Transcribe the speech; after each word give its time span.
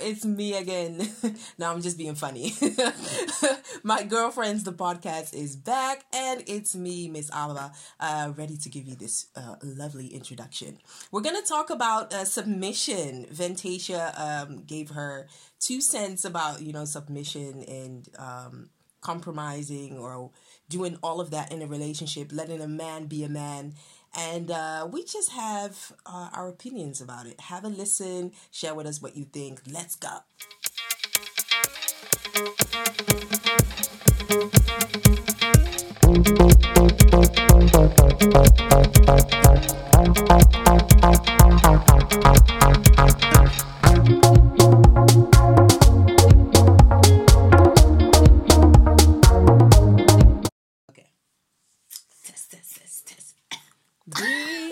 it's 0.00 0.24
me 0.24 0.54
again. 0.54 1.08
now 1.58 1.72
I'm 1.72 1.82
just 1.82 1.98
being 1.98 2.14
funny. 2.14 2.54
My 3.82 4.02
girlfriends, 4.02 4.64
the 4.64 4.72
podcast 4.72 5.34
is 5.34 5.56
back, 5.56 6.04
and 6.12 6.42
it's 6.46 6.74
me, 6.74 7.08
Miss 7.08 7.30
Alba, 7.30 7.72
uh, 8.00 8.32
ready 8.36 8.56
to 8.56 8.68
give 8.68 8.86
you 8.86 8.94
this 8.94 9.26
uh, 9.36 9.56
lovely 9.62 10.08
introduction. 10.08 10.78
We're 11.10 11.20
gonna 11.20 11.42
talk 11.42 11.70
about 11.70 12.12
uh, 12.12 12.24
submission. 12.24 13.26
Fantasia 13.26 14.12
um, 14.16 14.64
gave 14.64 14.90
her 14.90 15.28
two 15.60 15.80
cents 15.80 16.24
about 16.24 16.62
you 16.62 16.72
know 16.72 16.84
submission 16.84 17.64
and 17.64 18.08
um, 18.18 18.70
compromising 19.00 19.98
or 19.98 20.30
doing 20.68 20.96
all 21.02 21.20
of 21.20 21.30
that 21.30 21.52
in 21.52 21.60
a 21.60 21.66
relationship, 21.66 22.30
letting 22.32 22.60
a 22.60 22.68
man 22.68 23.06
be 23.06 23.24
a 23.24 23.28
man 23.28 23.74
and 24.14 24.50
uh, 24.50 24.88
we 24.90 25.04
just 25.04 25.30
have 25.32 25.92
uh, 26.06 26.28
our 26.32 26.48
opinions 26.48 27.00
about 27.00 27.26
it. 27.26 27.40
Have 27.40 27.64
a 27.64 27.68
listen, 27.68 28.32
share 28.50 28.74
with 28.74 28.86
us 28.86 29.00
what 29.00 29.16
you 29.16 29.24
think. 29.24 29.60
Let's 29.66 29.96
go. 29.96 30.20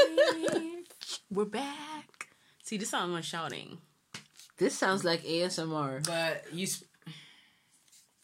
We're 1.30 1.44
back. 1.44 2.28
See, 2.62 2.76
this 2.76 2.90
sounds 2.90 3.12
like 3.12 3.24
shouting. 3.24 3.78
This 4.58 4.74
sounds 4.76 5.02
like 5.04 5.22
ASMR. 5.24 6.06
But 6.06 6.44
you. 6.52 6.66
Sp- 6.68 6.86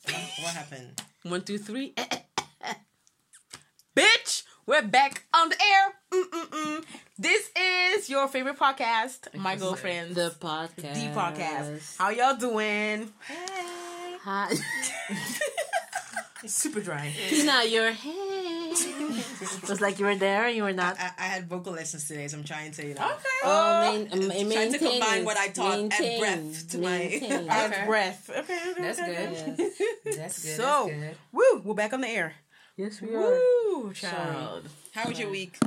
what 0.06 0.54
happened? 0.54 1.02
One, 1.23 1.42
two, 1.42 1.59
three. 1.59 1.95
Bitch, 3.96 4.42
we're 4.66 4.82
back 4.82 5.24
on 5.34 5.48
the 5.48 5.56
air. 5.60 5.95
Mm-mm-mm. 6.12 6.84
This 7.18 7.51
is 7.59 8.08
your 8.10 8.29
favorite 8.29 8.58
podcast, 8.58 9.34
my 9.34 9.56
girlfriend, 9.56 10.14
The 10.14 10.30
podcast. 10.38 10.95
the 10.95 11.10
podcast. 11.18 11.96
How 11.98 12.10
y'all 12.10 12.36
doing? 12.36 13.10
Hey. 13.26 14.16
Hi. 14.23 14.54
It's 16.45 16.54
super 16.54 16.80
dry. 16.80 17.12
Tina, 17.29 17.64
your 17.64 17.90
hey. 17.90 18.55
It 18.80 19.69
was 19.69 19.80
like 19.80 19.99
you 19.99 20.07
were 20.07 20.15
there 20.16 20.46
and 20.46 20.57
you 20.57 20.63
were 20.63 20.73
not. 20.73 20.96
I, 20.99 21.10
I 21.19 21.23
had 21.24 21.49
vocal 21.49 21.73
lessons 21.73 22.07
today, 22.09 22.27
so 22.29 22.38
I'm 22.38 22.45
trying 22.45 22.73
to, 22.73 22.87
you 22.87 22.95
know. 22.95 23.05
Okay. 23.05 23.41
Oh, 23.45 23.80
main, 23.80 24.09
um, 24.13 24.51
Trying 24.51 24.73
to 24.73 24.79
combine 24.79 25.24
what 25.24 25.37
I 25.37 25.49
taught 25.49 25.79
and 25.79 25.88
Maintain. 25.88 26.19
breath 26.21 26.69
to 26.71 26.79
Maintain. 26.79 27.49
I 27.51 27.54
have 27.54 27.73
Okay. 27.73 27.85
breath. 27.87 28.30
Okay, 28.30 28.59
okay, 28.71 28.82
That's 28.82 29.01
okay. 29.01 29.54
good. 29.57 29.73
That's 30.16 30.43
good. 30.43 30.57
So, 30.57 30.91
that's 30.91 31.01
good. 31.01 31.16
woo, 31.32 31.63
we're 31.65 31.74
back 31.74 31.93
on 31.93 32.01
the 32.01 32.09
air. 32.09 32.35
Yes, 32.77 33.01
we 33.01 33.15
are. 33.15 33.21
Woo, 33.74 33.93
child. 33.95 34.69
How 34.93 35.09
was 35.09 35.19
your 35.19 35.30
week? 35.30 35.59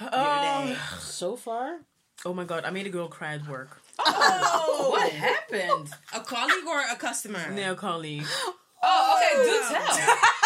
Um, 0.00 0.76
So 0.98 1.36
far, 1.36 1.78
oh 2.24 2.34
my 2.34 2.44
god, 2.44 2.64
I 2.64 2.70
made 2.70 2.86
a 2.86 2.90
girl 2.90 3.08
cry 3.08 3.34
at 3.34 3.46
work. 3.48 3.80
Oh, 3.98 4.88
What 4.90 5.12
happened? 5.12 5.90
A 6.14 6.20
colleague 6.20 6.66
or 6.66 6.80
a 6.90 6.96
customer? 6.96 7.50
Nail 7.52 7.74
colleague. 7.76 8.26
Oh, 8.82 9.14
okay. 9.16 9.44
Do 9.44 9.60
tell. 9.74 10.16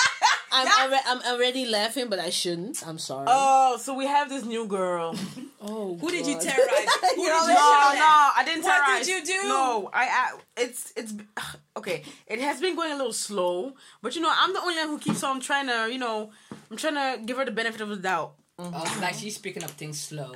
I'm, 0.56 0.90
alre- 0.90 1.00
I'm 1.06 1.22
already 1.34 1.66
laughing, 1.66 2.08
but 2.08 2.18
I 2.18 2.30
shouldn't. 2.30 2.86
I'm 2.86 2.98
sorry. 2.98 3.26
Oh, 3.28 3.76
so 3.78 3.94
we 3.94 4.06
have 4.06 4.28
this 4.28 4.44
new 4.44 4.66
girl. 4.66 5.14
oh, 5.60 5.96
Who 6.00 6.10
did 6.10 6.26
you 6.26 6.34
God. 6.34 6.42
terrorize? 6.42 6.88
Who 7.16 7.22
You 7.22 7.28
did 7.28 7.42
you 7.42 7.54
No, 7.54 7.92
no, 8.04 8.14
I 8.38 8.42
didn't 8.44 8.62
What 8.64 8.72
terrorize. 8.84 9.06
did 9.06 9.28
you 9.28 9.34
do? 9.42 9.48
No, 9.48 9.90
I, 9.92 10.04
I 10.06 10.38
it's 10.56 10.92
it's 10.96 11.14
okay. 11.76 12.02
It 12.26 12.40
has 12.40 12.60
been 12.60 12.74
going 12.76 12.92
a 12.92 12.96
little 12.96 13.12
slow, 13.12 13.74
but 14.02 14.14
you 14.16 14.22
know, 14.22 14.32
I'm 14.32 14.52
the 14.52 14.60
only 14.60 14.76
one 14.76 14.88
who 14.88 14.98
keeps 14.98 15.22
on 15.22 15.40
trying 15.40 15.66
to, 15.68 15.88
you 15.92 15.98
know, 15.98 16.30
I'm 16.70 16.76
trying 16.76 16.94
to 16.94 17.24
give 17.24 17.36
her 17.36 17.44
the 17.44 17.50
benefit 17.52 17.80
of 17.80 17.88
the 17.88 17.96
doubt. 17.96 18.32
Oh, 18.58 18.98
like 19.02 19.14
she's 19.14 19.36
picking 19.38 19.62
up 19.64 19.70
things 19.70 20.00
slow. 20.00 20.32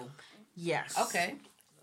Yes. 0.55 0.99
Okay. 1.01 1.37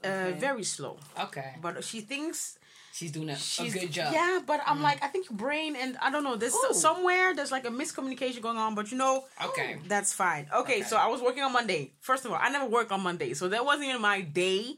Uh, 0.03 0.31
very 0.37 0.63
slow, 0.63 0.97
Okay. 1.19 1.55
but 1.61 1.83
she 1.83 2.01
thinks 2.01 2.59
She's 2.97 3.11
doing 3.11 3.29
a, 3.29 3.33
a 3.33 3.37
she's 3.37 3.75
good 3.75 3.91
job. 3.91 4.11
Yeah, 4.11 4.39
but 4.43 4.59
I'm 4.65 4.79
mm. 4.79 4.81
like, 4.81 5.03
I 5.03 5.07
think 5.07 5.29
your 5.29 5.37
brain 5.37 5.75
and 5.75 5.95
I 6.01 6.09
don't 6.09 6.23
know. 6.23 6.35
There's 6.35 6.55
Ooh. 6.55 6.73
somewhere 6.73 7.35
there's 7.35 7.51
like 7.51 7.67
a 7.67 7.69
miscommunication 7.69 8.41
going 8.41 8.57
on, 8.57 8.73
but 8.73 8.91
you 8.91 8.97
know, 8.97 9.25
Okay. 9.45 9.77
That's 9.87 10.13
fine. 10.13 10.47
Okay, 10.51 10.77
Okay. 10.77 10.81
so 10.81 10.97
I 10.97 11.05
was 11.05 11.21
working 11.21 11.43
on 11.43 11.53
Monday. 11.53 11.91
First 11.99 12.25
of 12.25 12.31
all, 12.31 12.39
I 12.41 12.49
never 12.49 12.65
work 12.65 12.91
on 12.91 13.01
Monday, 13.01 13.35
so 13.35 13.49
that 13.49 13.63
wasn't 13.63 13.89
even 13.89 14.01
my 14.01 14.21
day. 14.21 14.77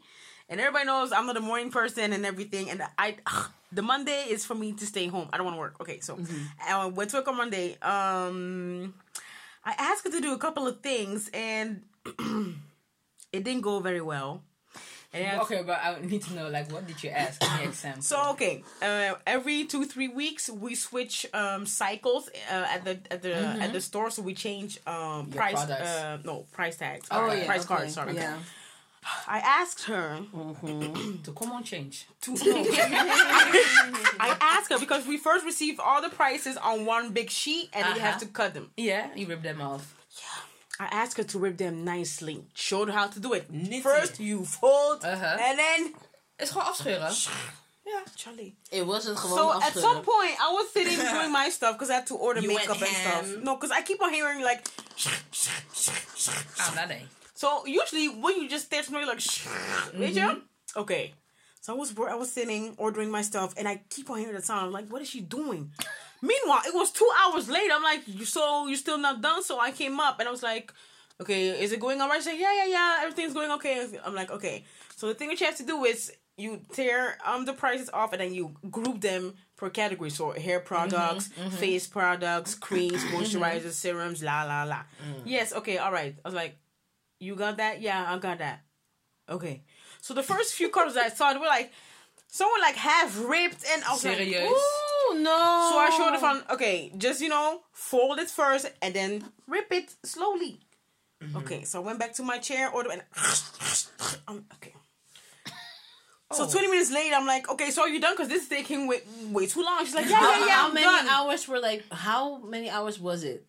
And 0.50 0.60
everybody 0.60 0.86
knows 0.86 1.14
I'm 1.14 1.28
not 1.28 1.38
a 1.38 1.40
morning 1.40 1.72
person 1.72 2.12
and 2.12 2.26
everything. 2.26 2.70
And 2.70 2.84
I, 2.98 3.16
the 3.72 3.82
Monday 3.82 4.26
is 4.28 4.46
for 4.46 4.56
me 4.56 4.74
to 4.74 4.86
stay 4.86 5.08
home. 5.08 5.30
I 5.32 5.38
don't 5.38 5.46
want 5.46 5.56
to 5.56 5.60
work. 5.60 5.80
Okay, 5.80 6.02
so 6.02 6.18
mm-hmm. 6.18 6.44
uh, 6.70 6.78
I 6.78 6.86
went 6.88 7.12
to 7.12 7.18
work 7.18 7.28
on 7.30 7.38
Monday. 7.38 7.78
Um, 7.82 8.96
I 9.64 9.76
asked 9.78 10.04
her 10.04 10.12
to 10.12 10.20
do 10.20 10.34
a 10.34 10.38
couple 10.38 10.68
of 10.68 10.82
things, 10.82 11.30
and 11.34 11.84
it 13.32 13.46
didn't 13.46 13.62
go 13.62 13.80
very 13.80 14.02
well. 14.02 14.42
And 15.12 15.42
Okay, 15.42 15.64
but 15.66 15.80
I 15.84 15.98
need 16.02 16.22
to 16.24 16.34
know, 16.36 16.50
like, 16.50 16.72
what 16.72 16.86
did 16.86 17.02
you 17.04 17.10
ask? 17.10 17.42
Any 17.44 17.66
example? 17.66 18.04
so 18.04 18.30
okay, 18.34 18.64
uh, 18.82 19.16
every 19.26 19.66
two 19.66 19.86
three 19.86 20.08
weeks 20.08 20.50
we 20.50 20.76
switch 20.76 21.26
um, 21.34 21.66
cycles 21.66 22.30
uh, 22.52 22.66
at 22.76 22.86
the 22.86 23.00
at 23.10 23.22
the 23.24 23.34
at 23.36 23.74
the 23.74 23.82
store, 23.82 24.12
so 24.12 24.22
we 24.22 24.36
change 24.36 24.80
um, 24.86 25.32
price. 25.32 25.56
products. 25.56 25.90
Uh, 25.90 26.18
no 26.24 26.46
price 26.52 26.78
tags. 26.78 27.08
Oh, 27.10 27.32
yeah. 27.34 27.46
price 27.48 27.66
okay. 27.66 27.76
cards. 27.76 27.94
Sorry. 27.96 28.14
Yeah. 28.16 28.38
I 29.28 29.40
asked 29.40 29.86
her 29.86 30.20
to 31.24 31.32
come 31.40 31.52
on, 31.54 31.64
change. 31.64 32.06
to. 32.22 32.32
I 34.20 34.38
asked 34.42 34.72
her 34.72 34.80
because 34.80 35.08
we 35.08 35.18
first 35.18 35.44
received 35.46 35.80
all 35.80 36.02
the 36.02 36.10
prices 36.10 36.56
on 36.58 36.86
one 36.86 37.12
big 37.14 37.30
sheet, 37.32 37.70
and 37.74 37.84
then 37.86 37.96
you 37.96 38.02
have 38.02 38.16
Uh-huh. 38.18 38.26
to 38.26 38.28
cut 38.28 38.54
them. 38.54 38.70
Yeah, 38.78 39.08
you 39.16 39.26
rip 39.26 39.42
them 39.42 39.62
off. 39.62 39.96
I 40.80 40.86
asked 40.92 41.18
her 41.18 41.24
to 41.26 41.40
rip 41.40 41.58
them 41.58 41.84
nicely. 41.84 42.46
Showed 42.54 42.88
her 42.88 42.94
how 42.94 43.08
to 43.08 43.20
do 43.20 43.34
it. 43.34 43.52
Nitty. 43.52 43.82
First, 43.82 44.20
you 44.20 44.46
fold, 44.46 45.04
Uh-huh. 45.04 45.38
and 45.40 45.60
then 45.60 45.94
Is 46.40 46.52
gewoon 46.52 46.68
afscheuren. 46.68 47.12
yeah, 47.86 48.00
Charlie. 48.16 48.56
It 48.72 48.86
wasn't 48.86 49.18
gewoon 49.18 49.38
So 49.38 49.62
at 49.62 49.74
some 49.76 50.02
point, 50.04 50.36
I 50.40 50.52
was 50.54 50.72
sitting 50.72 50.98
doing 51.16 51.32
my 51.32 51.50
stuff 51.52 51.76
because 51.76 51.90
I 51.90 51.96
had 51.96 52.08
to 52.08 52.16
order 52.16 52.40
You 52.42 52.48
makeup 52.48 52.78
and 52.82 52.96
stuff. 52.96 53.26
No, 53.44 53.56
because 53.56 53.72
I 53.72 53.82
keep 53.82 54.02
on 54.02 54.14
hearing 54.14 54.42
like. 54.42 54.68
Ah, 56.60 56.86
nee. 56.88 57.06
So 57.34 57.66
usually 57.66 58.08
when 58.10 58.42
you 58.42 58.50
just 58.50 58.66
stare 58.66 58.80
at 58.80 58.86
somebody 58.86 59.06
like, 59.06 59.20
weet 60.00 60.14
je? 60.14 60.22
Mm-hmm. 60.22 60.80
Okay. 60.80 61.14
So 61.62 61.74
I 61.74 61.78
was 61.78 61.92
I 61.98 62.16
was 62.16 62.32
sitting 62.32 62.74
ordering 62.78 63.12
my 63.12 63.22
stuff 63.22 63.54
and 63.58 63.68
I 63.68 63.82
keep 63.90 64.10
on 64.10 64.18
hearing 64.20 64.36
the 64.36 64.42
sound. 64.42 64.66
I'm 64.68 64.72
like, 64.72 64.88
what 64.92 65.02
is 65.02 65.10
she 65.10 65.22
doing? 65.22 65.72
Meanwhile, 66.22 66.62
it 66.68 66.74
was 66.74 66.92
two 66.92 67.10
hours 67.24 67.50
later. 67.50 67.74
I'm 67.74 67.84
like, 67.84 68.02
you 68.08 68.26
so 68.26 68.68
you're 68.68 68.78
still 68.78 68.98
not 68.98 69.22
done? 69.22 69.44
So 69.44 69.60
I 69.60 69.72
came 69.72 70.00
up 70.00 70.20
and 70.20 70.28
I 70.28 70.32
was 70.32 70.44
like, 70.44 70.74
okay, 71.22 71.62
is 71.62 71.72
it 71.72 71.80
going 71.80 72.02
all 72.02 72.10
right? 72.10 72.22
She 72.22 72.30
said, 72.30 72.40
yeah, 72.40 72.54
yeah, 72.54 72.68
yeah, 72.68 72.98
everything's 73.02 73.34
going 73.34 73.52
okay. 73.52 73.88
I'm 74.06 74.16
like, 74.16 74.32
okay. 74.32 74.66
So 74.96 75.08
the 75.08 75.14
thing 75.14 75.30
that 75.30 75.40
you 75.40 75.46
have 75.46 75.58
to 75.58 75.66
do 75.66 75.86
is 75.86 76.12
you 76.38 76.62
tear 76.72 77.18
um 77.26 77.44
the 77.44 77.54
prices 77.54 77.90
off 77.92 78.14
and 78.14 78.22
then 78.22 78.34
you 78.34 78.56
group 78.70 79.02
them 79.02 79.34
per 79.58 79.70
category. 79.70 80.10
So 80.10 80.32
hair 80.32 80.60
mm-hmm, 80.60 80.68
products, 80.68 81.30
mm-hmm. 81.30 81.50
face 81.50 81.88
products, 81.88 82.56
creams, 82.56 83.04
mm-hmm. 83.04 83.18
moisturizers, 83.18 83.74
serums, 83.74 84.24
la 84.24 84.44
la 84.44 84.64
la. 84.64 84.78
Mm. 84.78 85.24
Yes, 85.26 85.54
okay, 85.54 85.78
all 85.78 85.92
right. 85.92 86.16
I 86.24 86.28
was 86.28 86.36
like, 86.36 86.58
you 87.20 87.36
got 87.36 87.58
that? 87.58 87.82
Yeah, 87.82 88.06
I 88.08 88.18
got 88.18 88.40
that. 88.40 88.62
Okay. 89.30 89.64
So 90.02 90.14
the 90.14 90.24
first 90.24 90.54
few 90.54 90.70
colors 90.70 90.96
I 90.96 91.10
saw, 91.10 91.34
they 91.34 91.40
were 91.40 91.46
like, 91.46 91.72
someone 92.28 92.62
like 92.62 92.76
half 92.76 93.20
ripped, 93.26 93.66
and 93.70 93.84
I 93.84 93.92
was 93.92 94.02
Serieus? 94.02 94.42
like, 94.42 94.50
ooh. 94.50 94.89
Oh 95.10 95.16
no. 95.18 95.70
So 95.72 95.78
I 95.78 95.90
showed 95.98 96.14
it 96.16 96.20
from 96.20 96.44
okay, 96.56 96.92
just 96.98 97.22
you 97.22 97.30
know, 97.30 97.62
fold 97.72 98.20
it 98.20 98.30
first 98.30 98.72
and 98.82 98.94
then 98.94 99.24
rip 99.48 99.72
it 99.72 99.96
slowly. 100.04 100.60
Okay, 101.36 101.64
so 101.66 101.82
I 101.82 101.86
went 101.86 102.00
back 102.00 102.14
to 102.14 102.24
my 102.24 102.38
chair, 102.38 102.70
order 102.70 102.92
and 102.92 103.02
um, 104.28 104.46
okay. 104.56 104.74
So 106.32 106.44
Oh. 106.46 106.50
20 106.50 106.68
minutes 106.68 106.92
later, 106.92 107.16
I'm 107.16 107.26
like, 107.26 107.50
okay, 107.50 107.72
so 107.72 107.82
are 107.82 107.90
you 107.90 108.00
done? 108.00 108.14
Because 108.14 108.28
this 108.30 108.44
is 108.44 108.50
taking 108.50 108.88
way, 108.88 109.02
way 109.32 109.48
too 109.48 109.64
long. 109.64 109.84
She's 109.84 109.96
like, 109.96 110.06
yeah, 110.08 110.22
yeah, 110.22 110.46
yeah, 110.46 110.52
how 110.54 110.68
I'm 110.68 110.74
many 110.76 110.86
done. 110.86 111.08
hours 111.08 111.48
were 111.48 111.60
like? 111.60 111.84
How 111.92 112.38
many 112.38 112.70
hours 112.70 113.00
was 113.00 113.24
it? 113.24 113.46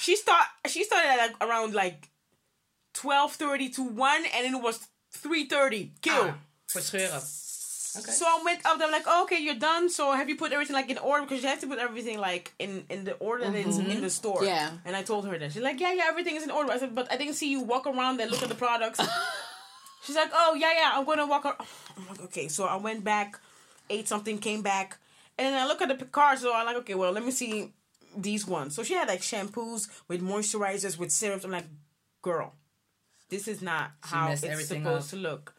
She 0.00 0.16
start, 0.16 0.44
she 0.66 0.82
started 0.82 1.08
at 1.08 1.16
like 1.18 1.36
around 1.40 1.72
like 1.74 2.10
12.30 2.94 3.74
to 3.76 3.82
1, 3.84 4.16
and 4.34 4.44
then 4.44 4.54
it 4.56 4.62
was 4.62 4.88
3.30. 5.16 5.90
Kill. 6.02 6.12
Ah. 6.14 6.38
Okay. 7.96 8.12
So 8.12 8.24
I 8.26 8.40
went 8.44 8.64
up 8.64 8.78
there 8.78 8.90
like, 8.90 9.04
oh, 9.06 9.24
okay, 9.24 9.38
you're 9.40 9.54
done. 9.54 9.88
So 9.88 10.12
have 10.12 10.28
you 10.28 10.36
put 10.36 10.52
everything 10.52 10.74
like 10.74 10.90
in 10.90 10.98
order? 10.98 11.22
Because 11.24 11.42
you 11.42 11.48
have 11.48 11.60
to 11.60 11.66
put 11.66 11.78
everything 11.78 12.18
like 12.18 12.54
in 12.58 12.84
in 12.88 13.04
the 13.04 13.14
order 13.14 13.44
that 13.50 13.54
it's 13.54 13.78
in 13.78 14.00
the 14.00 14.10
store. 14.10 14.44
Yeah. 14.44 14.70
And 14.84 14.94
I 14.94 15.02
told 15.02 15.26
her 15.26 15.36
that. 15.38 15.52
She's 15.52 15.62
like, 15.62 15.80
yeah, 15.80 15.92
yeah, 15.92 16.04
everything 16.08 16.36
is 16.36 16.42
in 16.42 16.50
order. 16.50 16.70
I 16.70 16.78
said, 16.78 16.94
but 16.94 17.10
I 17.12 17.16
didn't 17.16 17.34
see 17.34 17.50
you 17.50 17.62
walk 17.62 17.86
around 17.86 18.20
and 18.20 18.30
look 18.30 18.42
at 18.42 18.48
the 18.48 18.54
products. 18.54 19.00
She's 20.04 20.16
like, 20.16 20.30
oh 20.32 20.54
yeah, 20.54 20.72
yeah, 20.76 20.90
I'm 20.94 21.04
gonna 21.04 21.26
walk. 21.26 21.44
Around. 21.44 21.56
I'm 21.96 22.08
like, 22.08 22.22
okay. 22.24 22.48
So 22.48 22.64
I 22.64 22.76
went 22.76 23.04
back, 23.04 23.38
ate 23.88 24.08
something, 24.08 24.38
came 24.38 24.62
back, 24.62 24.98
and 25.36 25.46
then 25.48 25.62
I 25.62 25.66
look 25.66 25.82
at 25.82 25.88
the 25.88 26.04
card. 26.04 26.38
So 26.38 26.54
I'm 26.54 26.66
like, 26.66 26.76
okay, 26.76 26.94
well, 26.94 27.12
let 27.12 27.24
me 27.24 27.30
see 27.30 27.72
these 28.16 28.46
ones. 28.46 28.74
So 28.74 28.82
she 28.82 28.94
had 28.94 29.08
like 29.08 29.20
shampoos 29.20 29.88
with 30.08 30.22
moisturizers 30.22 30.98
with 30.98 31.10
serums. 31.10 31.44
I'm 31.44 31.50
like, 31.50 31.66
girl, 32.22 32.54
this 33.28 33.48
is 33.48 33.62
not 33.62 33.92
how 34.00 34.30
it's 34.30 34.40
supposed 34.40 34.86
up. 34.86 35.10
to 35.10 35.16
look. 35.16 35.54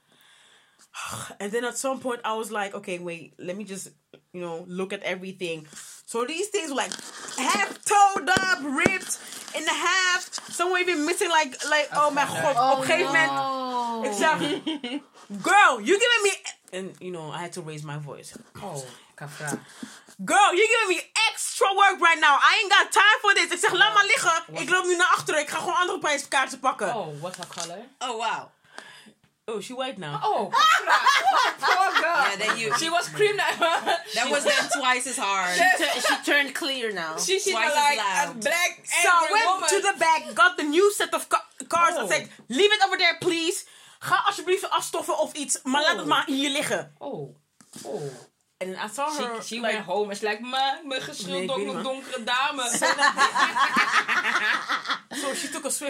And 1.40 1.52
then 1.52 1.66
at 1.66 1.78
some 1.78 2.00
point, 2.00 2.22
I 2.24 2.34
was 2.36 2.52
like, 2.52 2.76
okay, 2.76 3.00
wait, 3.00 3.34
let 3.38 3.56
me 3.58 3.64
just, 3.64 3.90
you 4.34 4.42
know, 4.42 4.66
look 4.68 4.94
at 4.94 5.04
everything. 5.04 5.68
So 6.06 6.26
these 6.26 6.48
things 6.50 6.70
were 6.70 6.76
like 6.76 6.92
half 7.38 7.80
toed 7.86 8.30
up, 8.30 8.60
ripped 8.64 9.20
in 9.56 9.64
the 9.64 9.74
half. 9.74 10.30
Some 10.52 10.72
were 10.72 10.80
even 10.80 11.06
missing, 11.06 11.30
like, 11.30 11.56
like, 11.70 11.92
um, 11.96 12.00
oh 12.04 12.12
my 12.12 12.26
god. 12.26 12.56
Oh, 12.58 12.72
Op 12.72 12.78
een 12.78 12.84
gegeven 12.84 13.06
moment, 13.06 13.32
no. 13.32 14.04
ik 14.04 14.14
girl, 15.48 15.80
you 15.82 15.98
giving 16.00 16.24
me, 16.24 16.34
and 16.74 16.96
you 17.00 17.12
know, 17.12 17.32
I 17.32 17.38
had 17.38 17.54
to 17.54 17.62
raise 17.62 17.86
my 17.86 17.98
voice. 17.98 18.34
Oh, 18.62 18.84
kafra. 19.16 19.60
Girl, 20.24 20.54
you're 20.54 20.68
giving 20.68 20.90
me 20.98 21.02
extra 21.32 21.68
work 21.74 22.00
right 22.00 22.20
now. 22.20 22.38
I 22.38 22.62
ain't 22.62 22.72
got 22.72 22.92
time 22.92 23.20
for 23.22 23.34
this. 23.34 23.52
Ik 23.52 23.60
zeg, 23.60 23.72
laat 23.72 23.90
oh, 23.90 23.96
maar 23.96 24.06
liggen. 24.06 24.44
Ik 24.62 24.70
loop 24.70 24.86
nu 24.86 24.96
naar 24.96 25.08
achteren. 25.08 25.42
Ik 25.42 25.50
ga 25.50 25.58
gewoon 25.60 25.76
andere 25.76 26.00
prijskaarten 26.00 26.60
pakken. 26.60 26.96
Oh, 26.96 27.22
what 27.22 27.40
a 27.40 27.46
color? 27.62 27.86
Oh 28.00 28.10
wow. 28.10 28.50
Oh, 29.52 29.60
she 29.60 29.74
white 29.74 29.98
now. 29.98 30.20
Oh. 30.24 30.50
Poor 31.68 31.90
girl. 32.02 32.20
Yeah, 32.26 32.36
then 32.38 32.58
you. 32.58 32.68
She 32.78 32.90
was 32.90 33.10
cream 33.10 33.36
that. 33.38 33.56
That 34.16 34.30
was 34.32 34.44
then 34.44 34.64
twice 34.80 35.06
as 35.08 35.18
hard. 35.18 35.56
She 36.08 36.16
turned 36.32 36.54
clear 36.56 36.92
now. 36.94 37.18
She 37.18 37.40
she 37.40 37.52
Twice 37.52 37.72
as 37.72 37.76
like 37.76 38.00
a 38.28 38.34
black 38.40 38.72
So 39.04 39.10
I 39.10 39.28
went 39.32 39.46
woman. 39.52 39.70
to 39.70 39.78
the 39.88 39.94
back, 40.00 40.22
got 40.36 40.58
the 40.58 40.64
new 40.64 40.92
set 40.94 41.14
of 41.14 41.28
ca- 41.28 41.48
cards. 41.68 41.96
Oh. 42.00 42.06
I 42.06 42.08
said, 42.08 42.30
leave 42.48 42.72
it 42.72 42.82
over 42.86 42.98
there, 42.98 43.18
please. 43.20 43.66
Ga 44.00 44.16
alsjeblieft 44.28 44.70
afstoffen 44.70 45.18
of 45.20 45.34
iets, 45.34 45.60
maar 45.64 45.82
laat 45.82 45.92
het 45.96 46.02
Oh. 46.02 46.08
maar 46.08 46.26
hier 46.26 46.50
liggen. 46.50 46.92
Oh, 46.98 47.36
oh. 47.86 48.02
And 48.62 48.76
I 48.78 48.88
saw 48.94 49.10
her 49.18 49.42
she 49.44 49.56
like, 49.56 49.74
went 49.74 49.86
home. 49.86 50.12
It's 50.12 50.22
like, 50.22 50.40
ma, 50.42 50.80
ik 50.84 50.90
ben 50.90 51.02
Nee, 51.28 51.48
donkere 51.84 52.24
dame. 52.24 52.64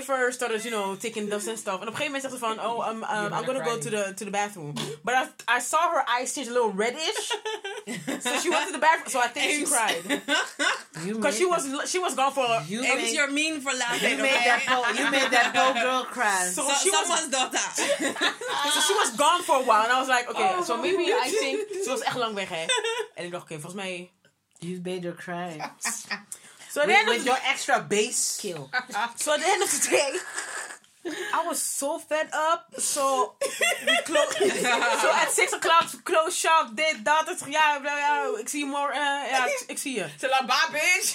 so 0.05 0.13
she 0.13 0.31
took 0.31 0.31
a 0.31 0.31
Swiffer, 0.31 0.31
started, 0.31 0.65
you 0.65 0.71
know, 0.71 0.95
taking 0.95 1.29
dust 1.29 1.47
and 1.47 1.57
stuff. 1.57 1.81
En 1.81 1.87
op 1.87 1.93
een 1.93 1.95
gegeven 1.95 2.05
moment 2.05 2.23
zegt 2.23 2.33
ze 2.33 2.39
van, 2.39 2.59
oh, 2.59 2.87
um, 2.89 3.03
um, 3.03 3.03
I'm 3.03 3.45
gonna 3.45 3.45
gonna 3.45 3.63
go 3.63 3.77
to 3.77 3.89
the 3.89 4.13
to 4.15 4.25
the 4.25 4.31
bathroom. 4.31 4.73
But 5.03 5.13
I, 5.13 5.57
I 5.57 5.59
saw 5.59 5.91
her 5.91 6.03
eyes 6.19 6.33
change 6.33 6.49
a 6.49 6.53
little 6.53 6.73
reddish. 6.73 7.31
so 8.23 8.39
she 8.39 8.49
went 8.49 8.65
to 8.67 8.71
the 8.71 8.79
bathroom. 8.79 9.09
So 9.09 9.19
I 9.19 9.27
think 9.27 9.51
she 9.51 9.65
cried 9.65 10.03
because 11.13 11.37
she 11.37 11.45
was 11.45 11.89
she 11.89 11.99
was 11.99 12.15
gone 12.15 12.31
for. 12.31 12.47
You 12.67 12.83
Ames, 12.83 12.95
made, 13.01 13.13
you're 13.13 13.31
mean 13.31 13.61
for 13.61 13.73
laughing. 13.73 14.09
you 14.09 14.17
made 14.23 14.35
okay? 14.35 14.49
that 14.49 14.63
poor, 14.67 14.85
you 14.95 15.11
made 15.11 15.31
that 15.31 15.53
poor 15.53 15.73
girl 15.73 16.03
cry. 16.05 16.51
So, 16.53 16.61
So, 16.63 16.73
she 16.83 16.89
was 16.89 17.07
someone's 17.07 17.29
daughter. 17.31 17.57
so 18.73 18.79
she 18.81 18.93
was 18.93 19.15
gone 19.17 19.43
for 19.43 19.57
a 19.57 19.63
while, 19.63 19.83
and 19.83 19.91
I 19.91 19.99
was 19.99 20.09
like, 20.09 20.29
okay, 20.29 20.55
Oh. 20.57 20.63
so 20.63 20.77
maybe 20.77 21.13
I 21.13 21.29
think 21.29 21.83
ze 21.83 21.89
was 21.89 22.01
echt 22.01 22.17
lang 22.17 22.33
weg, 22.35 22.49
hè. 22.49 22.65
En 23.15 23.25
ik 23.25 23.31
dacht, 23.31 23.43
oké, 23.43 23.53
volgens 23.59 23.73
mij. 23.73 24.11
You 24.59 24.79
made 24.83 25.01
her 25.07 25.15
cry. 25.15 25.57
So 26.71 26.85
With, 26.87 27.01
of 27.01 27.07
with 27.07 27.25
your 27.25 27.37
extra 27.51 27.81
bass 27.81 28.37
kill. 28.41 28.69
So 29.17 29.33
at 29.33 29.39
the 29.41 29.47
end 29.47 29.61
of 29.61 29.69
the 29.69 29.89
day, 29.89 30.11
I 31.33 31.45
was 31.45 31.59
so 31.61 31.99
fed 31.99 32.29
up. 32.31 32.71
So 32.77 33.33
we 33.85 33.97
closed. 34.05 34.37
so 35.01 35.11
at 35.21 35.29
six 35.31 35.51
o'clock, 35.51 35.91
we 35.91 35.99
closed 36.03 36.37
shop. 36.37 36.75
Dit, 36.75 37.03
dat. 37.03 37.27
Zeg, 37.37 37.49
ja, 37.49 37.81
ik 38.39 38.49
zie 38.49 38.59
je 38.59 38.65
morgen. 38.65 39.01
eh, 39.01 39.31
ja, 39.31 39.45
ik, 39.45 39.63
ik 39.73 39.77
zie 39.77 39.95
je. 39.95 40.09
Ze 40.19 40.27
bitch. 40.71 41.13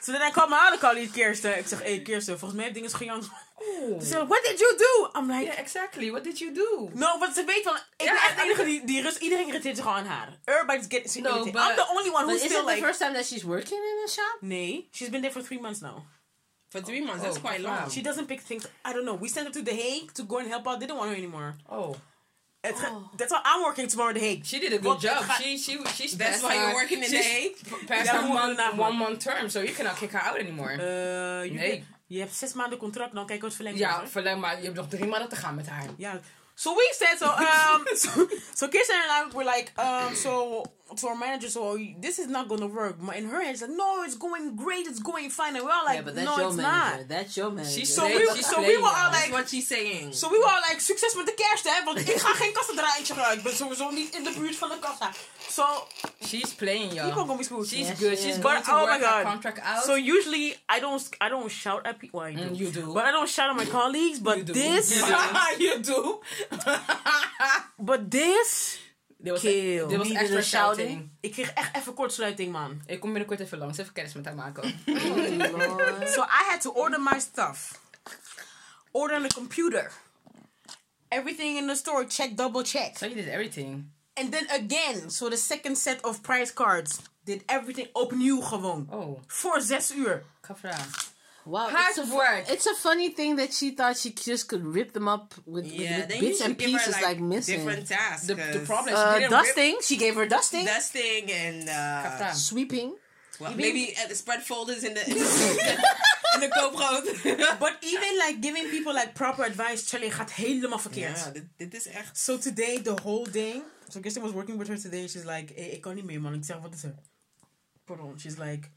So 0.00 0.12
then 0.12 0.22
I 0.22 0.30
called 0.30 0.50
my 0.50 0.58
other 0.66 0.78
colleague, 0.78 1.10
Kirsten. 1.12 1.58
Ik 1.58 1.66
zeg, 1.66 1.82
hey 1.82 2.00
Kirsten, 2.00 2.38
volgens 2.38 2.52
mij 2.60 2.62
heeft 2.62 2.74
dingen 2.74 2.90
gejankt. 2.98 3.26
Oh. 3.56 4.00
Ze 4.00 4.06
zegt, 4.06 4.26
what 4.28 4.42
did 4.44 4.58
you 4.58 4.74
do? 4.76 5.08
I'm 5.18 5.28
like, 5.28 5.44
Yeah, 5.44 5.58
exactly. 5.58 6.10
What 6.10 6.24
did 6.24 6.38
you 6.38 6.52
do? 6.54 6.90
no, 6.94 7.18
want 7.18 7.34
ze 7.34 7.44
weet 7.44 7.62
van, 7.62 7.76
ik 7.96 8.06
Ja, 8.06 8.12
ben 8.12 8.22
echt 8.22 8.36
de 8.36 8.42
enige 8.42 8.64
die, 8.64 8.84
die 8.84 9.02
rust. 9.02 9.16
Iedereen 9.18 9.46
irriteert 9.48 9.76
zich 9.76 9.86
al 9.86 9.92
aan 9.92 10.06
haar. 10.06 10.28
Everybody's 10.44 10.86
getting 10.88 11.24
No, 11.24 11.30
irritated. 11.30 11.52
but- 11.52 11.62
I'm 11.70 11.76
the 11.76 11.88
only 11.90 12.10
one 12.10 12.24
But 12.24 12.30
who's 12.34 12.42
is 12.44 12.52
it 12.58 12.66
the 12.66 12.76
first 12.86 12.98
time 13.00 13.12
that 13.12 13.24
she's 13.26 13.42
working 13.44 13.78
in 13.78 14.02
a 14.04 14.08
shop? 14.08 14.36
nee, 14.40 14.88
she's 14.92 15.08
been 15.10 15.20
there 15.20 15.32
for 15.32 15.42
three 15.42 15.60
months 15.60 15.80
now. 15.80 16.04
For 16.70 16.82
three 16.82 17.00
months, 17.00 17.22
that's 17.22 17.36
Oh, 17.36 17.40
quite 17.48 17.62
wow. 17.62 17.80
long. 17.80 17.90
She 17.90 18.00
doesn't 18.02 18.26
pick 18.26 18.40
things. 18.40 18.64
I 18.84 18.92
don't 18.92 19.04
know. 19.04 19.14
We 19.20 19.28
sent 19.28 19.46
her 19.46 19.52
to 19.52 19.62
The 19.62 19.74
Hague 19.74 20.12
to 20.14 20.24
go 20.24 20.38
and 20.38 20.48
help 20.48 20.66
out. 20.66 20.78
They 20.80 20.86
don't 20.88 20.98
want 20.98 21.10
her 21.10 21.16
anymore. 21.16 21.54
Oh. 21.68 21.94
It's, 22.66 22.80
That's 23.16 23.30
why 23.30 23.40
I'm 23.44 23.62
working 23.62 23.86
tomorrow 23.88 24.08
in 24.10 24.14
The 24.18 24.26
Hague. 24.26 24.44
She 24.44 24.58
did 24.58 24.72
a 24.72 24.78
good 24.78 24.84
Wat- 24.96 25.00
job. 25.00 25.26
ga- 25.26 25.34
She 25.42 25.56
she 25.58 25.78
she's 25.94 26.16
That's 26.16 26.40
passed 26.40 26.42
why 26.42 26.54
you're 26.54 26.74
working 26.74 27.02
in 27.04 27.10
The 27.10 27.22
Hague? 27.22 27.56
Past 27.86 28.06
Ja, 28.06 28.12
her 28.14 28.22
we 28.22 28.28
moeten 28.32 28.56
month, 28.56 28.78
one 28.78 28.96
month 28.96 29.18
term, 29.24 29.48
so 29.50 29.60
you 29.60 29.74
cannot 29.74 29.96
kick 29.98 30.12
her 30.12 30.22
out 30.28 30.38
anymore. 30.38 30.72
Uh, 30.72 31.44
je, 31.44 31.50
Nee. 31.52 31.84
Je 32.14 32.20
hebt 32.20 32.34
zes 32.34 32.52
maanden 32.52 32.78
contract, 32.78 33.14
dan 33.14 33.26
kijk 33.26 33.42
wat 33.42 33.54
verlengd 33.54 33.78
ja, 33.78 33.96
wordt. 33.96 34.10
verleng 34.10 34.40
maar. 34.40 34.56
Je 34.56 34.64
hebt 34.64 34.76
nog 34.76 34.88
drie 34.88 35.06
maanden 35.06 35.28
te 35.28 35.36
gaan 35.36 35.54
met 35.54 35.68
haar. 35.68 35.88
Ja. 35.96 36.20
So 36.54 36.74
we 36.74 36.94
said 36.98 37.18
so. 37.18 37.26
Um. 37.26 37.96
so, 37.96 38.26
so 38.54 38.68
Kirsten 38.68 38.96
and 38.96 39.32
I 39.32 39.36
were 39.36 39.50
like, 39.56 39.72
um. 39.80 40.14
So 40.14 40.62
to 40.96 41.08
our 41.08 41.16
manager, 41.16 41.48
so 41.48 41.78
this 42.00 42.18
is 42.18 42.26
not 42.28 42.48
gonna 42.48 42.66
work. 42.66 42.96
But 43.00 43.16
in 43.16 43.28
her 43.28 43.40
head, 43.42 43.52
she's 43.54 43.62
like, 43.62 43.76
no, 43.76 44.02
it's 44.02 44.16
going 44.16 44.56
great, 44.56 44.86
it's 44.86 45.00
going 45.00 45.30
fine, 45.30 45.54
and 45.56 45.64
we're 45.64 45.70
all 45.72 45.84
like, 45.84 45.96
yeah, 45.96 46.02
but 46.02 46.14
that's 46.14 46.26
no, 46.26 46.36
your 46.38 46.46
it's 46.48 46.56
manager. 46.56 46.96
not. 46.98 47.08
That's 47.08 47.36
your 47.36 47.50
manager. 47.50 47.70
She's 47.80 47.94
So 47.94 48.00
playing- 48.02 48.18
we, 48.18 48.36
she's 48.36 48.46
so 48.50 48.60
we 48.62 48.76
were 48.76 48.94
all 49.00 49.10
like, 49.10 49.30
what 49.32 49.48
she's 49.48 49.66
saying. 49.68 50.12
so 50.12 50.28
we 50.30 50.38
were 50.38 50.46
all 50.54 50.62
like, 50.68 50.80
succes 50.80 51.14
met 51.14 51.26
de 51.26 51.34
kerst, 51.34 51.64
hè? 51.64 51.84
Want 51.84 51.98
ik 52.08 52.16
ga 52.20 52.32
geen 52.34 52.52
kassendraaitje 52.52 53.14
gaan. 53.14 53.32
Ik 53.36 53.42
ben 53.42 53.56
sowieso 53.56 53.90
niet 53.90 54.14
in 54.14 54.24
de 54.24 54.32
buurt 54.38 54.56
van 54.56 54.68
de 54.68 54.78
kassa. 54.78 55.10
So 55.48 55.64
She's 56.26 56.54
playing, 56.54 56.92
y'all. 56.92 57.04
people 57.08 57.22
gonna 57.24 57.36
be 57.36 57.44
screwed. 57.44 57.66
She's 57.68 57.88
Yes, 57.88 57.98
good. 57.98 58.16
she 58.18 58.22
She's 58.24 58.36
is. 58.36 58.42
going 58.42 58.54
But 58.56 58.64
to 58.64 58.70
oh 58.72 58.80
work 58.80 58.88
my 59.00 59.06
her 59.06 59.22
god. 59.22 59.24
contract 59.24 59.58
out. 59.60 59.84
So 59.84 59.94
usually 59.94 60.56
I 60.76 60.80
don't 60.80 61.02
I 61.20 61.28
don't 61.28 61.50
shout 61.50 61.86
at 61.86 61.98
people. 61.98 62.20
Well, 62.20 62.28
I 62.28 62.34
do. 62.34 62.42
Mm, 62.50 62.56
you 62.58 62.70
do. 62.70 62.92
But 62.94 63.04
I 63.04 63.10
don't 63.10 63.28
shout 63.28 63.50
at 63.50 63.56
my 63.56 63.66
colleagues. 63.66 64.18
But 64.20 64.36
You 64.36 64.44
do. 64.44 64.52
this, 64.52 64.90
you 65.58 65.78
do. 65.82 66.20
but 67.78 68.10
this, 68.10 68.78
Dit 69.24 69.32
was, 69.32 69.40
Kill. 69.40 69.98
was 69.98 70.10
extra 70.10 70.42
shouting? 70.42 71.10
ik 71.20 71.32
kreeg 71.32 71.52
echt 71.52 71.76
even 71.76 71.94
kortsluiting, 71.94 72.52
man. 72.52 72.82
Ik 72.86 73.00
kom 73.00 73.10
binnenkort 73.10 73.40
even 73.40 73.58
langs. 73.58 73.78
Even 73.78 73.92
kennis 73.92 74.12
met 74.14 74.24
haar 74.24 74.34
maken. 74.34 74.80
Lord. 74.86 76.08
So 76.14 76.22
I 76.22 76.44
had 76.50 76.60
to 76.60 76.70
order 76.70 77.00
my 77.00 77.18
stuff. 77.20 77.80
Order 78.90 79.16
on 79.16 79.22
the 79.28 79.34
computer. 79.34 79.90
Everything 81.08 81.56
in 81.58 81.66
the 81.66 81.74
store, 81.74 82.06
check, 82.06 82.36
double 82.36 82.62
check. 82.62 82.98
So 82.98 83.06
you 83.06 83.14
did 83.14 83.28
everything. 83.28 83.92
And 84.14 84.32
then 84.32 84.46
again, 84.50 85.10
so 85.10 85.28
the 85.28 85.36
second 85.36 85.76
set 85.78 86.04
of 86.04 86.20
price 86.20 86.52
cards 86.52 86.98
did 87.24 87.42
everything 87.46 87.88
opnieuw 87.92 88.40
gewoon. 88.42 88.86
Oh, 88.90 89.20
Voor 89.26 89.60
zes 89.60 89.90
uur. 89.90 90.22
kafra. 90.40 90.76
Wow, 91.46 91.68
Hard 91.68 91.96
it's 91.98 91.98
a, 92.10 92.14
work. 92.16 92.44
it's 92.48 92.66
a 92.66 92.74
funny 92.74 93.10
thing 93.10 93.36
that 93.36 93.52
she 93.52 93.70
thought 93.72 93.96
she 93.98 94.10
just 94.12 94.48
could 94.48 94.64
rip 94.64 94.92
them 94.92 95.08
up 95.08 95.34
with, 95.44 95.64
with- 95.64 95.72
Yeah, 95.72 95.98
with 95.98 96.08
then 96.08 96.20
bits 96.20 96.40
and 96.40 96.56
give 96.58 96.70
her 96.72 96.78
pieces 96.78 96.94
like, 96.94 97.02
like, 97.04 97.20
missing. 97.20 97.56
different 97.58 97.86
tasks. 97.88 98.26
The, 98.26 98.34
the 98.34 98.42
'cause 98.52 98.66
problem 98.66 98.94
is 98.94 99.00
Uh, 99.00 99.14
she 99.14 99.20
didn't 99.20 99.32
rip- 99.32 99.44
dusting. 99.44 99.76
She 99.82 99.96
gave 99.96 100.14
her 100.14 100.26
dusting. 100.26 100.64
dusting 100.66 101.30
and 101.30 101.68
uh, 101.68 102.32
Sweeping. 102.32 102.96
well, 103.40 103.54
maybe 103.54 103.94
uh, 103.96 104.14
spread 104.14 104.42
folders 104.42 104.82
in 104.84 104.94
the 104.94 105.00
in 105.10 105.16
the, 105.18 105.24
in 106.34 106.40
the 106.40 106.48
GoPro. 106.48 107.58
But 107.60 107.72
even 107.82 108.16
like 108.18 108.40
giving 108.40 108.70
people 108.70 108.94
like 108.94 109.12
proper 109.14 109.44
advice, 109.44 109.84
Charlie 109.88 110.10
gaat 110.10 110.32
helemaal 110.32 110.78
verkeerd. 110.78 111.18
ja, 111.18 111.30
dit, 111.30 111.44
dit 111.56 111.74
is 111.74 111.86
echt. 111.86 112.18
So 112.18 112.38
today, 112.38 112.82
the 112.82 112.94
whole 113.02 113.30
day, 113.30 113.62
so 113.88 114.00
Kirsten 114.00 114.22
was 114.22 114.32
working 114.32 114.58
with 114.58 114.68
her 114.68 114.80
today. 114.80 115.06
She's 115.08 115.24
like, 115.24 115.52
hey, 115.54 115.68
ik 115.68 115.80
kan 115.80 115.94
niet 115.94 116.04
meer, 116.04 116.20
man. 116.20 116.34
Ik 116.34 116.44
zeg, 116.44 116.58
wat 116.60 116.74
is 116.74 116.82
er? 116.84 116.94
Pardon. 117.84 118.18
She's 118.18 118.36
like, 118.38 118.68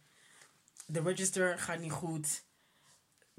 the 0.91 1.01
register 1.01 1.57
gaat 1.59 1.79
niet 1.79 1.91
goed. 1.91 2.45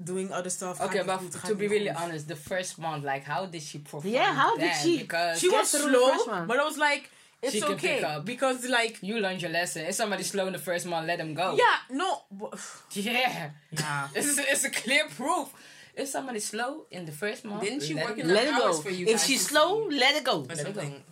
Doing 0.01 0.31
other 0.31 0.49
stuff 0.49 0.79
Okay, 0.79 1.03
but 1.05 1.19
goed, 1.19 1.31
to 1.47 1.55
be 1.55 1.67
really 1.67 1.87
goed. 1.87 1.97
honest, 1.97 2.27
the 2.29 2.35
first 2.35 2.79
month, 2.79 3.03
like, 3.03 3.23
how 3.25 3.45
did 3.45 3.61
she 3.61 3.79
perform? 3.79 4.07
Yeah, 4.07 4.33
how 4.33 4.55
did 4.55 4.73
she- 4.81 4.99
Because 4.99 5.39
She 5.41 5.49
was 5.49 5.69
Get 5.71 5.81
through 5.81 5.91
the 5.91 5.97
first 5.99 6.23
slow, 6.25 6.45
but 6.47 6.57
I 6.57 6.63
was 6.63 6.77
like, 6.77 7.09
it's 7.41 7.53
She 7.53 7.59
can 7.61 7.71
okay. 7.73 7.95
pick 7.95 8.03
up. 8.05 8.23
Because 8.25 8.65
like, 8.69 8.97
you 9.01 9.19
learned 9.19 9.41
your 9.41 9.51
lesson. 9.51 9.85
If 9.85 9.95
somebody's 9.95 10.29
slow 10.29 10.47
in 10.47 10.53
the 10.53 10.59
first 10.59 10.85
month, 10.85 11.05
let 11.07 11.17
them 11.17 11.33
go. 11.33 11.55
yeah, 11.57 11.77
no. 11.91 12.21
but- 12.31 12.57
Yeah. 12.93 13.49
Yeah. 13.71 14.07
It's, 14.15 14.37
it's 14.37 14.63
a 14.63 14.69
clear 14.69 15.07
proof. 15.09 15.49
If 15.95 16.07
somebody's 16.07 16.45
slow 16.47 16.85
in 16.91 17.05
the 17.05 17.11
first 17.11 17.43
month, 17.43 17.61
Didn't 17.63 17.81
she 17.83 17.93
let 17.93 18.05
work 18.05 18.17
it 18.17 18.21
in 18.21 18.27
go. 18.27 18.33
the 18.33 18.39
Let 18.39 18.47
it 18.47 18.53
hours 18.53 18.77
go. 18.77 18.81
for 18.83 18.89
you 18.91 19.05
If 19.05 19.11
guys 19.17 19.25
she's 19.25 19.45
slow, 19.47 19.85
let 19.89 20.15
it 20.15 20.23
go. 20.23 20.45
or 20.49 20.55
something. 20.55 21.03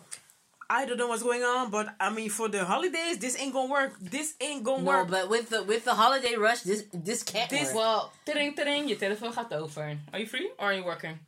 I 0.70 0.86
don't 0.86 0.98
know 0.98 1.08
what's 1.08 1.24
going 1.24 1.44
on, 1.44 1.70
but 1.72 1.88
I 2.00 2.10
mean, 2.10 2.30
for 2.30 2.50
the 2.50 2.66
holidays, 2.66 3.18
this 3.20 3.40
ain't 3.40 3.54
gonna 3.54 3.72
work. 3.72 3.94
This 4.02 4.34
ain't 4.42 4.64
gonna 4.64 4.84
No, 4.84 4.90
work. 4.92 5.10
but 5.10 5.30
with 5.30 5.50
the 5.50 5.64
with 5.64 5.84
the 5.86 5.94
holiday 5.94 6.36
rush, 6.36 6.62
this 6.62 6.84
this 6.94 7.24
can't 7.24 7.50
This- 7.50 7.68
work. 7.74 7.76
Well, 7.76 8.12
tering, 8.26 8.54
tering, 8.56 8.88
je 8.88 8.96
telefoon 8.98 9.32
gaat 9.34 9.54
over. 9.54 9.98
Are 10.12 10.20
you 10.20 10.28
free 10.28 10.50
or 10.60 10.66
are 10.68 10.74
you 10.76 10.84
working? 10.84 11.20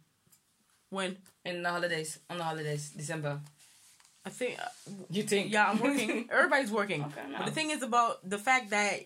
when 0.89 1.17
In 1.45 1.63
the 1.63 1.69
holidays, 1.69 2.19
on 2.29 2.37
the 2.37 2.43
holidays, 2.43 2.89
December. 2.95 3.39
I 4.25 4.29
think, 4.29 4.59
uh, 4.59 4.67
You 5.09 5.23
think? 5.23 5.51
yeah, 5.53 5.69
I'm 5.71 5.79
working. 5.79 6.27
Everybody's 6.31 6.69
working. 6.71 7.01
Okay, 7.05 7.23
But 7.37 7.45
the 7.45 7.51
thing 7.51 7.71
is 7.71 7.81
about 7.81 8.19
the 8.29 8.37
fact 8.37 8.69
that 8.71 8.99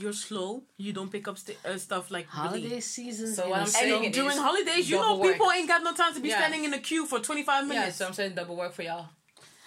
you're 0.00 0.12
slow. 0.12 0.62
You 0.76 0.92
don't 0.92 1.10
pick 1.10 1.26
up 1.28 1.38
st- 1.38 1.58
uh, 1.64 1.78
stuff 1.78 2.10
like 2.10 2.26
really- 2.34 2.60
holiday 2.62 2.80
season. 2.80 3.34
So 3.34 3.44
in 3.44 3.50
what 3.50 3.58
a 3.58 3.62
I'm 3.62 3.66
saying 3.68 4.04
And 4.06 4.14
during 4.14 4.36
holidays, 4.36 4.88
you 4.90 4.96
know, 4.96 5.16
work. 5.16 5.32
people 5.32 5.50
ain't 5.52 5.68
got 5.68 5.82
no 5.82 5.92
time 5.94 6.14
to 6.14 6.20
be 6.20 6.28
Yeah. 6.28 6.38
standing 6.38 6.64
in 6.64 6.74
a 6.74 6.78
queue 6.78 7.06
for 7.06 7.18
25 7.20 7.62
Yeah, 7.64 7.68
minutes. 7.68 7.96
so 7.96 8.06
I'm 8.06 8.12
saying 8.14 8.34
double 8.34 8.56
work 8.56 8.72
for 8.74 8.82
y'all. 8.82 9.08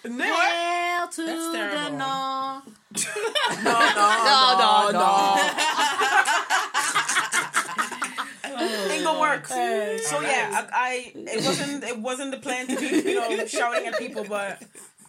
No, 0.04 0.24
Hell 0.24 1.08
to 1.08 1.26
That's 1.26 1.46
the 1.46 1.52
terrible. 1.52 1.98
no. 1.98 2.62
no, 3.64 3.76
no, 4.60 4.90
no, 4.92 5.36
Ain't 8.90 9.04
gonna 9.04 9.20
work. 9.20 9.46
So 9.46 9.54
yeah, 10.20 10.50
I, 10.52 10.66
I 10.72 11.12
it 11.14 11.44
wasn't 11.44 11.84
it 11.84 11.98
wasn't 11.98 12.30
the 12.32 12.38
plan 12.38 12.66
to 12.66 12.76
be 12.76 12.86
you 13.10 13.14
know 13.14 13.46
shouting 13.46 13.86
at 13.86 13.98
people, 13.98 14.24
but 14.24 14.62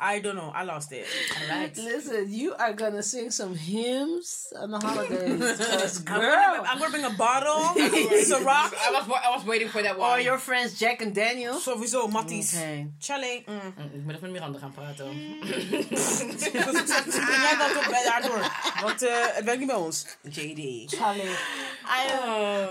I 0.03 0.19
don't 0.19 0.35
know. 0.35 0.51
I 0.55 0.63
lost 0.63 0.91
it. 0.91 1.05
Right. 1.47 1.77
Listen, 1.77 2.25
you 2.33 2.55
are 2.57 2.73
gonna 2.73 3.03
sing 3.03 3.29
some 3.31 3.53
hymns 3.55 4.51
on 4.59 4.71
the 4.71 4.79
holidays. 4.79 5.39
'cause 5.57 5.97
I'm 5.99 6.05
girl, 6.05 6.35
gonna, 6.35 6.67
I'm 6.69 6.79
gonna 6.79 6.89
bring 6.91 7.05
a 7.05 7.15
bottle, 7.15 7.61
Ciroc, 8.29 8.73
I 8.73 8.89
was, 8.91 9.05
I 9.27 9.29
was 9.35 9.45
waiting 9.45 9.69
for 9.69 9.83
that 9.83 9.97
one. 9.99 10.09
or 10.09 10.19
your 10.19 10.39
friends 10.39 10.79
Jack 10.79 11.01
and 11.03 11.13
Daniel. 11.13 11.53
sowieso 11.59 12.07
Matties. 12.09 12.55
Okay. 12.55 12.87
Chalet. 12.99 13.45
Mm. 13.47 13.53
Mm, 13.77 13.91
Ik 13.93 14.03
moet 14.03 14.15
even 14.15 14.21
met 14.21 14.31
Miranda 14.31 14.59
gaan 14.59 14.71
praten. 14.73 15.05
Jij 17.41 17.55
dan 17.57 17.73
toch 17.73 17.89
bij 17.89 18.03
daardoor. 18.03 18.51
Want 18.81 19.01
eh, 19.01 19.15
het 19.35 19.43
werkt 19.43 19.59
niet 19.59 19.67
bij 19.67 19.75
ons. 19.77 20.05
JD. 20.23 20.93
Charlie. 20.95 21.29
I 21.85 22.07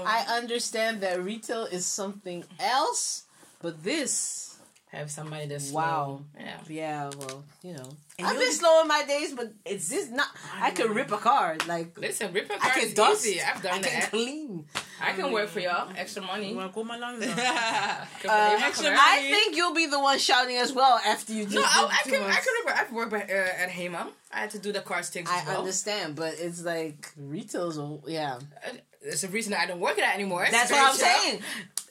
I 0.05 0.41
understand 0.41 1.01
that 1.01 1.17
retail 1.25 1.67
is 1.71 1.95
something 1.95 2.45
else, 2.57 3.21
but 3.61 3.75
this, 3.83 4.47
Have 4.93 5.09
somebody 5.09 5.47
that's 5.47 5.71
Wow. 5.71 6.23
slow. 6.35 6.45
Yeah. 6.45 6.59
yeah, 6.69 7.11
well, 7.17 7.45
you 7.63 7.75
know, 7.75 7.89
And 8.19 8.27
I've 8.27 8.37
been 8.39 8.53
slow 8.53 8.81
in 8.83 8.89
my 8.89 9.05
days, 9.05 9.33
but 9.33 9.53
it's 9.65 9.89
this 9.89 10.09
not. 10.11 10.27
I 10.61 10.73
can 10.73 10.93
rip 10.93 11.13
a 11.13 11.17
car 11.17 11.57
like 11.69 11.97
Listen, 11.97 12.33
rip 12.33 12.51
a 12.51 12.55
I 12.55 12.59
car 12.59 12.71
can 12.73 12.83
is 12.89 12.95
dust. 12.95 13.25
easy. 13.25 13.41
I've 13.41 13.63
done 13.63 13.79
I 13.79 13.83
can 13.83 14.11
clean. 14.11 14.67
I 15.01 15.13
can 15.13 15.31
work 15.33 15.49
for 15.49 15.61
y'all. 15.61 15.91
Extra 15.97 16.23
money. 16.23 16.53
Maar 16.53 16.71
kom 16.71 16.87
maar 16.87 16.99
langs 16.99 17.21
dan. 17.25 17.29
Ik 17.39 18.25
Uh, 18.25 18.67
extra 18.67 18.85
gewerkt. 18.91 19.01
I 19.01 19.31
think 19.31 19.55
you'll 19.55 19.75
be 19.75 19.87
the 19.89 19.99
one 20.01 20.19
shouting 20.19 20.59
as 20.59 20.73
well 20.73 20.99
after 21.07 21.33
you 21.35 21.45
just. 21.45 21.55
No, 21.55 21.63
I, 21.63 21.81
did 21.81 21.91
I 21.91 22.03
too 22.03 22.11
can. 22.11 22.21
much. 22.23 22.37
I 22.37 22.41
can 22.41 22.65
work. 22.65 22.77
I've 22.81 22.93
worked 22.93 23.11
by, 23.11 23.23
uh, 23.35 23.63
at 23.63 23.71
Hema. 23.71 24.07
I 24.33 24.39
had 24.41 24.51
to 24.51 24.59
do 24.59 24.73
the 24.73 24.81
car 24.83 25.03
sticks 25.05 25.31
as 25.31 25.43
I 25.43 25.45
well. 25.47 25.59
understand, 25.59 26.17
but 26.17 26.35
it's 26.39 26.63
like 26.65 27.13
retail's. 27.17 27.79
a- 27.79 28.01
Yeah, 28.11 28.39
Uh, 28.67 28.73
There's 29.03 29.25
a 29.25 29.29
reason 29.29 29.55
I 29.55 29.67
don't 29.67 29.81
work 29.81 29.97
at 29.99 30.05
that 30.05 30.15
anymore. 30.15 30.47
That's 30.51 30.71
what 30.71 30.81
I'm 30.81 30.97
great 30.99 31.07
saying. 31.11 31.43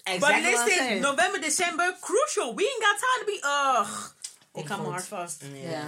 But 0.05 0.15
Exactly 0.15 0.51
what 0.53 0.59
I'm 0.61 0.65
listen. 0.67 1.01
November, 1.01 1.37
December, 1.39 1.95
crucial. 2.01 2.53
We 2.53 2.63
ain't 2.63 2.81
got 2.81 2.95
time 3.07 3.19
to 3.19 3.25
be, 3.25 3.39
ugh. 3.43 4.13
Ik 4.55 4.65
ga 4.67 4.77
mijn 4.77 4.89
hard 4.89 5.05
vast. 5.07 5.43
Yeah. 5.53 5.83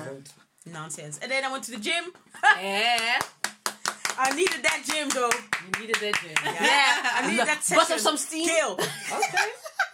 Nonsense. 0.63 1.19
And 1.21 1.31
then 1.31 1.43
I 1.43 1.51
went 1.51 1.63
to 1.65 1.71
the 1.71 1.79
gym. 1.79 2.13
Yeah. 2.61 3.19
I 4.17 4.31
needed 4.35 4.61
that 4.63 4.83
gym 4.85 5.09
though. 5.09 5.31
You 5.31 5.79
needed 5.79 5.95
that 5.95 6.15
gym. 6.21 6.35
Yeah, 6.43 7.17
I 7.17 7.27
needed 7.29 7.47
that 7.47 7.57
Bust 7.57 7.67
session. 7.67 7.93
up 7.93 7.99
some 7.99 8.17
steam. 8.17 8.47
Kill. 8.47 8.77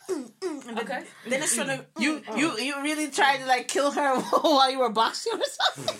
Okay. 0.09 0.79
okay. 0.81 1.03
Then 1.27 1.41
it's 1.43 1.53
trying 1.55 1.67
to, 1.67 1.85
You 1.99 2.21
you 2.35 2.49
mm, 2.49 2.55
mm. 2.55 2.63
you 2.65 2.81
really 2.81 3.07
tried 3.11 3.39
to 3.39 3.45
like 3.45 3.67
kill 3.67 3.91
her 3.91 4.19
while 4.21 4.71
you 4.71 4.79
were 4.79 4.89
boxing 4.89 5.33
or 5.33 5.43
something? 5.59 5.95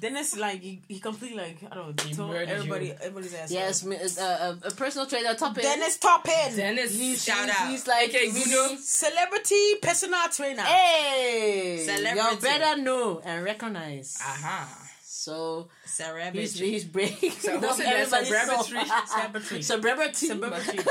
Dennis 0.00 0.36
like 0.36 0.60
he, 0.60 0.80
he 0.88 0.98
completely 1.00 1.38
like 1.38 1.56
I 1.70 1.74
don't 1.74 1.96
know 1.96 2.04
He 2.08 2.14
told 2.14 2.30
murdered 2.30 2.48
you. 2.48 2.54
everybody 2.56 2.92
everybody's 2.92 3.34
ass. 3.34 3.50
yes, 3.50 3.84
mi- 3.84 3.96
uh, 3.96 4.22
uh, 4.22 4.54
a 4.64 4.70
personal 4.72 5.06
trainer 5.06 5.34
top 5.34 5.56
in. 5.56 5.62
Dennis 5.62 5.96
Toppin. 5.98 6.56
Dennis, 6.56 6.98
He's, 6.98 7.24
shout 7.24 7.46
he's, 7.48 7.56
out. 7.60 7.68
he's 7.70 7.86
like 7.86 8.08
Okay, 8.10 8.30
really- 8.30 8.76
Celebrity 8.78 9.74
personal 9.82 10.28
trainer. 10.30 10.62
Hey, 10.62 11.78
you 11.80 11.84
Celebrity. 11.96 12.36
better 12.42 12.82
know 12.82 13.20
and 13.24 13.44
recognize. 13.44 14.18
Aha. 14.20 14.82
So 15.02 15.68
Sarah 15.84 16.30
he's 16.30 16.58
he's 16.58 16.84
breaking 16.84 17.32
So 17.32 17.58
what's 17.58 17.80
it 17.80 17.84
there? 17.84 18.04
Celebrity? 18.06 18.90
Celebrity. 19.06 19.62
Celebrity. 19.62 20.26
Celebrity. 20.26 20.78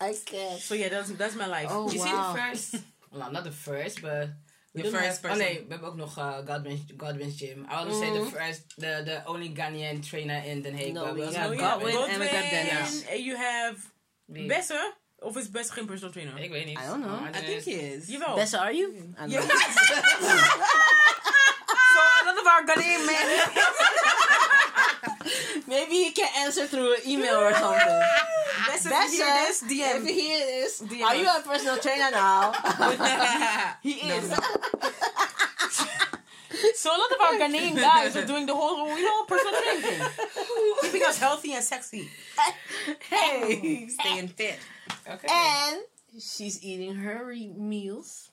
I 0.00 0.14
can't. 0.24 0.60
So 0.60 0.74
yeah, 0.74 0.88
that's 0.88 1.10
that's 1.10 1.34
my 1.34 1.46
life. 1.46 1.68
Oh 1.70 1.90
You 1.90 1.98
see 1.98 2.10
the 2.10 2.34
first? 2.36 2.76
Well, 3.12 3.32
not 3.32 3.44
the 3.44 3.50
first, 3.50 4.00
but 4.02 4.28
we 4.28 4.32
The 4.74 4.82
first 4.90 4.94
have, 4.94 5.18
Oh 5.18 5.22
person. 5.28 5.38
nee, 5.38 5.64
we 5.66 5.70
hebben 5.72 5.88
ook 5.88 5.96
nog 5.96 6.18
uh, 6.18 6.36
Godwin's, 6.46 6.80
Godwin's 6.96 7.36
Gym. 7.38 7.66
I 7.70 7.74
want 7.74 7.90
to 7.90 7.94
say 7.98 8.10
the 8.12 8.24
first, 8.30 8.62
the, 8.76 9.02
the 9.04 9.22
only 9.26 9.48
Ghanaian 9.52 10.00
trainer 10.08 10.42
in 10.44 10.62
Den 10.62 10.74
Haag. 10.74 10.92
No, 10.92 11.04
but 11.04 11.14
we 11.14 11.22
also 11.24 11.38
got 11.38 11.50
Oh, 11.50 11.56
Godwin 11.56 11.96
and 12.10 12.18
we 12.20 12.26
got 12.28 12.50
Dennis. 12.50 13.04
And 13.10 13.20
you 13.20 13.36
have 13.36 13.76
Wie? 14.28 14.46
Besser. 14.46 14.80
Of 15.20 15.36
is 15.36 15.48
Besser 15.50 15.74
geen 15.74 15.86
personal 15.86 16.12
trainer? 16.12 16.38
Ik 16.38 16.50
weet 16.50 16.66
niet. 16.66 16.78
I 16.78 16.86
don't 16.86 17.00
know. 17.02 17.18
Oh, 17.18 17.28
I 17.28 17.32
think 17.32 17.62
he 17.64 17.72
is. 17.72 18.08
Jawel. 18.08 18.34
Best 18.36 18.54
are 18.54 18.72
you? 18.74 18.92
I 19.16 19.20
don't 19.20 19.30
Yeah. 19.30 19.40
know. 19.40 19.48
so 21.94 22.00
none 22.24 22.38
of 22.38 22.46
our 22.46 22.62
Ghanaian 22.64 23.06
men. 23.06 23.26
Maybe 25.66 25.92
he 26.04 26.10
can 26.12 26.28
answer 26.46 26.66
through 26.66 26.94
an 26.94 27.00
email 27.06 27.36
or 27.36 27.52
something. 27.54 28.02
Besser, 28.66 28.88
That's 28.88 29.12
if 29.12 29.18
you 29.18 29.24
hear 29.24 29.34
this, 29.46 29.62
If 29.62 29.68
DM. 29.68 30.08
you 30.08 30.14
hear 30.14 30.66
DM 31.00 31.04
are 31.04 31.16
you 31.16 31.28
a 31.28 31.42
personal 31.44 31.76
trainer 31.78 32.10
now? 32.10 32.52
he 33.82 33.92
is. 33.92 34.32
So 36.88 36.96
a 36.96 37.00
lot 37.04 37.12
of 37.12 37.20
our 37.20 37.48
Ghanaian 37.48 37.76
guys 37.92 38.16
are 38.16 38.24
doing 38.24 38.46
the 38.46 38.54
whole, 38.54 38.88
you 38.96 39.04
know, 39.04 39.24
personal 39.24 39.60
training 39.60 39.82
thing. 39.82 40.08
Keeping 40.80 41.02
us 41.02 41.18
healthy 41.18 41.52
and 41.52 41.62
sexy. 41.62 42.08
hey. 43.10 43.88
Staying 43.88 44.28
fit. 44.28 44.58
Okay. 45.06 45.28
And 45.30 45.82
she's 46.18 46.64
eating 46.64 46.94
her 46.94 47.26
meals. 47.26 48.27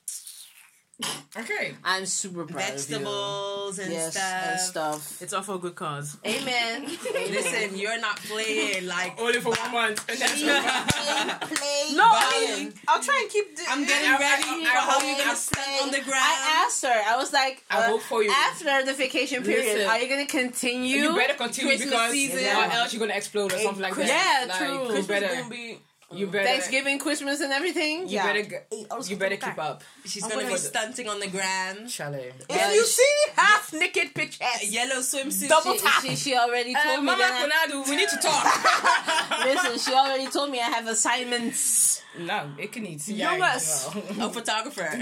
Okay. 1.38 1.74
I'm 1.84 2.06
super 2.06 2.44
proud 2.46 2.70
Vegetables 2.70 3.78
of 3.78 3.84
and 3.84 3.92
you. 3.92 3.98
Yes, 3.98 4.12
stuff. 4.14 4.44
and 4.50 4.60
stuff. 4.60 5.22
It's 5.22 5.32
all 5.32 5.42
for 5.42 5.56
a 5.56 5.58
good 5.58 5.74
cause. 5.74 6.16
Amen. 6.26 6.86
Listen, 7.14 7.76
you're 7.78 8.00
not 8.00 8.16
playing 8.16 8.86
like 8.86 9.20
Only 9.20 9.40
for 9.40 9.50
one 9.52 9.72
month. 9.72 10.08
And 10.08 10.18
that's 10.18 10.40
play. 10.40 11.94
No, 11.94 12.04
I 12.06 12.56
mean, 12.58 12.72
I'll 12.88 13.02
try 13.02 13.18
and 13.22 13.30
keep. 13.30 13.56
The, 13.56 13.62
I'm 13.68 13.84
getting 13.86 14.08
I- 14.10 14.18
ready 14.18 14.42
I- 14.44 14.64
for 14.64 14.76
I 14.78 14.80
how 14.80 14.90
hope 14.92 15.02
you're 15.02 15.10
you 15.10 15.16
gonna 15.16 15.24
gonna 15.26 15.36
stand 15.36 15.82
on 15.82 15.90
the 15.90 16.00
ground. 16.00 16.24
I 16.24 16.64
asked 16.66 16.84
her. 16.84 17.02
I 17.06 17.16
was 17.16 17.32
like, 17.32 17.62
I 17.70 17.78
uh, 17.78 17.82
hope 17.88 18.00
for 18.02 18.22
you. 18.22 18.30
after 18.30 18.84
the 18.84 18.94
vacation 18.94 19.42
period, 19.42 19.66
Listen. 19.76 19.88
are 19.90 19.98
you 19.98 20.08
gonna 20.08 20.26
continue? 20.26 20.96
You 20.96 21.14
better 21.14 21.34
continue 21.34 21.70
Christmas 21.76 21.90
because 21.90 22.12
season. 22.12 22.38
or 22.56 22.64
else 22.72 22.92
you're 22.94 23.00
gonna 23.00 23.14
explode 23.16 23.52
or 23.52 23.58
something 23.58 23.82
like 23.82 23.94
that. 23.96 24.06
Yeah, 24.08 24.46
like, 24.48 24.58
true. 24.58 24.78
Christmas 24.86 25.06
better, 25.06 25.34
gonna 25.34 25.50
be. 25.50 25.78
You 26.12 26.26
better, 26.28 26.44
Thanksgiving, 26.46 26.98
Christmas, 26.98 27.40
and 27.40 27.52
everything. 27.52 28.02
You 28.08 28.14
yeah. 28.16 28.26
better, 28.26 28.42
g- 28.70 28.86
you 29.10 29.16
better 29.16 29.36
keep 29.36 29.58
up. 29.58 29.82
She's 30.04 30.22
I'm 30.22 30.30
gonna 30.30 30.42
gonna 30.42 30.54
be 30.54 30.58
stunting 30.60 31.08
on 31.08 31.18
the 31.20 31.26
ground. 31.28 31.90
Chalet. 31.90 32.32
If 32.48 32.74
you 32.74 32.84
see 32.84 33.14
half 33.34 33.72
naked 33.72 34.14
pictures, 34.14 34.46
Yellow 34.72 35.00
swimsuit. 35.00 35.48
Double 35.48 35.72
She, 35.74 35.78
tap. 35.80 36.02
she, 36.02 36.16
she 36.16 36.36
already 36.36 36.74
told 36.74 36.98
Uh, 36.98 37.00
me 37.00 37.06
Mama 37.06 37.18
that. 37.18 37.68
Konadu, 37.70 37.88
we 37.88 37.96
need 37.96 38.08
to 38.08 38.16
talk. 38.18 39.44
Listen, 39.46 39.78
she 39.78 39.92
already 39.96 40.26
told 40.30 40.50
me 40.50 40.60
I 40.60 40.64
have 40.70 40.86
assignments. 40.86 42.02
Nou, 42.16 42.48
ik 42.56 42.80
niet. 42.80 43.02
Jongens. 43.06 43.86
A 44.20 44.30
photographer. 44.30 44.98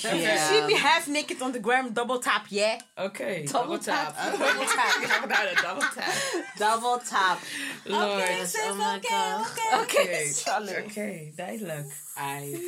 Yeah. 0.00 0.48
she 0.48 0.64
be 0.66 0.76
half 0.76 1.06
naked 1.06 1.42
on 1.42 1.52
the 1.52 1.58
ground, 1.62 1.94
double 1.94 2.18
tap, 2.18 2.46
yeah. 2.48 2.78
Oké, 2.94 3.24
Double 3.24 3.52
double 3.52 3.78
tap. 3.78 4.16
tap. 4.16 4.30
Double 4.38 4.66
tap. 4.66 4.96
Ik 5.02 5.08
ga 5.08 5.26
naar 5.26 5.62
double 5.62 5.88
tap. 5.94 6.12
Double 6.56 7.00
tap. 7.08 7.38
Lord. 7.84 8.28
Yes, 8.28 8.54
oh 8.60 8.76
my 8.76 8.98
god. 9.02 9.46
Okay, 9.82 10.32
Chalet. 10.32 10.84
okay, 10.86 11.32
duidelijk. 11.36 11.92
I. 12.16 12.58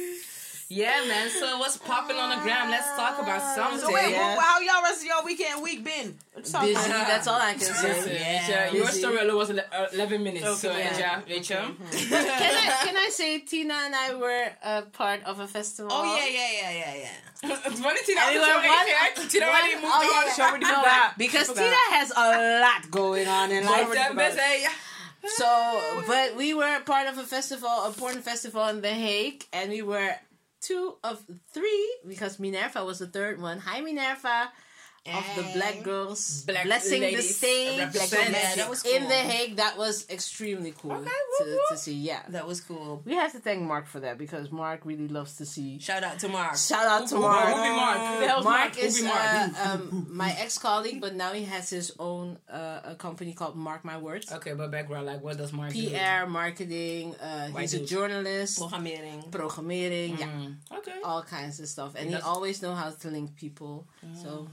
Yeah, 0.70 1.02
man. 1.08 1.28
So 1.30 1.58
what's 1.58 1.76
popping 1.76 2.16
on 2.16 2.30
the 2.30 2.36
gram? 2.44 2.70
Let's 2.70 2.86
talk 2.94 3.18
about 3.18 3.42
ah. 3.42 3.54
something. 3.56 3.80
So 3.80 3.92
wait, 3.92 4.12
Yeah. 4.12 4.36
well, 4.36 4.40
how 4.40 4.60
y'all 4.60 4.82
rest 4.82 5.02
of 5.02 5.08
y'all 5.08 5.24
weekend 5.24 5.60
week 5.64 5.82
been? 5.82 6.14
Busy, 6.36 6.54
about- 6.54 7.06
that's 7.10 7.26
all 7.26 7.40
I 7.40 7.54
can 7.54 7.58
Listen, 7.58 8.04
say. 8.04 8.14
weet 8.14 8.70
je, 8.70 8.76
your 8.78 8.86
story 8.86 9.18
alone 9.18 9.36
was 9.36 9.50
uh, 9.50 9.88
11 9.92 10.22
minutes. 10.22 10.46
Okay, 10.46 10.56
so, 10.56 10.70
yeah. 10.70 10.98
ja, 10.98 11.22
weet 11.26 11.44
je. 11.46 11.54
Can 11.54 12.54
I 12.54 12.86
can 12.86 12.96
I 12.96 13.08
say 13.10 13.40
Tina 13.40 13.74
and 13.86 13.94
I 13.96 14.14
were 14.14 14.46
a 14.62 14.82
part 14.82 15.24
of 15.24 15.40
a 15.40 15.48
festival? 15.48 15.90
oh 15.92 16.04
yeah, 16.04 16.28
yeah, 16.38 16.50
yeah, 16.60 16.72
yeah, 16.82 16.94
yeah. 17.04 17.48
Wanneer 17.84 18.04
Tina 18.06 18.20
And 18.20 18.34
we 18.34 18.38
were 18.38 18.46
one- 18.46 18.64
reageert, 18.64 19.28
Tina 19.30 19.46
one- 19.46 19.56
already 19.56 19.74
moved 19.74 19.86
oh, 19.86 20.18
on. 20.18 20.26
yeah, 20.26 20.32
She 20.34 20.42
already 20.42 20.64
No, 20.66 20.74
forgot. 20.76 21.18
because 21.18 21.48
Tina 21.52 21.82
has 21.98 22.12
a 22.16 22.60
lot 22.62 22.90
going 22.90 23.26
on 23.26 23.50
in 23.50 23.66
life. 23.66 23.88
So, 25.26 25.80
but 26.06 26.36
we 26.36 26.54
were 26.54 26.80
part 26.86 27.06
of 27.08 27.18
a 27.18 27.24
festival, 27.24 27.68
a 27.68 27.90
porn 27.90 28.22
festival 28.22 28.66
in 28.68 28.80
The 28.80 28.94
Hague, 28.94 29.44
and 29.52 29.68
we 29.70 29.82
were 29.82 30.14
two 30.60 30.96
of 31.02 31.24
three 31.52 31.98
because 32.06 32.38
Minerva 32.38 32.84
was 32.84 32.98
the 32.98 33.06
third 33.06 33.40
one. 33.40 33.58
Hi, 33.60 33.80
Minerva. 33.80 34.52
Of 35.06 35.24
the 35.34 35.42
black 35.54 35.82
girls 35.82 36.44
Black 36.44 36.64
blessing 36.66 37.00
the 37.00 37.22
stage. 37.22 37.78
Yeah, 37.78 38.68
was 38.68 38.84
in. 38.84 39.04
The 39.08 39.14
Hague. 39.14 39.56
That 39.56 39.78
was 39.78 40.06
extremely 40.10 40.72
cool 40.78 40.92
Okay, 40.92 41.04
to, 41.04 41.44
whoop, 41.44 41.48
whoop. 41.54 41.60
to 41.70 41.76
see. 41.78 41.94
Yeah, 41.94 42.20
That 42.28 42.46
was 42.46 42.60
cool. 42.60 43.00
we 43.06 43.14
have 43.14 43.32
to 43.32 43.38
thank 43.40 43.62
Mark 43.62 43.86
for 43.86 44.00
that 44.00 44.18
because 44.18 44.52
Mark 44.52 44.84
really 44.84 45.08
loves 45.08 45.36
to 45.38 45.46
see. 45.46 45.78
Shout 45.78 46.04
out 46.04 46.18
to 46.18 46.28
Mark. 46.28 46.54
Shout 46.58 46.86
out 46.86 47.08
to 47.08 47.16
Mark. 47.16 47.46
who 47.48 47.54
Mark? 47.56 47.98
Mark 47.98 48.44
Mark? 48.44 48.78
Is 48.78 49.00
be 49.00 49.06
Mark? 49.06 49.18
uh, 49.58 49.70
um, 49.72 50.06
my 50.12 50.30
ex 50.38 50.58
colleague, 50.58 51.00
but 51.00 51.14
now 51.14 51.32
he 51.32 51.44
has 51.44 51.70
his 51.70 51.92
own 51.98 52.38
uh, 52.52 52.80
a 52.84 52.94
company 52.94 53.32
called 53.32 53.56
Mark 53.56 53.84
My 53.86 53.96
Words. 53.96 54.30
Okay, 54.30 54.52
but 54.52 54.70
background, 54.70 55.06
like, 55.06 55.22
what 55.22 55.38
does 55.38 55.52
Mark 55.52 55.72
do? 55.72 55.88
PR, 55.90 56.26
marketing. 56.26 57.14
Uh, 57.16 57.48
he's 57.58 57.72
a 57.74 57.84
journalist, 57.84 58.58
Programmering. 58.58 59.30
programmering, 59.30 60.18
yeah, 60.18 60.26
Mm, 60.28 60.56
Okay. 60.78 61.00
all 61.02 61.22
kinds 61.22 61.58
of 61.58 61.68
stuff, 61.68 61.94
and 61.96 62.08
he 62.10 62.14
does- 62.14 62.22
always 62.24 62.60
know 62.62 62.74
how 62.74 62.90
to 62.90 63.08
link 63.08 63.34
people. 63.34 63.88
So, 64.22 64.48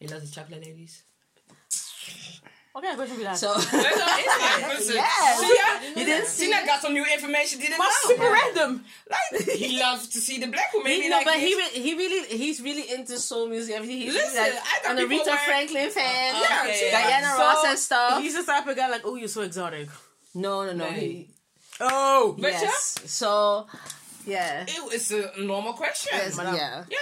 He 0.00 0.06
loves 0.08 0.28
the 0.30 0.34
chocolate 0.34 0.64
ladies. 0.64 1.02
Okay, 2.76 2.94
question 2.94 3.16
be 3.16 3.24
that. 3.24 3.36
so 3.36 3.54
That's 3.54 3.72
all 3.74 3.80
it's 4.70 4.86
like. 4.86 4.94
Yes. 4.94 5.40
See 5.40 5.56
ya? 5.56 5.88
you 6.00 6.04
didn't 6.06 6.26
see. 6.28 6.44
Tina 6.46 6.64
got 6.64 6.80
some 6.80 6.92
new 6.92 7.04
information. 7.04 7.58
Didn't 7.58 7.76
know. 7.78 7.84
super 8.02 8.22
random. 8.30 8.84
Like, 9.10 9.42
he 9.48 9.80
loves 9.80 10.06
to 10.10 10.20
see 10.20 10.38
the 10.38 10.46
black 10.46 10.72
woman. 10.74 10.92
He, 10.92 11.02
He 11.02 11.08
no, 11.08 11.16
like 11.16 11.24
but 11.26 11.34
he 11.40 11.54
this. 11.54 11.74
re- 11.74 11.82
he 11.82 11.94
really 11.96 12.36
he's 12.36 12.60
really 12.62 12.88
into 12.94 13.18
soul 13.18 13.48
music. 13.48 13.74
Everything. 13.74 13.96
He's 14.02 14.14
Listen, 14.14 14.42
like 14.42 14.52
I 14.52 14.78
got 14.84 14.92
an 14.92 14.98
Aretha 14.98 15.08
people 15.08 15.26
where- 15.26 15.38
Franklin 15.38 15.90
fan, 15.90 16.32
Oh, 16.36 16.60
okay. 16.68 16.90
Diana 16.92 17.26
So, 17.26 17.38
Ross 17.38 17.64
and 17.66 17.78
stuff. 17.78 18.22
He's 18.22 18.36
the 18.36 18.44
type 18.44 18.66
of 18.68 18.76
guy 18.76 18.88
like, 18.88 19.02
oh, 19.04 19.16
you're 19.16 19.26
so 19.28 19.42
exotic. 19.42 19.88
no, 20.34 20.64
no, 20.64 20.72
no. 20.72 20.90
Nee. 20.90 21.00
He, 21.00 21.28
Oh, 21.80 22.36
But 22.38 22.52
yes. 22.52 22.96
So, 23.06 23.66
yeah. 24.26 24.66
Ew, 24.68 24.90
it's 24.92 25.10
a 25.10 25.32
normal 25.38 25.72
question. 25.72 26.10
Yes, 26.12 26.38
um, 26.38 26.54
yeah. 26.54 26.84
Yeah. 26.90 26.96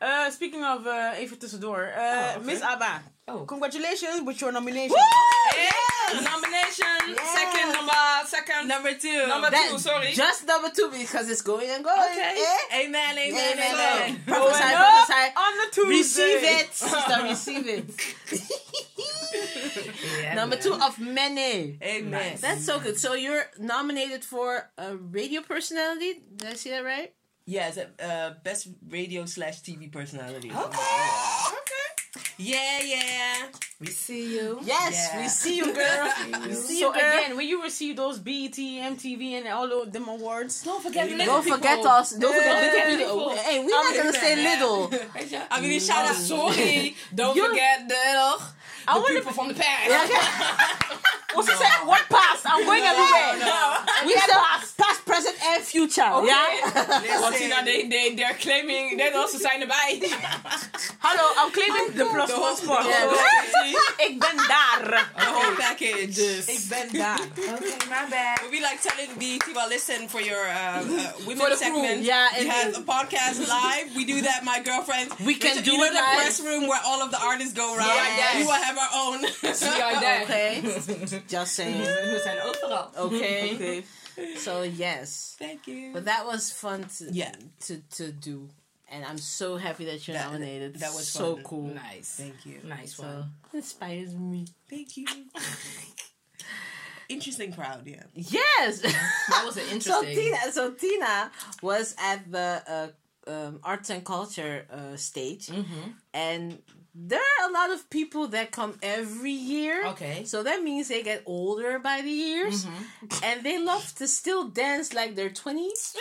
Uh, 0.00 0.30
speaking 0.30 0.64
of 0.64 0.86
uh, 0.86 1.14
even 1.20 1.38
tussendoor, 1.38 1.94
uh, 1.94 2.00
Oh, 2.00 2.34
okay. 2.36 2.46
Miss 2.46 2.62
Abba, 2.62 3.02
Oh. 3.28 3.44
congratulations 3.44 4.22
with 4.22 4.40
your 4.40 4.50
nomination. 4.50 4.96
Yeah, 4.96 6.20
nomination. 6.22 7.16
Second 7.38 7.72
number. 7.72 7.92
Second. 8.26 8.66
Number 8.68 8.94
two. 8.94 9.26
Number 9.28 9.50
That- 9.50 9.68
two. 9.70 9.78
Sorry. 9.78 10.12
Just 10.12 10.46
number 10.46 10.70
two 10.74 10.88
because 10.90 11.28
it's 11.28 11.42
going 11.42 11.68
and 11.70 11.84
going. 11.84 12.00
Okay. 12.12 12.34
Eh? 12.72 12.82
Amen, 12.86 13.18
amen, 13.18 13.52
Amen, 13.52 13.58
amen. 13.58 14.02
amen. 14.02 14.22
Prophesy, 14.26 14.60
Going 14.62 14.74
prophesy. 14.76 15.32
on 15.36 15.52
the 15.58 15.68
Tuesday. 15.70 15.98
Receive 15.98 16.42
it, 16.58 16.74
sister. 16.82 17.22
Receive 17.22 17.68
it. 17.68 17.86
Yeah, 20.22 20.34
Number 20.34 20.56
man. 20.56 20.62
two 20.64 20.74
of 20.74 20.98
many. 20.98 21.78
Amen. 21.82 22.10
Nice. 22.10 22.40
That's 22.40 22.64
so 22.64 22.80
good. 22.80 22.98
So 22.98 23.14
you're 23.14 23.44
nominated 23.58 24.24
for 24.24 24.70
a 24.78 24.96
radio 24.96 25.42
personality. 25.42 26.20
Did 26.36 26.48
I 26.48 26.54
see 26.54 26.70
that 26.70 26.84
right? 26.84 27.12
Yeah, 27.46 27.68
it's 27.68 27.78
a 27.78 27.88
uh, 28.04 28.34
best 28.44 28.68
radio 28.88 29.24
slash 29.24 29.62
TV 29.62 29.90
personality. 29.90 30.50
Okay. 30.50 30.58
Okay. 30.58 31.69
Yeah, 32.42 32.80
yeah. 32.82 33.46
We 33.80 33.86
see 33.88 34.34
you. 34.36 34.58
Yes, 34.64 34.92
Yeah. 35.12 35.20
we 35.20 35.28
see 35.28 35.56
you, 35.56 35.72
girl. 35.80 36.08
we 36.46 36.54
see 36.54 36.80
So 36.80 36.86
you, 36.86 36.92
girl. 36.92 37.18
again, 37.18 37.36
when 37.36 37.46
you 37.46 37.62
receive 37.62 37.96
those 37.96 38.18
BET, 38.18 38.56
MTV, 38.56 39.22
and 39.38 39.48
all 39.48 39.70
of 39.82 39.92
them 39.92 40.08
awards, 40.08 40.62
Don't 40.62 40.82
forget 40.82 41.08
Don't 41.08 41.18
little 41.18 41.34
Don't 41.34 41.44
people. 41.44 41.58
forget 41.58 41.84
us. 41.84 42.10
Don't 42.12 42.34
forget 42.34 42.56
Yeah. 42.56 42.70
little 42.70 42.96
Little 42.96 42.96
people. 42.96 43.30
people. 43.30 43.44
Hey, 43.44 43.58
we're 43.64 43.70
not 43.70 43.94
gonna 43.96 44.12
say 44.12 44.36
little. 44.36 44.90
I'm 45.50 45.60
gonna 45.62 45.80
shout 45.80 46.06
out. 46.06 46.16
Sorry. 46.16 46.96
Don't 47.14 47.36
You- 47.36 47.48
forget 47.48 47.88
the, 47.88 47.94
I 47.96 48.94
the 48.94 49.00
wanna- 49.00 49.14
people 49.16 49.32
from 49.32 49.48
the 49.48 49.54
past. 49.54 49.90
what's 51.34 51.48
it 51.48 51.56
say? 51.58 51.64
What 51.84 52.02
past? 52.08 52.42
I'm 52.46 52.64
going 52.64 52.82
everywhere. 52.82 53.32
We 54.06 54.12
said 54.16 54.40
past, 54.78 55.04
present, 55.06 55.36
and 55.44 55.62
future. 55.62 56.02
Yeah. 56.24 57.20
Want 57.20 57.36
Tina, 57.36 57.62
they, 57.64 57.86
they, 57.88 58.14
they're 58.14 58.34
claiming, 58.34 58.96
they're 58.96 59.14
also 59.16 59.38
sign 59.38 59.60
erbij. 59.62 60.00
Hello, 61.00 61.24
I'm 61.38 61.50
claiming 61.52 61.86
de 61.98 62.04
plus 62.06 62.28
The 62.29 62.29
one 62.29 62.29
whole, 62.32 62.56
spot. 62.56 62.82
the 62.84 62.90
whole 62.92 63.16
package. 63.16 64.04
Ik 64.08 64.18
ben 64.18 64.36
daar. 64.48 65.10
The 65.16 65.24
whole 65.24 65.54
package. 65.56 66.42
Ik 66.46 66.62
ben 66.68 66.88
daar. 66.98 67.20
Okay, 67.20 67.76
my 67.94 68.04
bad. 68.10 68.40
We 68.50 68.58
like 68.60 68.78
telling 68.82 69.10
BET, 69.18 69.52
well, 69.54 69.68
listen 69.68 70.08
for 70.08 70.20
your 70.22 70.46
uh, 70.46 70.80
uh, 70.80 71.26
women 71.26 71.36
For 71.46 71.50
the 71.50 71.56
crew. 71.56 71.56
segment. 71.56 72.04
Yeah, 72.04 72.28
we 72.32 72.38
and- 72.38 72.48
have 72.50 72.76
a 72.76 72.82
podcast 72.82 73.38
live. 73.38 73.94
We 73.94 74.04
do 74.04 74.20
that, 74.22 74.42
my 74.44 74.60
girlfriend. 74.64 75.10
We 75.24 75.34
can 75.34 75.56
you 75.56 75.62
do 75.62 75.76
know 75.76 75.84
it 75.84 75.92
the 75.92 76.00
live. 76.02 76.16
press 76.16 76.40
room 76.40 76.66
where 76.68 76.80
all 76.84 77.02
of 77.02 77.10
the 77.10 77.20
artists 77.20 77.52
go 77.54 77.74
around. 77.74 77.88
Yes. 78.16 78.36
We 78.36 78.42
will 78.44 78.62
have 78.68 78.78
our 78.78 78.92
own. 78.94 79.20
We 79.22 79.82
are 79.82 80.00
there. 80.00 80.22
Okay. 80.22 80.62
Just 81.28 81.54
saying. 81.54 81.80
We 82.12 82.20
zijn 82.22 82.38
overal. 82.42 82.90
Okay. 82.96 83.52
Okay. 83.54 83.84
So 84.36 84.62
yes, 84.62 85.34
Thank 85.38 85.66
you. 85.66 85.92
but 85.92 86.04
that 86.04 86.26
was 86.26 86.52
fun 86.52 86.84
to 86.98 87.04
Yeah. 87.12 87.32
to 87.66 87.80
to 87.96 88.12
do, 88.12 88.48
and 88.90 89.04
I'm 89.04 89.18
so 89.18 89.56
happy 89.56 89.84
that 89.86 90.06
you're 90.06 90.16
That- 90.16 90.26
nominated. 90.32 90.74
that 90.80 90.92
was 90.92 91.08
so 91.08 91.34
fun. 91.36 91.44
cool. 91.44 91.68
Nice. 91.74 92.14
Thank 92.16 92.44
you. 92.46 92.60
Nice 92.64 92.96
So 92.96 93.04
one. 93.04 93.30
inspires 93.54 94.14
me. 94.14 94.46
Thank 94.68 94.96
you. 94.96 95.06
Interesting 97.08 97.52
crowd, 97.52 97.82
yeah. 97.86 98.04
Yes. 98.14 98.80
That 98.82 99.42
was 99.44 99.56
an 99.62 99.64
interesting. 99.64 99.80
so. 99.90 100.02
Tina, 100.04 100.36
so 100.52 100.70
Tina 100.72 101.30
was 101.60 101.96
at 101.98 102.30
the 102.30 102.62
uh, 103.26 103.30
um, 103.30 103.60
arts 103.64 103.90
and 103.90 104.04
culture 104.04 104.64
uh, 104.70 104.96
stage, 104.96 105.48
Mm-hmm. 105.48 105.90
and 106.14 106.58
there 106.94 107.20
are 107.20 107.48
a 107.48 107.52
lot 107.52 107.70
of 107.70 107.88
people 107.90 108.28
that 108.28 108.50
come 108.50 108.78
every 108.82 109.30
year. 109.32 109.86
Okay. 109.88 110.24
So 110.24 110.42
that 110.42 110.62
means 110.62 110.88
they 110.88 111.02
get 111.02 111.22
older 111.26 111.78
by 111.78 112.02
the 112.02 112.10
years, 112.10 112.64
Mm-hmm. 112.66 113.24
and 113.24 113.44
they 113.44 113.58
love 113.62 113.94
to 113.96 114.06
still 114.08 114.48
dance 114.48 114.92
like 114.92 115.14
they're 115.14 115.30
twenties, 115.30 115.94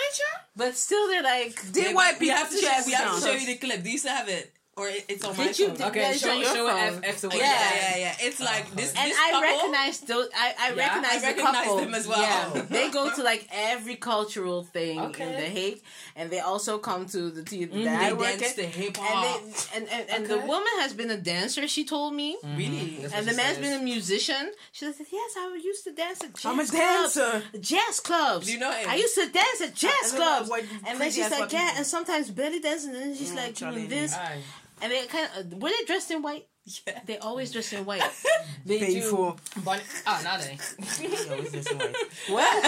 but 0.55 0.75
still 0.75 1.08
they're 1.08 1.24
like 1.24 1.62
They 1.72 1.89
Yeah, 1.89 1.93
white 1.93 2.19
we 2.19 2.27
people 2.27 2.38
have 2.38 2.50
to 2.50 2.55
we 2.86 2.93
have 2.93 3.15
to 3.15 3.22
show 3.25 3.31
you 3.34 3.46
the 3.46 3.55
clip. 3.58 3.84
Do 3.84 3.89
you 3.91 3.98
still 3.98 4.13
have 4.15 4.29
it? 4.29 4.53
Or 4.79 4.88
it- 4.88 5.05
it's 5.09 5.24
on 5.25 5.36
my 5.38 5.48
Did 5.48 5.59
you- 5.59 5.67
phone? 5.67 5.75
did- 5.77 5.86
Okay, 5.88 6.01
Yeah, 6.01 6.12
show, 6.13 6.17
show 6.19 6.33
your 6.39 6.53
show 6.55 6.67
it 6.67 6.71
phone. 6.71 6.98
af- 7.03 7.09
afterwards. 7.12 7.38
yeah, 7.39 7.45
Yeah. 7.45 7.75
yeah, 7.89 7.98
yeah. 8.05 8.27
It's 8.27 8.39
like 8.39 8.65
this. 8.75 8.93
and 8.95 9.12
this 9.12 9.17
I 9.19 9.31
couple, 9.31 9.41
recognize 9.50 9.98
those. 10.12 10.29
I, 10.36 10.48
I 10.57 10.69
Yeah, 10.69 10.75
recognize 10.83 11.12
I 11.13 11.19
the 11.19 11.27
recognize 11.27 11.55
couple. 11.65 11.77
them 11.81 11.93
as 12.00 12.07
well. 12.07 12.21
Yeah, 12.21 12.62
they 12.75 12.89
go 12.89 13.03
to 13.13 13.21
like 13.24 13.48
every 13.51 13.95
cultural 13.98 14.63
thing 14.63 15.00
Okay. 15.09 15.24
in 15.25 15.31
The 15.33 15.50
Hague, 15.59 15.81
and 16.15 16.29
they 16.31 16.39
also 16.39 16.77
come 16.77 17.05
to 17.07 17.29
the 17.29 17.43
theater 17.43 17.74
Mm, 17.74 17.83
that 17.86 18.00
they 18.00 18.05
I 18.07 18.13
work 18.13 18.39
dance 18.39 18.51
at. 18.51 18.55
the 18.55 18.63
hip 18.63 18.98
And, 18.98 19.07
hop. 19.07 19.41
they, 19.43 19.77
and 19.77 19.89
and, 19.89 20.09
and 20.09 20.21
the 20.27 20.36
Okay. 20.38 20.48
woman 20.48 20.74
has 20.79 20.93
been 20.93 21.12
a 21.12 21.17
dancer. 21.17 21.67
She 21.67 21.83
told 21.83 22.13
me, 22.13 22.38
Really? 22.55 23.00
That's 23.01 23.13
and 23.13 23.25
the 23.27 23.31
she 23.31 23.38
man's 23.38 23.57
says. 23.57 23.65
been 23.65 23.74
a 23.81 23.83
musician. 23.83 24.51
She 24.72 24.85
said, 24.85 24.96
"Yes, 25.11 25.31
I 25.37 25.59
used 25.72 25.83
to 25.83 25.92
dance 25.92 26.24
at 26.24 26.33
jazz 26.35 26.46
I'm 26.46 26.59
a 26.59 26.65
clubs, 26.65 27.13
dancer. 27.15 27.44
jazz 27.59 28.00
clubs. 28.00 28.46
Do 28.48 28.53
you 28.53 28.59
know 28.59 28.72
him? 28.72 28.89
I 28.89 28.96
used 28.96 29.15
to 29.15 29.25
dance 29.27 29.61
at 29.61 29.75
jazz 29.75 29.92
I 30.13 30.18
don't 30.18 30.20
know 30.20 30.25
clubs." 30.46 30.50
And 30.70 30.85
then 30.85 30.98
crazy 30.98 31.22
she's 31.22 31.31
like, 31.31 31.51
"Yeah," 31.51 31.74
and 31.77 31.85
sometimes 31.85 32.29
belly 32.31 32.59
dancing, 32.59 32.92
and 32.96 33.01
then 33.01 33.15
she's 33.18 33.31
Mm, 33.31 33.35
like 33.35 33.55
Charlie 33.55 33.87
doing 33.87 33.89
this, 33.89 34.13
Aye. 34.13 34.42
And 34.81 34.92
they 34.92 35.05
kind 35.07 35.29
of 35.37 35.53
were 35.61 35.70
they 35.70 35.85
dressed 35.85 36.11
in 36.11 36.22
white? 36.22 36.48
Yeah. 36.85 37.00
They 37.05 37.18
always 37.18 37.51
dress 37.51 37.74
in 37.74 37.85
white. 37.85 38.03
They 38.65 38.77
Pay 38.79 38.94
do. 39.00 39.09
for. 39.09 39.35
Bonnie- 39.63 39.81
Ah, 40.05 40.20
nou 40.24 40.37
nee. 40.37 40.57
What? 42.35 42.53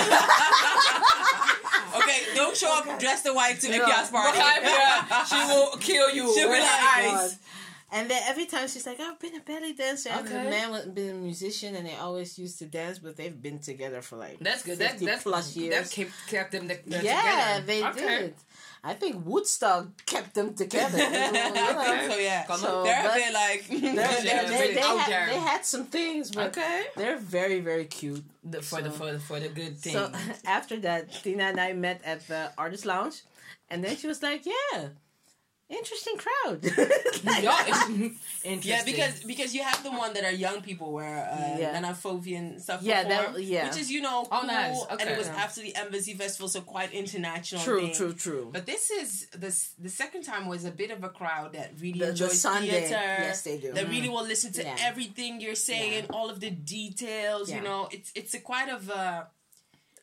Okay, 1.94 2.20
don't 2.36 2.56
show 2.56 2.72
up 2.72 3.00
dressed 3.00 3.26
in 3.26 3.36
white 3.36 3.60
to 3.62 3.68
No. 3.70 3.84
Ikya's 3.84 4.10
party. 4.10 4.38
Begrijp 4.38 4.64
je? 4.64 5.26
She 5.28 5.40
will 5.52 5.76
kill 5.78 6.10
you. 6.16 6.34
She'll 6.34 6.48
be 6.48 6.60
like, 6.60 6.64
her 6.64 7.12
God. 7.12 7.20
eyes. 7.20 7.38
And 7.94 8.10
then 8.10 8.22
every 8.26 8.46
time 8.46 8.68
she's 8.70 8.86
like, 8.88 9.00
I've 9.02 9.20
been 9.20 9.36
a 9.36 9.42
belly 9.42 9.74
dancer. 9.74 10.10
And 10.10 10.26
the 10.26 10.40
Okay. 10.40 10.50
man 10.50 10.72
was 10.72 10.86
been 10.86 11.10
a 11.10 11.14
musician 11.20 11.76
and 11.76 11.86
they 11.86 11.96
always 11.96 12.40
used 12.40 12.58
to 12.60 12.66
dance, 12.66 13.00
but 13.00 13.18
they've 13.18 13.42
been 13.42 13.60
together 13.60 14.02
for 14.02 14.16
like 14.16 14.40
That's 14.40 14.64
good. 14.64 14.78
That, 14.80 14.92
50 14.92 15.06
that, 15.08 15.22
plus 15.24 15.56
years. 15.58 15.76
That 15.76 15.92
kept, 15.94 16.12
kept 16.30 16.52
them 16.54 16.66
uh, 16.66 16.68
the, 16.70 16.80
the 16.98 17.04
yeah, 17.04 17.22
together. 17.60 17.66
they 17.66 17.84
Okay. 17.86 18.20
did. 18.22 18.34
I 18.84 18.94
think 18.94 19.26
Woodstock 19.26 19.88
kept 20.06 20.34
them 20.34 20.54
together. 20.56 20.98
you 20.98 21.04
know? 21.04 22.08
so 22.10 22.18
yeah, 22.18 22.48
So, 22.48 22.84
they're 22.84 23.04
but- 23.04 23.12
a 23.12 23.16
bit 23.16 23.34
like 23.34 23.68
They're- 23.68 23.80
they're- 23.96 24.48
they, 24.48 24.60
really 24.60 24.74
they, 24.76 24.82
out 24.82 24.98
had, 25.00 25.30
they 25.30 25.38
had 25.40 25.66
some 25.66 25.86
things, 25.86 26.32
but 26.32 26.48
Okay. 26.58 26.86
they're 26.96 27.18
very, 27.20 27.60
very 27.60 27.86
cute. 27.86 28.24
The, 28.44 28.62
for, 28.62 28.82
the, 28.82 28.90
for, 28.90 29.12
the, 29.12 29.20
for 29.20 29.40
the 29.40 29.50
good 29.50 29.78
thing. 29.78 29.94
So 29.94 30.12
after 30.46 30.80
that, 30.80 31.12
Tina 31.22 31.44
and 31.44 31.60
I 31.60 31.74
met 31.74 32.02
at 32.04 32.26
the 32.28 32.52
artist 32.58 32.86
lounge, 32.86 33.22
and 33.70 33.84
then 33.84 33.96
she 33.98 34.08
was 34.08 34.24
like, 34.24 34.46
"Yeah, 34.48 34.88
interesting 35.80 36.16
crowd." 36.24 36.60
Like- 37.24 37.44
yeah, 37.44 37.66
it's 37.68 37.82
interesting. 38.44 38.62
yeah, 38.72 38.84
because 38.84 39.24
because 39.24 39.54
you 39.56 39.64
have 39.64 39.84
the 39.84 39.92
one 39.92 40.14
that 40.16 40.24
are 40.24 40.32
young 40.48 40.62
people 40.62 40.92
where 40.92 41.20
uh, 41.32 41.60
Yeah. 41.60 41.72
Nana 41.74 41.94
Fovian 42.04 42.60
stuff 42.60 42.82
Yeah, 42.82 43.04
perform, 43.04 43.34
that- 43.34 43.44
yeah. 43.44 43.68
which 43.68 43.78
is 43.80 43.92
you 43.92 44.02
know 44.02 44.26
Oh, 44.32 44.40
cool, 44.40 44.48
nice. 44.48 44.80
and 44.90 45.02
it 45.02 45.18
was 45.18 45.28
Yeah. 45.28 45.44
after 45.46 45.62
the 45.62 45.76
Embassy 45.76 46.14
Festival, 46.16 46.48
so 46.50 46.62
quite 46.62 46.92
international. 46.94 47.62
true, 47.64 47.82
thing. 47.82 47.94
true, 48.00 48.14
true. 48.14 48.50
But 48.52 48.66
this 48.66 48.90
is 49.02 49.28
this 49.44 49.58
the 49.78 49.90
second 49.90 50.24
time 50.24 50.48
was 50.48 50.66
a 50.66 50.72
bit 50.72 50.90
of 50.92 51.04
a 51.04 51.10
crowd 51.10 51.54
that 51.54 51.72
really 51.80 52.00
The- 52.00 52.06
the 52.06 52.12
enjoys 52.12 52.42
Sunday. 52.42 52.70
theater. 52.90 53.06
Yes, 53.28 53.42
they 53.44 53.58
do. 53.60 53.72
That 53.74 53.88
really 53.90 54.10
will 54.10 54.26
listen 54.34 54.52
to 54.54 54.64
Yeah. 54.64 54.90
everything 54.90 55.32
you're 55.42 55.56
saying, 55.72 56.06
all 56.12 56.30
of 56.30 56.40
the 56.40 56.50
details. 56.50 57.52
You 57.52 57.62
know, 57.62 57.88
it's 57.92 58.12
it's 58.16 58.34
a 58.34 58.40
quite 58.40 58.70
of 58.70 58.90
a 58.90 58.94
A- 58.94 59.28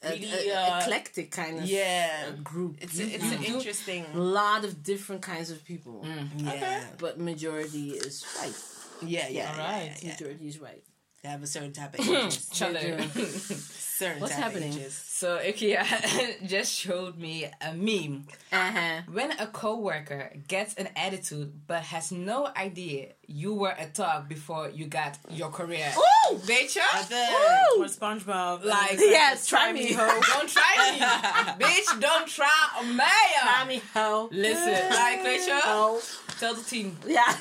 really 0.03 0.51
a- 0.51 0.55
uh, 0.55 0.81
eclectic 0.81 1.31
kind 1.31 1.59
of 1.59 1.65
yeah. 1.65 2.31
group. 2.43 2.77
It's 2.81 2.95
You- 2.95 3.07
it's 3.07 3.25
you 3.25 3.33
an 3.37 3.45
interesting. 3.45 4.05
a 4.15 4.19
lot 4.19 4.65
of 4.65 4.83
different 4.83 5.23
kinds 5.23 5.51
of 5.51 5.65
people, 5.65 6.05
Yeah, 6.37 6.85
but 6.99 7.19
majority 7.19 7.91
is 7.91 8.23
white. 8.37 8.55
yeah, 9.03 9.29
yeah. 9.29 9.51
Alright. 9.53 9.87
yeah, 9.87 9.97
yeah. 10.03 10.13
Majority 10.13 10.49
is 10.49 10.59
white. 10.61 10.85
They 11.23 11.29
have 11.31 11.43
a 11.43 11.47
certain 11.47 11.73
type 11.73 11.99
of 11.99 12.09
interest. 12.09 12.55
Chale. 13.99 14.09
certain 14.09 14.21
What's 14.23 14.35
happening? 14.35 14.69
Of 14.71 14.77
interest. 14.77 15.19
So 15.19 15.39
Ikea 15.39 16.47
just 16.47 16.73
showed 16.73 17.19
me 17.19 17.51
a 17.61 17.73
meme. 17.75 18.27
Uh 18.53 18.71
huh. 18.71 19.01
When 19.13 19.33
a 19.33 19.47
coworker 19.47 20.31
gets 20.47 20.75
an 20.75 20.89
attitude 20.97 21.53
but 21.67 21.83
has 21.83 22.13
no 22.13 22.49
idea 22.57 23.09
you 23.27 23.55
were 23.55 23.75
a 23.79 23.87
thug 23.87 24.29
before 24.29 24.71
you 24.71 24.87
got 24.87 25.19
your 25.31 25.51
career. 25.51 25.93
Ooh! 25.97 26.37
Weet 26.47 26.71
je? 26.71 26.81
I 26.81 27.05
bet. 27.11 27.31
Or 27.79 27.85
SpongeBob. 27.87 28.65
Like, 28.65 28.99
yes, 28.99 29.47
try 29.47 29.73
me, 29.73 29.93
ho. 29.93 30.07
Don't 30.33 30.49
try 30.49 30.73
me. 30.93 30.99
Bitch, 31.65 32.01
don't 32.01 32.27
try 32.29 32.83
me. 32.83 32.97
Try 32.97 33.65
me, 33.67 33.83
ho. 33.95 34.29
Listen, 34.33 34.91
like, 34.91 35.23
weet 35.25 35.45
je? 35.45 35.61
Ho. 35.65 36.01
Tel 36.41 36.55
de 36.55 36.63
tien. 36.63 36.97
Yeah. 37.07 37.35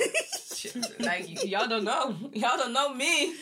Shit, 0.56 0.76
Like, 1.00 1.28
y- 1.28 1.44
y'all 1.50 1.68
don't 1.68 1.84
know. 1.84 2.16
Y'all 2.34 2.58
don't 2.58 2.74
know 2.74 2.94
me. 2.94 3.34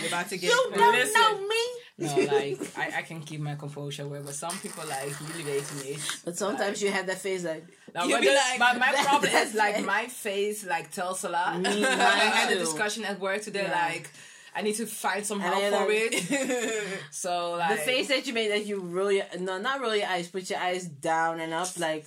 You're 0.00 0.08
about 0.08 0.28
to 0.28 0.36
get. 0.38 0.48
you 0.50 0.70
don't 0.74 0.76
know 1.14 1.38
me. 1.48 1.61
No, 1.98 2.06
like, 2.32 2.58
I, 2.76 2.98
I 2.98 3.02
can 3.02 3.20
keep 3.20 3.40
my 3.40 3.54
composure 3.54 4.06
where, 4.08 4.20
but 4.22 4.34
some 4.34 4.56
people, 4.58 4.84
like, 4.88 5.12
really 5.28 5.44
weten 5.44 5.76
niet. 5.84 5.98
But 6.24 6.36
sometimes 6.36 6.80
you 6.82 6.90
have 6.90 7.06
that 7.06 7.18
face 7.18 7.44
like, 7.44 7.64
No, 7.94 8.04
You 8.04 8.14
but 8.16 8.22
the- 8.24 8.34
like- 8.34 8.58
my, 8.58 8.72
my 8.78 8.92
That- 8.96 9.06
problem 9.06 9.30
is 9.32 9.54
like 9.54 9.78
it. 9.78 9.84
my 9.86 10.06
face 10.06 10.64
like 10.66 10.90
tells 10.90 11.24
a 11.24 11.28
lot. 11.28 11.60
Me, 11.60 11.84
I 11.84 12.30
had 12.38 12.52
a 12.52 12.58
discussion 12.58 13.04
at 13.04 13.20
work 13.20 13.42
today. 13.42 13.64
Yeah. 13.68 13.88
Like, 13.88 14.10
I 14.54 14.62
need 14.62 14.76
to 14.76 14.86
find 14.86 15.24
some 15.24 15.40
help 15.40 15.62
for 15.62 15.70
like- 15.70 15.88
it. 15.90 16.98
So 17.10 17.56
like 17.58 17.70
the 17.70 17.76
face 17.84 18.08
that 18.08 18.26
you 18.26 18.32
made 18.34 18.50
that 18.50 18.66
you 18.66 18.80
roll 18.80 19.10
your 19.12 19.24
no 19.38 19.58
not 19.58 19.80
roll 19.80 19.94
your 19.96 20.06
eyes, 20.08 20.28
put 20.28 20.48
your 20.50 20.58
eyes 20.58 20.84
down 20.86 21.40
and 21.40 21.52
up 21.54 21.68
like 21.78 22.04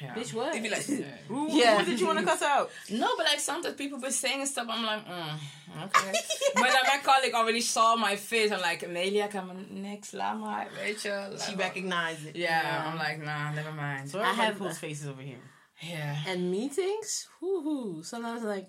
Yeah. 0.00 0.14
bitch 0.14 0.34
what? 0.34 0.54
You'd 0.54 0.62
be 0.64 0.70
like, 0.70 0.84
Who, 1.28 1.48
Yeah. 1.50 1.78
who 1.78 1.84
did 1.90 2.00
you 2.00 2.06
want 2.06 2.18
to 2.18 2.24
cuss 2.24 2.42
out? 2.42 2.70
No, 2.90 3.08
but 3.16 3.26
like 3.26 3.40
sometimes 3.40 3.76
people 3.76 3.98
be 4.00 4.10
saying 4.10 4.44
stuff. 4.46 4.66
I'm 4.68 4.84
like, 4.84 5.06
mm, 5.06 5.38
okay. 5.86 6.12
but 6.54 6.64
then 6.64 6.84
my 6.86 6.98
colleague 7.02 7.34
already 7.34 7.60
saw 7.60 7.94
my 7.96 8.16
face. 8.16 8.50
I'm 8.52 8.60
like, 8.60 8.82
Amelia, 8.82 9.28
come 9.28 9.50
on, 9.50 9.66
next 9.70 10.12
lama, 10.14 10.66
Rachel. 10.82 11.36
she 11.38 11.54
recognized 11.54 12.26
it. 12.26 12.36
Yeah, 12.36 12.84
I'm 12.90 12.98
like, 12.98 13.18
nah, 13.22 13.52
never 13.52 13.72
mind. 13.72 14.10
So 14.10 14.20
I 14.20 14.32
have- 14.32 14.58
pulls 14.58 14.78
faces 14.78 15.06
over 15.08 15.22
here. 15.22 15.40
Yeah. 15.82 16.16
and 16.28 16.50
meetings. 16.50 17.28
Whoo 17.40 18.02
Sometimes 18.02 18.42
like, 18.42 18.68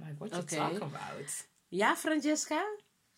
Like, 0.00 0.18
what 0.20 0.32
you 0.32 0.38
Okay. 0.38 0.56
talk 0.56 0.76
about? 0.76 1.44
ja, 1.70 1.94
Francesca. 1.94 2.60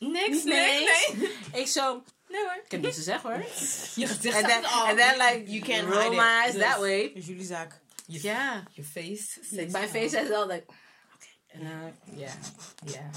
Niks, 0.00 0.44
nee, 0.44 0.88
nee. 1.14 1.30
Ik 1.60 1.66
zo, 1.68 2.02
Nee 2.32 2.40
hoor. 2.40 2.60
ik 2.64 2.70
heb 2.70 2.80
niets 2.80 2.96
te 2.96 3.02
zeggen 3.02 3.30
hoor. 3.30 3.40
Je 4.00 4.06
gezicht 4.06 4.36
And 4.36 4.46
then, 4.48 4.62
staat 4.64 4.72
al. 4.72 4.86
and 4.86 4.98
then 4.98 5.16
like, 5.18 5.50
You 5.50 5.60
can't 5.62 5.88
roll 5.88 6.00
hide 6.02 6.10
my 6.16 6.44
eyes 6.44 6.52
Dus- 6.52 6.62
that 6.62 6.80
way. 6.80 7.00
Is 7.14 7.26
jullie 7.26 7.44
zaak. 7.44 7.80
Je, 8.06 8.18
Yeah. 8.22 8.56
Your 8.72 8.88
face. 8.90 9.38
Like 9.50 9.70
my 9.78 9.86
face 9.88 10.16
all. 10.16 10.24
is 10.24 10.30
all 10.30 10.46
like, 10.46 10.64
okay. 11.14 11.34
And 11.54 11.62
then, 11.66 11.94
Yeah. 12.16 12.32
Yeah. 12.84 13.10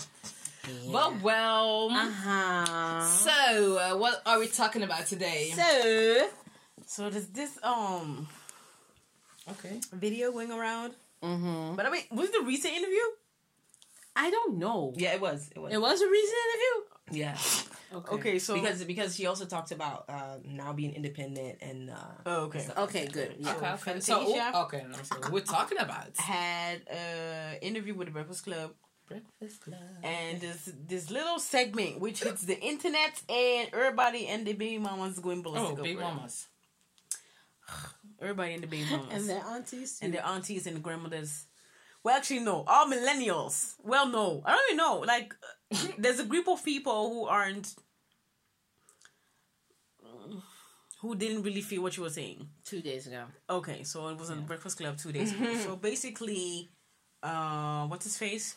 Well, 0.91 1.13
well. 1.21 1.89
uh-huh. 1.91 3.05
So, 3.05 3.77
uh, 3.77 3.95
what 3.99 4.21
are 4.25 4.39
we 4.39 4.47
talking 4.47 4.83
about 4.83 5.05
today? 5.07 5.51
So, 5.55 6.27
So 6.87 7.09
there's 7.09 7.29
this 7.31 7.49
um 7.61 8.27
okay. 9.49 9.79
video 9.91 10.31
going 10.31 10.51
around. 10.51 10.93
mm-hmm. 11.21 11.75
But 11.75 11.85
I 11.85 11.89
mean, 11.89 12.03
was 12.11 12.29
the 12.31 12.41
recent 12.45 12.73
interview? 12.73 13.05
I 14.15 14.29
don't 14.31 14.57
know. 14.57 14.93
Yeah, 14.95 15.13
it 15.15 15.21
was. 15.21 15.49
It 15.55 15.59
was. 15.59 15.71
It 15.73 15.77
was 15.81 16.01
a 16.01 16.07
recent 16.09 16.37
interview? 16.47 16.75
Yeah. 17.11 17.37
Okay. 17.93 18.15
Okay, 18.15 18.39
so 18.39 18.55
because 18.55 18.83
because 18.83 19.15
she 19.15 19.25
also 19.27 19.45
talked 19.45 19.71
about 19.71 20.05
uh, 20.09 20.37
now 20.43 20.73
being 20.73 20.93
independent 20.93 21.59
and 21.61 21.89
uh, 21.89 21.95
Oh, 22.25 22.35
okay. 22.45 22.59
stuff 22.59 22.77
Okay, 22.89 23.01
like 23.05 23.13
good. 23.13 23.35
Yeah. 23.39 23.51
Okay, 23.55 23.67
okay. 23.67 23.77
Fantasia? 23.77 24.51
So, 24.51 24.51
oh, 24.53 24.63
okay, 24.63 24.83
no, 24.89 24.97
so 25.03 25.15
we're 25.31 25.41
talking 25.41 25.77
about 25.79 26.07
had 26.17 26.81
a 26.91 27.57
interview 27.61 27.93
with 27.93 28.07
the 28.07 28.11
Breakfast 28.11 28.43
Club, 28.43 28.71
Breakfast 29.07 29.61
Club. 29.61 29.79
and 30.03 30.41
this 30.41 30.71
this 30.87 31.09
little 31.11 31.39
segment 31.39 31.99
which 32.01 32.23
hits 32.23 32.41
the 32.41 32.59
internet 32.59 33.21
and 33.29 33.69
everybody 33.71 34.27
and 34.27 34.45
the 34.45 34.53
baby 34.53 34.77
mamas 34.79 35.19
going 35.19 35.41
ballistic. 35.43 35.79
Oh, 35.79 35.83
big 35.83 35.95
over 35.97 36.05
it. 36.05 36.15
mamas. 36.15 36.47
Everybody 38.21 38.53
and 38.53 38.63
the 38.63 38.67
baby 38.67 38.85
mamas 38.89 39.13
And 39.13 39.29
their 39.29 39.43
aunties. 39.45 39.99
and 40.01 40.13
their 40.13 40.25
aunties 40.25 40.67
and 40.67 40.75
the 40.77 40.79
grandmothers. 40.81 41.45
Well, 42.03 42.15
actually, 42.15 42.41
no, 42.41 42.63
all 42.67 42.85
millennials. 42.87 43.75
Well, 43.83 44.07
no, 44.07 44.41
I 44.45 44.51
don't 44.51 44.61
even 44.69 44.77
know. 44.77 44.99
Like, 44.99 45.33
there's 45.97 46.19
a 46.19 46.25
group 46.25 46.47
of 46.47 46.63
people 46.63 47.09
who 47.09 47.25
aren't, 47.25 47.73
who 51.01 51.15
didn't 51.15 51.43
really 51.43 51.61
feel 51.61 51.81
what 51.81 51.95
you 51.97 52.03
were 52.03 52.09
saying. 52.09 52.47
two 52.63 52.81
days 52.81 53.07
ago. 53.07 53.23
Okay, 53.49 53.83
so 53.83 54.07
it 54.09 54.17
was 54.17 54.29
on 54.31 54.43
Breakfast 54.45 54.77
Club 54.77 54.97
two 54.97 55.11
days 55.11 55.33
ago. 55.33 55.53
so 55.55 55.75
basically, 55.89 56.69
uh, 57.21 57.85
what's 57.87 58.05
his 58.05 58.17
face? 58.17 58.55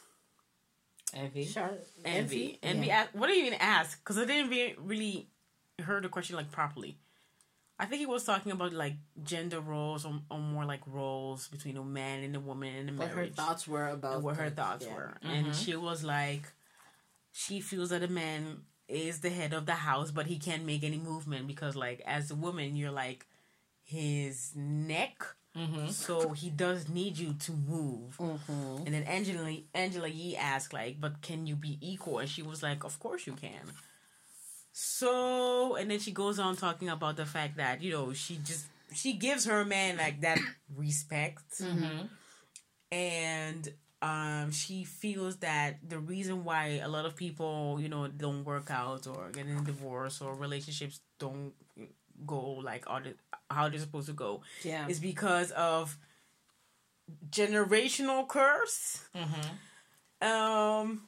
Envy. 1.14 1.44
Charlotte. 1.46 1.86
Envy. 2.04 2.58
Envy. 2.62 2.86
Yeah. 2.88 3.00
asked- 3.00 3.14
what 3.14 3.28
did 3.28 3.36
he 3.36 3.46
even 3.46 3.58
ask? 3.60 3.98
Because 4.02 4.18
I 4.18 4.24
didn't 4.24 4.50
re- 4.50 4.76
really 4.78 5.28
heard 5.82 6.04
the 6.04 6.08
question 6.08 6.36
like 6.36 6.50
properly. 6.52 6.98
I 7.80 7.86
think 7.86 8.00
he 8.00 8.06
was 8.06 8.24
talking 8.24 8.50
about 8.52 8.72
like 8.72 8.94
gender 9.22 9.60
roles 9.60 10.04
or, 10.04 10.14
or 10.30 10.38
more 10.38 10.64
like 10.64 10.80
roles 10.86 11.48
between 11.48 11.76
a 11.76 11.84
man 11.84 12.24
and 12.24 12.34
a 12.36 12.40
woman 12.40 12.74
in 12.74 12.88
a 12.88 12.92
What 12.92 13.08
her 13.10 13.26
thoughts 13.28 13.66
were 13.68 13.88
about 13.88 14.16
and 14.16 14.24
what 14.24 14.36
her 14.36 14.50
the- 14.50 14.56
thoughts 14.56 14.84
yeah. 14.86 14.94
were. 14.94 15.16
And 15.22 15.54
she 15.54 15.76
was 15.76 16.02
like, 16.04 16.42
she 17.32 17.60
feels 17.60 17.90
that 17.90 18.02
a 18.02 18.08
man 18.08 18.62
is 18.88 19.20
the 19.20 19.30
head 19.30 19.52
of 19.52 19.66
the 19.66 19.74
house, 19.74 20.10
but 20.10 20.26
he 20.26 20.38
can't 20.38 20.64
make 20.64 20.82
any 20.82 20.98
movement 20.98 21.46
because, 21.46 21.76
like, 21.76 22.00
as 22.06 22.30
a 22.30 22.34
woman, 22.34 22.74
you're 22.76 22.90
like 22.90 23.26
his 23.84 24.52
neck. 24.56 25.24
Mm-hmm. 25.56 25.88
So 25.88 26.30
he 26.32 26.50
does 26.50 26.88
need 26.88 27.18
you 27.18 27.34
to 27.34 27.52
move. 27.52 28.16
Mhm. 28.18 28.84
And 28.86 28.94
then 28.94 29.02
Angela 29.04 29.56
Angela 29.74 30.08
Yee 30.08 30.36
asked 30.36 30.72
like, 30.72 31.00
"But 31.00 31.20
can 31.22 31.46
you 31.46 31.56
be 31.56 31.78
equal?" 31.80 32.18
And 32.20 32.28
she 32.28 32.42
was 32.42 32.62
like, 32.62 32.84
"Of 32.84 32.98
course 33.00 33.26
you 33.26 33.32
can." 33.34 33.72
So, 34.72 35.74
and 35.76 35.90
then 35.90 35.98
she 35.98 36.12
goes 36.12 36.38
on 36.38 36.56
talking 36.56 36.88
about 36.88 37.16
the 37.16 37.26
fact 37.26 37.56
that 37.56 37.82
you 37.82 37.90
know 37.90 38.12
she 38.12 38.36
just 38.44 38.66
she 38.94 39.14
gives 39.14 39.46
her 39.46 39.64
man 39.64 39.96
like 39.96 40.20
that 40.20 40.38
respect, 40.76 41.58
Mm-hmm. 41.60 42.06
and 42.92 43.68
um 44.00 44.50
she 44.52 44.84
feels 44.84 45.36
that 45.38 45.78
the 45.88 45.98
reason 45.98 46.44
why 46.44 46.80
a 46.84 46.88
lot 46.88 47.04
of 47.04 47.16
people 47.16 47.78
you 47.80 47.88
know 47.88 48.06
don't 48.06 48.44
work 48.44 48.70
out 48.70 49.06
or 49.06 49.30
get 49.32 49.46
in 49.46 49.64
divorce 49.64 50.20
or 50.20 50.34
relationships 50.34 51.00
don't 51.18 51.52
go 52.26 52.40
like 52.62 52.86
how 52.86 53.00
they, 53.00 53.14
how 53.50 53.68
they're 53.68 53.78
supposed 53.80 54.06
to 54.06 54.12
go 54.12 54.40
Yeah. 54.64 54.86
is 54.88 55.00
because 55.00 55.50
of 55.52 55.96
generational 57.30 58.26
curse. 58.28 59.04
Mm-hmm. 59.14 60.28
Um, 60.28 61.02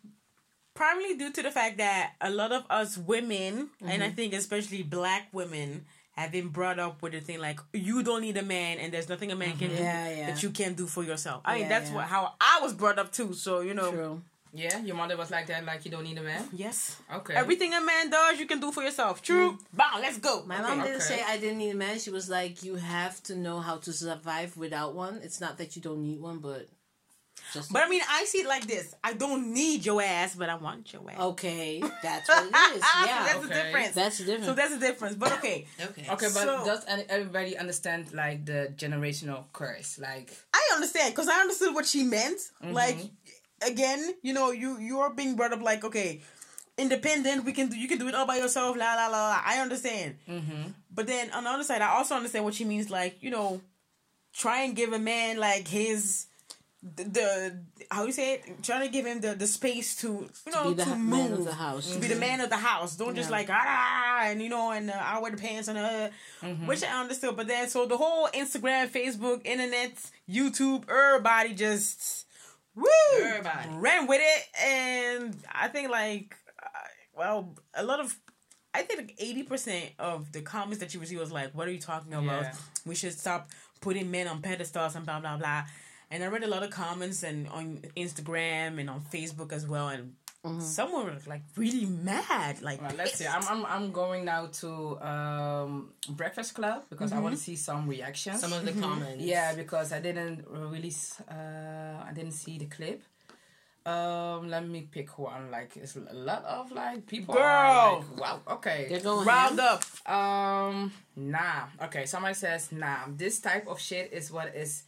primarily 0.74 1.16
due 1.16 1.32
to 1.32 1.42
the 1.42 1.50
fact 1.50 1.78
that 1.78 2.12
a 2.20 2.30
lot 2.30 2.52
of 2.52 2.64
us 2.70 2.96
women, 2.96 3.70
and 3.84 4.02
I 4.02 4.10
think 4.10 4.32
especially 4.34 4.82
black 4.82 5.28
women, 5.32 5.84
have 6.20 6.32
been 6.32 6.48
brought 6.48 6.78
up 6.78 7.02
with 7.02 7.12
the 7.12 7.20
thing 7.20 7.40
like 7.40 7.60
you 7.72 8.02
don't 8.02 8.22
need 8.22 8.36
a 8.36 8.42
man, 8.42 8.78
and 8.78 8.92
there's 8.92 9.08
nothing 9.08 9.30
a 9.32 9.36
man 9.36 9.56
can 9.56 9.68
mm-hmm. 9.68 9.76
do 9.76 9.82
Yeah, 9.82 10.08
yeah. 10.10 10.26
that 10.30 10.42
you 10.42 10.50
can 10.50 10.74
do 10.74 10.86
for 10.86 11.02
yourself. 11.02 11.42
I 11.44 11.58
mean, 11.58 11.68
that's 11.68 11.90
yeah. 11.90 11.96
what 11.96 12.04
how 12.06 12.34
I 12.40 12.60
was 12.62 12.72
brought 12.72 12.98
up 12.98 13.12
too. 13.12 13.32
So 13.34 13.60
you 13.60 13.74
know, 13.74 13.90
True. 13.90 14.22
Yeah, 14.52 14.78
your 14.80 14.96
mother 14.96 15.16
was 15.16 15.30
like 15.30 15.46
that, 15.46 15.64
like 15.64 15.84
you 15.84 15.92
don't 15.92 16.02
need 16.02 16.18
a 16.18 16.22
man. 16.22 16.42
yes, 16.52 16.96
Okay. 17.12 17.34
everything 17.34 17.72
a 17.72 17.80
man 17.80 18.10
does, 18.10 18.40
you 18.40 18.46
can 18.46 18.58
do 18.58 18.72
for 18.72 18.82
yourself. 18.82 19.22
Mm. 19.22 19.24
True. 19.24 19.58
Bam, 19.72 20.00
let's 20.00 20.18
go. 20.18 20.42
My 20.44 20.60
mom 20.60 20.80
didn't 20.80 20.96
Okay. 20.96 21.04
say 21.04 21.22
I 21.24 21.36
didn't 21.38 21.58
need 21.58 21.70
a 21.70 21.76
man. 21.76 22.00
She 22.00 22.10
was 22.10 22.28
like, 22.28 22.64
you 22.64 22.74
have 22.74 23.22
to 23.24 23.36
know 23.36 23.60
how 23.60 23.76
to 23.76 23.92
survive 23.92 24.56
without 24.56 24.94
one. 24.94 25.20
It's 25.22 25.40
not 25.40 25.56
that 25.58 25.76
you 25.76 25.82
don't 25.82 26.02
need 26.02 26.20
one, 26.20 26.38
but 26.38 26.66
just. 27.52 27.72
But 27.72 27.82
I 27.82 27.88
mean, 27.88 28.02
I 28.08 28.24
see 28.24 28.38
it 28.38 28.46
like 28.46 28.66
this: 28.66 28.94
I 29.02 29.12
don't 29.14 29.52
need 29.52 29.84
your 29.84 30.00
ass, 30.02 30.34
but 30.34 30.48
I 30.48 30.54
want 30.56 30.92
your 30.92 31.02
ass. 31.10 31.18
okay, 31.20 31.82
that's 32.02 32.28
what 32.28 32.44
it 32.44 32.76
is. 32.76 32.82
So 32.82 33.06
Yeah. 33.06 33.24
that's 33.26 33.42
the 33.42 33.48
difference. 33.54 33.94
That's 33.94 34.18
the 34.18 34.24
difference. 34.24 34.46
so 34.46 34.54
that's 34.54 34.72
the 34.74 34.78
difference. 34.80 35.14
But 35.16 35.32
okay, 35.38 35.66
Okay. 35.80 36.06
Okay, 36.10 36.26
but 36.34 36.44
So- 36.46 36.64
does 36.64 36.84
everybody 37.08 37.56
understand 37.58 38.12
like 38.12 38.44
the 38.46 38.72
generational 38.76 39.44
curse? 39.52 39.98
Like, 39.98 40.30
I 40.54 40.62
understand 40.74 41.14
because 41.14 41.28
I 41.28 41.40
understood 41.40 41.74
what 41.74 41.86
she 41.86 42.04
meant. 42.04 42.40
Like 42.62 42.98
again, 43.66 44.14
you 44.22 44.32
know, 44.32 44.50
you 44.52 44.78
you're 44.78 45.10
being 45.10 45.36
brought 45.36 45.52
up 45.52 45.62
like 45.62 45.84
okay, 45.84 46.22
independent. 46.78 47.44
We 47.44 47.52
can 47.52 47.68
do 47.68 47.76
you 47.78 47.88
can 47.88 47.98
do 47.98 48.08
it 48.08 48.14
all 48.14 48.26
by 48.26 48.36
yourself. 48.36 48.76
La 48.76 48.94
la 48.94 49.06
la. 49.08 49.28
la. 49.28 49.40
I 49.44 49.60
understand. 49.60 50.16
mm-hmm. 50.28 50.70
But 50.92 51.06
then 51.06 51.30
on 51.32 51.44
the 51.44 51.50
other 51.50 51.64
side, 51.64 51.82
I 51.82 51.94
also 51.96 52.14
understand 52.14 52.44
what 52.44 52.54
she 52.54 52.64
means. 52.64 52.90
Like 52.90 53.22
you 53.22 53.30
know, 53.30 53.60
try 54.34 54.62
and 54.62 54.74
give 54.76 54.92
a 54.92 54.98
man 54.98 55.38
like 55.38 55.68
his. 55.68 56.26
The, 56.82 57.04
the 57.04 57.58
how 57.90 58.06
you 58.06 58.12
say 58.12 58.34
it? 58.34 58.62
Trying 58.62 58.86
to 58.86 58.88
give 58.88 59.04
him 59.04 59.20
the, 59.20 59.34
the 59.34 59.46
space 59.46 59.96
to 59.96 60.28
you 60.46 60.52
know 60.52 60.64
to, 60.64 60.68
be 60.70 60.74
the 60.76 60.84
to 60.84 60.96
move, 60.96 61.08
man 61.10 61.32
of 61.34 61.44
the 61.44 61.52
house. 61.52 61.92
to 61.92 61.98
be 61.98 62.08
the 62.08 62.16
man 62.16 62.40
of 62.40 62.48
the 62.48 62.56
house. 62.56 62.96
Don't 62.96 63.14
just 63.14 63.30
like 63.30 63.48
ah 63.50 64.22
and 64.24 64.40
you 64.40 64.48
know 64.48 64.70
and 64.70 64.90
uh, 64.90 64.94
I 64.98 65.20
wear 65.20 65.30
the 65.30 65.36
pants 65.36 65.68
and 65.68 65.76
uh, 65.76 66.08
which 66.64 66.82
I 66.82 66.98
understood. 66.98 67.36
But 67.36 67.48
then 67.48 67.68
so 67.68 67.84
the 67.84 67.98
whole 67.98 68.28
Instagram, 68.28 68.88
Facebook, 68.88 69.42
internet, 69.44 69.92
YouTube, 70.26 70.88
everybody 70.88 71.52
just 71.52 72.24
woo 72.74 72.86
Everybody. 73.20 73.68
ran 73.74 74.06
with 74.06 74.22
it, 74.22 74.42
and 74.64 75.36
I 75.52 75.68
think 75.68 75.90
like 75.90 76.34
uh, 76.62 76.68
well 77.14 77.54
a 77.74 77.84
lot 77.84 78.00
of. 78.00 78.16
I 78.72 78.82
think 78.82 79.00
like 79.00 79.14
eighty 79.18 79.42
percent 79.42 79.90
of 79.98 80.32
the 80.32 80.40
comments 80.40 80.78
that 80.78 80.94
you 80.94 81.00
received 81.00 81.20
was 81.20 81.32
like, 81.32 81.54
"What 81.54 81.68
are 81.68 81.72
you 81.72 81.80
talking 81.80 82.14
about? 82.14 82.42
Yeah. 82.44 82.54
We 82.86 82.94
should 82.94 83.12
stop 83.12 83.50
putting 83.82 84.10
men 84.10 84.28
on 84.28 84.40
pedestals 84.40 84.94
and 84.96 85.04
blah 85.04 85.20
blah 85.20 85.36
blah." 85.36 85.64
And 86.12 86.24
I 86.24 86.26
read 86.26 86.42
a 86.42 86.48
lot 86.48 86.62
of 86.64 86.70
comments 86.70 87.22
and 87.22 87.48
on 87.48 87.78
Instagram 87.96 88.80
and 88.80 88.90
on 88.90 89.00
Facebook 89.12 89.52
as 89.52 89.64
well, 89.66 89.88
and 89.88 90.14
someone 90.60 91.14
was 91.14 91.26
like 91.28 91.42
really 91.56 91.86
mad. 91.86 92.62
Like, 92.62 92.80
Well, 92.82 92.90
let's 92.96 93.14
see. 93.14 93.26
I'm, 93.26 93.44
I'm 93.48 93.64
I'm 93.66 93.92
going 93.92 94.24
now 94.24 94.46
to 94.60 94.98
um 95.06 95.92
Breakfast 96.10 96.54
Club 96.54 96.82
because 96.90 97.12
I 97.12 97.20
want 97.20 97.36
to 97.36 97.40
see 97.40 97.54
some 97.56 97.86
reactions. 97.88 98.40
Some 98.40 98.52
of 98.52 98.64
the 98.64 98.72
comments. 98.72 99.22
yeah, 99.22 99.54
because 99.54 99.92
I 99.92 100.00
didn't 100.00 100.46
really 100.48 100.88
s- 100.88 101.20
uh 101.30 102.02
I 102.08 102.12
didn't 102.12 102.32
see 102.32 102.58
the 102.58 102.66
clip. 102.66 103.02
Um, 103.86 104.50
let 104.50 104.66
me 104.68 104.82
pick 104.90 105.18
one. 105.18 105.50
Like, 105.50 105.76
it's 105.76 105.96
a 105.96 106.00
lot 106.12 106.44
of 106.44 106.70
like 106.70 107.06
people. 107.06 107.34
are, 107.38 107.40
Girl. 108.00 108.04
like, 108.12 108.20
wow. 108.20 108.40
Okay. 108.56 108.86
They're 108.90 109.00
going 109.00 109.26
round 109.26 109.58
ham. 109.58 109.68
up. 109.80 109.82
Um, 110.10 110.92
nah. 111.16 111.64
Okay, 111.84 112.04
somebody 112.04 112.34
says, 112.34 112.72
nah, 112.72 113.06
this 113.08 113.40
type 113.40 113.66
of 113.66 113.80
shit 113.80 114.12
is 114.12 114.30
what 114.30 114.54
is. 114.54 114.82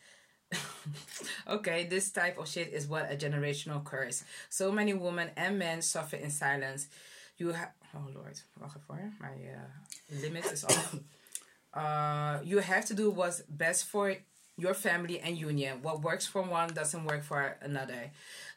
okay, 1.48 1.84
this 1.84 2.10
type 2.10 2.38
of 2.38 2.48
shit 2.48 2.72
is 2.72 2.86
what 2.86 3.10
a 3.10 3.16
generational 3.16 3.82
curse. 3.84 4.24
So 4.50 4.72
many 4.72 4.94
women 4.94 5.30
and 5.36 5.58
men 5.58 5.82
suffer 5.82 6.16
in 6.16 6.30
silence. 6.30 6.88
You 7.38 7.52
have. 7.52 7.70
Oh, 7.94 8.08
Lord. 8.14 8.40
My 9.20 9.28
uh, 9.28 10.52
is 10.52 10.64
off. 10.64 10.96
uh, 11.74 12.40
you 12.44 12.58
have 12.58 12.86
to 12.86 12.94
do 12.94 13.10
what's 13.10 13.40
best 13.42 13.84
for 13.84 14.14
your 14.56 14.74
family 14.74 15.20
and 15.20 15.36
union. 15.36 15.82
What 15.82 16.02
works 16.02 16.26
for 16.26 16.42
one 16.42 16.72
doesn't 16.74 17.04
work 17.04 17.24
for 17.24 17.56
another. 17.60 18.12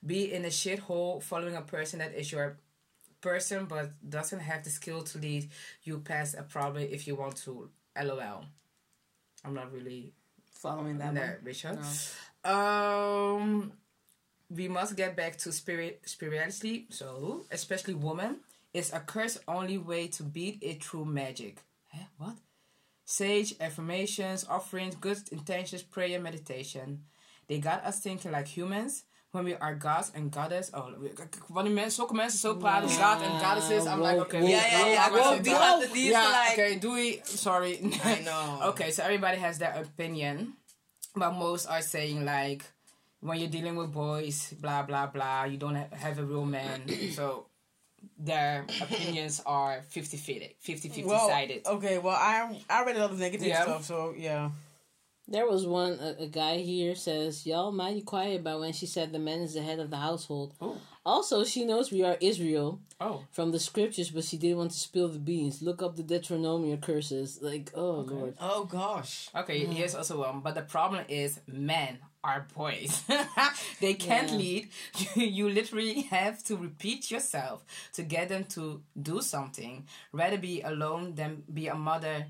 Be 0.06 0.34
in 0.34 0.46
a 0.46 0.50
shithole 0.50 1.22
following 1.24 1.56
a 1.56 1.62
person 1.62 2.00
that 2.00 2.14
is 2.14 2.32
your 2.32 2.58
person 3.22 3.66
but 3.66 3.92
doesn't 4.08 4.40
have 4.40 4.64
the 4.64 4.70
skill 4.70 5.02
to 5.02 5.18
lead 5.18 5.50
you 5.84 6.00
past 6.00 6.36
a 6.38 6.44
problem 6.44 6.84
if 6.84 7.08
you 7.08 7.16
want 7.16 7.38
to. 7.38 7.70
LOL. 8.02 8.46
I'm 9.44 9.54
not 9.54 9.72
really 9.72 10.14
Following 10.66 10.98
that 10.98 11.14
there, 11.14 11.40
one. 11.42 11.46
Rachel. 11.46 11.78
Um, 12.44 13.72
we 14.50 14.68
must 14.68 14.96
get 14.96 15.16
back 15.16 15.38
to 15.38 15.52
spirit 15.52 16.02
spirituality. 16.06 16.88
So, 16.90 17.46
especially 17.52 17.94
women, 17.94 18.38
it's 18.74 18.92
a 18.92 19.00
curse 19.00 19.38
only 19.48 19.78
way 19.78 20.08
to 20.08 20.24
beat 20.24 20.58
it 20.64 20.84
through 20.84 21.06
magic. 21.06 21.62
Huh? 21.94 22.06
What? 22.18 22.38
Sage, 23.06 23.54
affirmations, 23.60 24.44
offerings, 24.50 24.96
good 24.96 25.20
intentions, 25.32 25.84
prayer, 25.84 26.20
meditation. 26.20 27.04
They 27.48 27.60
got 27.60 27.86
us 27.86 28.00
thinking 28.00 28.32
like 28.32 28.48
humans 28.48 29.04
when 29.36 29.44
we 29.46 29.56
are 29.60 29.76
gods 29.76 30.12
and 30.16 30.32
goddess. 30.32 30.70
Oh, 30.74 30.90
wanneer 31.50 31.74
mensen, 31.74 31.92
zulke 31.92 32.14
mensen 32.14 32.40
zo 32.40 32.56
praten, 32.56 32.90
god 32.90 33.22
en 33.22 33.40
goddesses. 33.40 33.86
I'm 33.86 34.02
like, 34.02 34.18
okay. 34.20 34.40
Yeah, 34.42 34.66
yeah, 34.72 34.88
yeah. 34.88 35.12
Well, 35.12 35.22
Well, 35.22 35.42
we 35.44 35.50
have 35.52 35.92
the 35.94 36.00
yeah, 36.00 36.30
like. 36.32 36.52
okay, 36.58 36.80
doei. 36.80 37.20
Sorry. 37.24 37.80
I 38.04 38.22
know. 38.24 38.60
okay, 38.70 38.92
so 38.92 39.04
everybody 39.04 39.38
has 39.38 39.58
their 39.58 39.74
opinion, 39.82 40.56
but 41.14 41.32
most 41.34 41.68
are 41.68 41.82
saying 41.82 42.24
like, 42.26 42.64
when 43.20 43.38
you're 43.40 43.52
dealing 43.52 43.76
with 43.76 43.92
boys, 43.92 44.54
blah 44.62 44.84
blah 44.84 45.08
blah, 45.08 45.44
you 45.46 45.58
don't 45.58 45.76
have 45.76 46.20
a 46.20 46.24
real 46.24 46.46
man. 46.46 46.82
so 47.12 47.46
their 48.18 48.66
opinions 48.82 49.42
are 49.46 49.82
50-50, 49.92 50.56
50-50 50.62 51.06
Well, 51.06 51.28
sided. 51.28 51.66
okay. 51.66 51.98
Well, 51.98 52.16
I 52.16 52.62
I 52.70 52.84
read 52.86 52.96
a 52.96 53.00
lot 53.00 53.12
of 53.12 53.20
negative 53.20 53.48
Yeah. 53.48 53.64
stuff, 53.64 53.84
so 53.84 54.14
yeah. 54.18 54.50
There 55.28 55.48
was 55.48 55.66
one 55.66 55.94
a, 56.00 56.24
a 56.24 56.28
guy 56.28 56.58
here 56.58 56.94
says 56.96 57.46
y'all 57.48 57.72
mighty 57.72 58.02
quiet 58.02 58.42
about 58.42 58.60
when 58.60 58.74
she 58.74 58.86
said 58.86 59.12
the 59.12 59.20
man 59.20 59.40
is 59.40 59.54
the 59.56 59.62
head 59.62 59.80
of 59.80 59.90
the 59.90 59.98
household. 59.98 60.54
Oh. 60.62 60.78
Also, 61.06 61.44
she 61.44 61.66
knows 61.66 61.92
we 61.92 62.04
are 62.04 62.18
Israel 62.20 62.80
Oh, 63.00 63.24
from 63.32 63.52
the 63.52 63.60
scriptures, 63.60 64.10
but 64.10 64.24
she 64.24 64.38
didn't 64.38 64.58
want 64.58 64.72
to 64.72 64.80
spill 64.80 65.08
the 65.10 65.20
beans. 65.20 65.62
Look 65.62 65.82
up 65.84 65.96
the 65.96 66.04
Deuteronomy 66.04 66.76
curses. 66.78 67.40
Like, 67.42 67.72
oh 67.76 68.00
lord. 68.08 68.36
Oh 68.40 68.64
gosh. 68.66 69.30
okay. 69.36 69.66
Here's 69.66 69.96
also 69.96 70.20
one, 70.20 70.40
but 70.42 70.56
the 70.56 70.62
problem 70.62 71.06
is 71.10 71.40
men 71.48 72.00
are 72.24 72.48
boys. 72.56 73.04
they 73.82 73.94
can't 73.94 74.32
Yeah. 74.32 74.38
lead. 74.38 74.70
you 75.16 75.50
literally 75.50 76.02
have 76.04 76.44
to 76.46 76.56
repeat 76.58 77.12
yourself 77.12 77.64
to 77.94 78.02
get 78.04 78.30
them 78.30 78.46
to 78.56 78.82
do 79.00 79.22
something. 79.22 79.86
Rather 80.12 80.38
be 80.38 80.62
alone 80.62 81.14
than 81.16 81.44
be 81.54 81.68
a 81.68 81.76
mother 81.76 82.26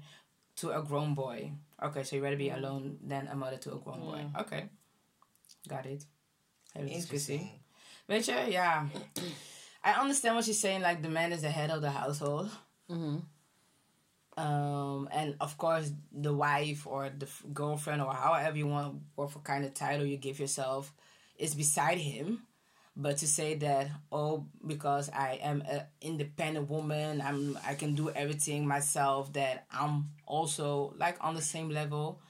to 0.57 0.71
a 0.71 0.81
grown 0.83 1.13
boy. 1.13 1.51
Okay, 1.83 2.03
so 2.03 2.15
you 2.15 2.23
rather 2.23 2.37
be 2.37 2.49
alone 2.49 2.97
than 3.03 3.27
a 3.27 3.35
mother 3.35 3.57
to 3.57 3.73
a 3.73 3.77
grown 3.79 3.99
boy. 3.99 4.25
Okay, 4.41 4.69
got 5.67 5.85
it. 5.85 6.05
Hele 6.73 6.87
discussie. 6.87 7.33
Interesting. 7.33 7.49
Weet 8.07 8.25
je, 8.25 8.51
ja. 8.51 8.85
I 9.83 9.99
understand 10.01 10.35
what 10.35 10.45
she's 10.45 10.59
saying, 10.59 10.81
like 10.81 11.01
the 11.01 11.09
man 11.09 11.31
is 11.31 11.41
the 11.41 11.49
head 11.51 11.69
of 11.71 11.81
the 11.81 11.91
household. 11.91 12.49
hmm 12.87 13.17
Um, 14.37 15.07
and 15.11 15.35
of 15.39 15.57
course, 15.57 15.91
the 16.11 16.33
wife 16.33 16.85
or 16.85 17.09
the 17.09 17.25
f- 17.25 17.43
girlfriend 17.53 18.01
or 18.01 18.13
however 18.13 18.57
you 18.57 18.67
want, 18.67 19.01
what 19.15 19.31
for 19.31 19.39
kind 19.39 19.63
of 19.65 19.73
title 19.73 20.05
you 20.05 20.17
give 20.17 20.39
yourself, 20.39 20.93
is 21.37 21.55
beside 21.55 21.97
him. 21.99 22.41
But 22.97 23.17
to 23.17 23.27
say 23.27 23.55
that, 23.55 23.89
oh, 24.11 24.45
because 24.65 25.09
I 25.09 25.39
am 25.43 25.61
an 25.69 25.83
independent 26.01 26.69
woman, 26.69 27.21
I'm 27.21 27.57
I 27.67 27.75
can 27.75 27.93
do 27.95 28.09
everything 28.09 28.65
myself. 28.67 29.33
That 29.33 29.65
I'm 29.71 30.11
also 30.25 30.93
like 30.97 31.17
on 31.21 31.35
the 31.35 31.41
same 31.41 31.69
level. 31.69 32.21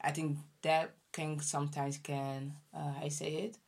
I 0.00 0.12
think 0.12 0.38
that 0.62 0.94
can 1.12 1.40
sometimes 1.40 1.98
can 1.98 2.54
uh, 2.74 2.94
I 3.02 3.08
say 3.08 3.34
it 3.34 3.58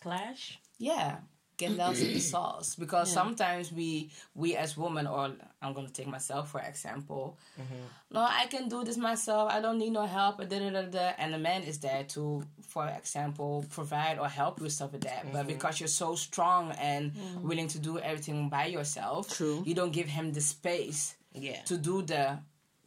Clash. 0.00 0.58
yeah 0.78 1.16
get 1.56 1.70
lost 1.72 2.02
in 2.02 2.12
the 2.12 2.20
sauce 2.34 2.74
because 2.74 3.10
sometimes 3.10 3.72
we 3.72 4.10
we 4.34 4.56
as 4.56 4.76
women 4.76 5.06
or 5.06 5.32
i'm 5.62 5.72
gonna 5.72 5.88
take 5.88 6.06
myself 6.06 6.50
for 6.50 6.60
example 6.60 7.38
mm-hmm. 7.60 7.74
no 8.10 8.20
i 8.20 8.46
can 8.46 8.68
do 8.68 8.84
this 8.84 8.96
myself 8.96 9.50
i 9.52 9.60
don't 9.60 9.78
need 9.78 9.90
no 9.92 10.04
help 10.06 10.38
da, 10.38 10.58
da, 10.58 10.70
da, 10.70 10.82
da. 10.82 11.12
and 11.18 11.32
the 11.32 11.38
man 11.38 11.62
is 11.62 11.78
there 11.78 12.04
to 12.04 12.42
for 12.62 12.86
example 12.88 13.64
provide 13.70 14.18
or 14.18 14.28
help 14.28 14.58
you 14.58 14.64
with 14.64 14.72
stuff 14.72 14.92
with 14.92 15.02
that 15.02 15.24
but 15.32 15.38
mm-hmm. 15.40 15.48
because 15.48 15.80
you're 15.80 15.88
so 15.88 16.14
strong 16.14 16.72
and 16.72 17.12
mm. 17.12 17.40
willing 17.42 17.68
to 17.68 17.78
do 17.78 17.98
everything 17.98 18.48
by 18.48 18.66
yourself 18.66 19.34
True. 19.34 19.62
you 19.66 19.74
don't 19.74 19.92
give 19.92 20.06
him 20.08 20.32
the 20.32 20.40
space 20.40 21.16
Yeah. 21.32 21.60
to 21.64 21.76
do 21.76 22.02
the 22.02 22.38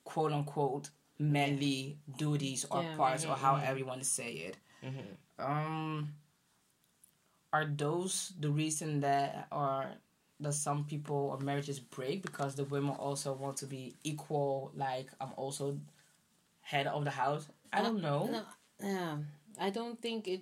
quote 0.03 0.31
unquote 0.31 0.89
manly 1.19 1.97
duties 2.17 2.65
or 2.71 2.81
Yeah. 2.81 2.95
parts 2.95 3.25
or 3.25 3.29
mm-hmm. 3.29 3.45
however 3.45 3.77
you 3.77 3.85
want 3.85 4.01
to 4.01 4.07
say 4.07 4.31
it. 4.31 4.57
Um, 5.37 6.13
are 7.51 7.65
those 7.65 8.33
the 8.39 8.49
reason 8.49 9.01
that 9.01 9.47
or 9.51 9.85
that 10.39 10.53
some 10.53 10.85
people 10.85 11.15
or 11.15 11.39
marriages 11.39 11.79
break 11.79 12.21
because 12.21 12.55
the 12.55 12.63
women 12.65 12.91
also 12.91 13.33
want 13.33 13.57
to 13.57 13.65
be 13.65 13.95
equal? 14.03 14.71
Like 14.75 15.07
I'm 15.19 15.31
also 15.35 15.79
head 16.61 16.87
of 16.87 17.03
the 17.03 17.11
house. 17.11 17.47
I 17.73 17.79
uh, 17.79 17.83
don't 17.83 18.01
know. 18.01 18.29
No, 18.31 18.43
yeah, 18.81 19.17
I 19.59 19.69
don't 19.69 20.01
think 20.01 20.27
it 20.27 20.41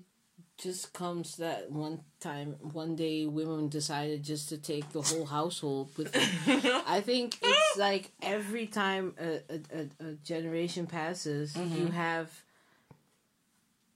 just 0.57 0.91
comes 0.91 1.37
that 1.37 1.71
one 1.71 1.99
time, 2.19 2.55
one 2.61 2.95
day, 2.95 3.25
women 3.25 3.69
decided 3.69 4.23
just 4.23 4.49
to 4.49 4.57
take 4.57 4.89
the 4.91 5.01
whole 5.01 5.25
household 5.25 5.89
with 5.97 6.11
them. 6.11 6.81
I 6.87 7.01
think 7.01 7.37
it's 7.41 7.77
like 7.77 8.11
every 8.21 8.65
time 8.65 9.13
a, 9.19 9.41
a, 9.49 9.59
a, 9.71 10.09
a 10.09 10.13
generation 10.23 10.87
passes, 10.87 11.55
you 11.55 11.63
mm-hmm. 11.63 11.87
have. 11.91 12.31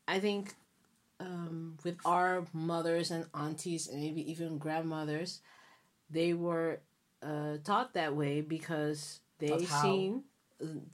I 0.08 0.20
think 0.20 0.54
um, 1.22 1.78
with 1.84 1.98
our 2.06 2.46
mothers 2.54 3.12
and 3.12 3.26
aunties 3.34 3.88
and 3.88 4.02
maybe 4.02 4.30
even 4.32 4.58
grandmothers, 4.58 5.42
they 6.10 6.34
were 6.34 6.80
uh, 7.22 7.58
taught 7.64 7.94
that 7.94 8.16
way 8.16 8.42
because 8.42 9.20
they 9.40 9.66
seen 9.66 10.24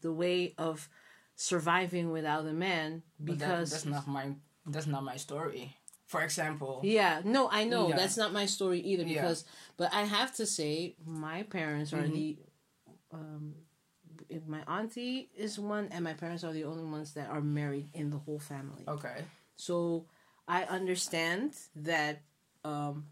the 0.01 0.11
way 0.11 0.53
of 0.57 0.89
surviving 1.35 2.11
without 2.11 2.45
a 2.45 2.53
man 2.53 3.03
But 3.19 3.39
that- 3.39 3.47
because 3.47 3.71
that's 3.71 3.85
not 3.85 4.07
my 4.07 4.35
that's 4.65 4.87
not 4.87 5.03
my 5.03 5.15
story. 5.17 5.75
For 6.07 6.21
example, 6.23 6.79
yeah 6.83 7.21
no 7.25 7.49
i 7.51 7.65
know 7.65 7.89
Yeah. 7.89 7.95
that's 7.97 8.15
not 8.17 8.31
my 8.31 8.45
story 8.45 8.79
either 8.79 9.03
Yeah. 9.03 9.13
because 9.15 9.43
but 9.75 9.93
i 9.93 10.03
have 10.03 10.33
to 10.35 10.45
say 10.45 10.95
my 11.05 11.43
parents 11.43 11.91
are 11.93 12.07
the 12.07 12.37
um 13.11 13.55
if 14.29 14.45
my 14.47 14.61
auntie 14.67 15.29
is 15.35 15.59
one 15.59 15.89
and 15.91 16.03
my 16.03 16.13
parents 16.13 16.43
are 16.45 16.53
the 16.53 16.63
only 16.63 16.83
ones 16.85 17.13
that 17.13 17.29
are 17.29 17.41
married 17.41 17.87
in 17.93 18.09
the 18.09 18.17
whole 18.17 18.39
family 18.39 18.85
okay, 18.87 19.25
so 19.57 20.05
I 20.47 20.63
understand 20.63 21.53
that 21.75 22.21
um 22.63 23.05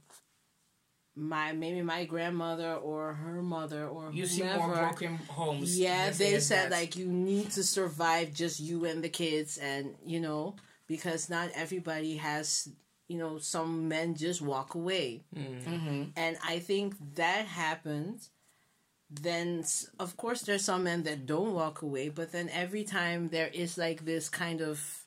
my 1.16 1.54
maybe 1.54 1.82
my 1.82 2.04
grandmother 2.06 2.74
or 2.76 3.14
her 3.14 3.42
mother 3.42 3.88
or 3.88 4.12
you 4.12 4.26
see 4.26 4.42
whomever, 4.42 4.60
more 4.68 4.76
broken 4.76 5.16
homes. 5.30 5.80
yeah 5.80 6.06
let's 6.06 6.18
they 6.18 6.40
said 6.40 6.72
that. 6.72 6.78
like 6.78 6.96
you 6.98 7.08
need 7.08 7.50
to 7.52 7.64
survive 7.64 8.34
just 8.34 8.60
you 8.60 8.84
and 8.86 9.02
the 9.04 9.08
kids 9.10 9.58
and 9.58 9.96
you 10.06 10.20
know 10.20 10.56
because 10.88 11.30
not 11.30 11.50
everybody 11.56 12.18
has 12.18 12.68
you 13.08 13.18
know 13.18 13.38
some 13.38 13.88
men 13.88 14.14
just 14.16 14.42
walk 14.42 14.76
away 14.76 15.24
Mm-hmm. 15.34 16.04
and 16.18 16.38
i 16.46 16.60
think 16.60 16.96
that 17.16 17.46
happened 17.46 18.28
then 19.10 19.64
of 20.00 20.18
course 20.18 20.42
there's 20.42 20.66
some 20.66 20.84
men 20.84 21.04
that 21.04 21.26
don't 21.26 21.54
walk 21.54 21.82
away 21.82 22.10
but 22.10 22.34
then 22.34 22.50
every 22.50 22.84
time 22.84 23.30
there 23.30 23.48
is 23.54 23.78
like 23.78 24.04
this 24.04 24.28
kind 24.28 24.60
of 24.62 25.05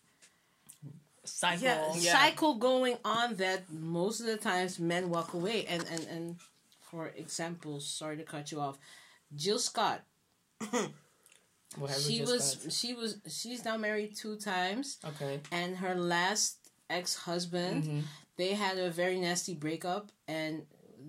Cycle. 1.28 1.64
yeah, 1.64 1.92
Yeah. 1.94 2.12
cycle 2.12 2.54
going 2.56 2.96
on 3.04 3.36
that 3.36 3.70
most 3.72 4.20
of 4.20 4.26
the 4.26 4.36
times 4.36 4.78
men 4.78 5.10
walk 5.10 5.34
away 5.34 5.64
and 5.66 5.84
and 5.90 6.06
and 6.08 6.36
for 6.90 7.08
example 7.16 7.80
sorry 7.80 8.16
to 8.16 8.24
cut 8.24 8.50
you 8.52 8.60
off 8.60 8.78
jill 9.34 9.58
scott 9.58 10.00
What 11.76 11.90
have 11.90 11.98
we 11.98 12.02
she 12.02 12.18
just 12.18 12.32
was 12.32 12.54
got? 12.56 12.72
she 12.72 12.94
was 12.94 13.16
she's 13.28 13.64
now 13.64 13.76
married 13.76 14.16
two 14.16 14.36
times 14.36 14.98
okay. 15.04 15.40
and 15.52 15.76
her 15.76 15.94
last 15.94 16.56
ex-husband 16.90 17.84
Mm-hmm. 17.84 18.00
they 18.36 18.54
had 18.54 18.78
a 18.78 18.90
very 18.90 19.18
nasty 19.20 19.54
breakup 19.54 20.10
and 20.26 20.62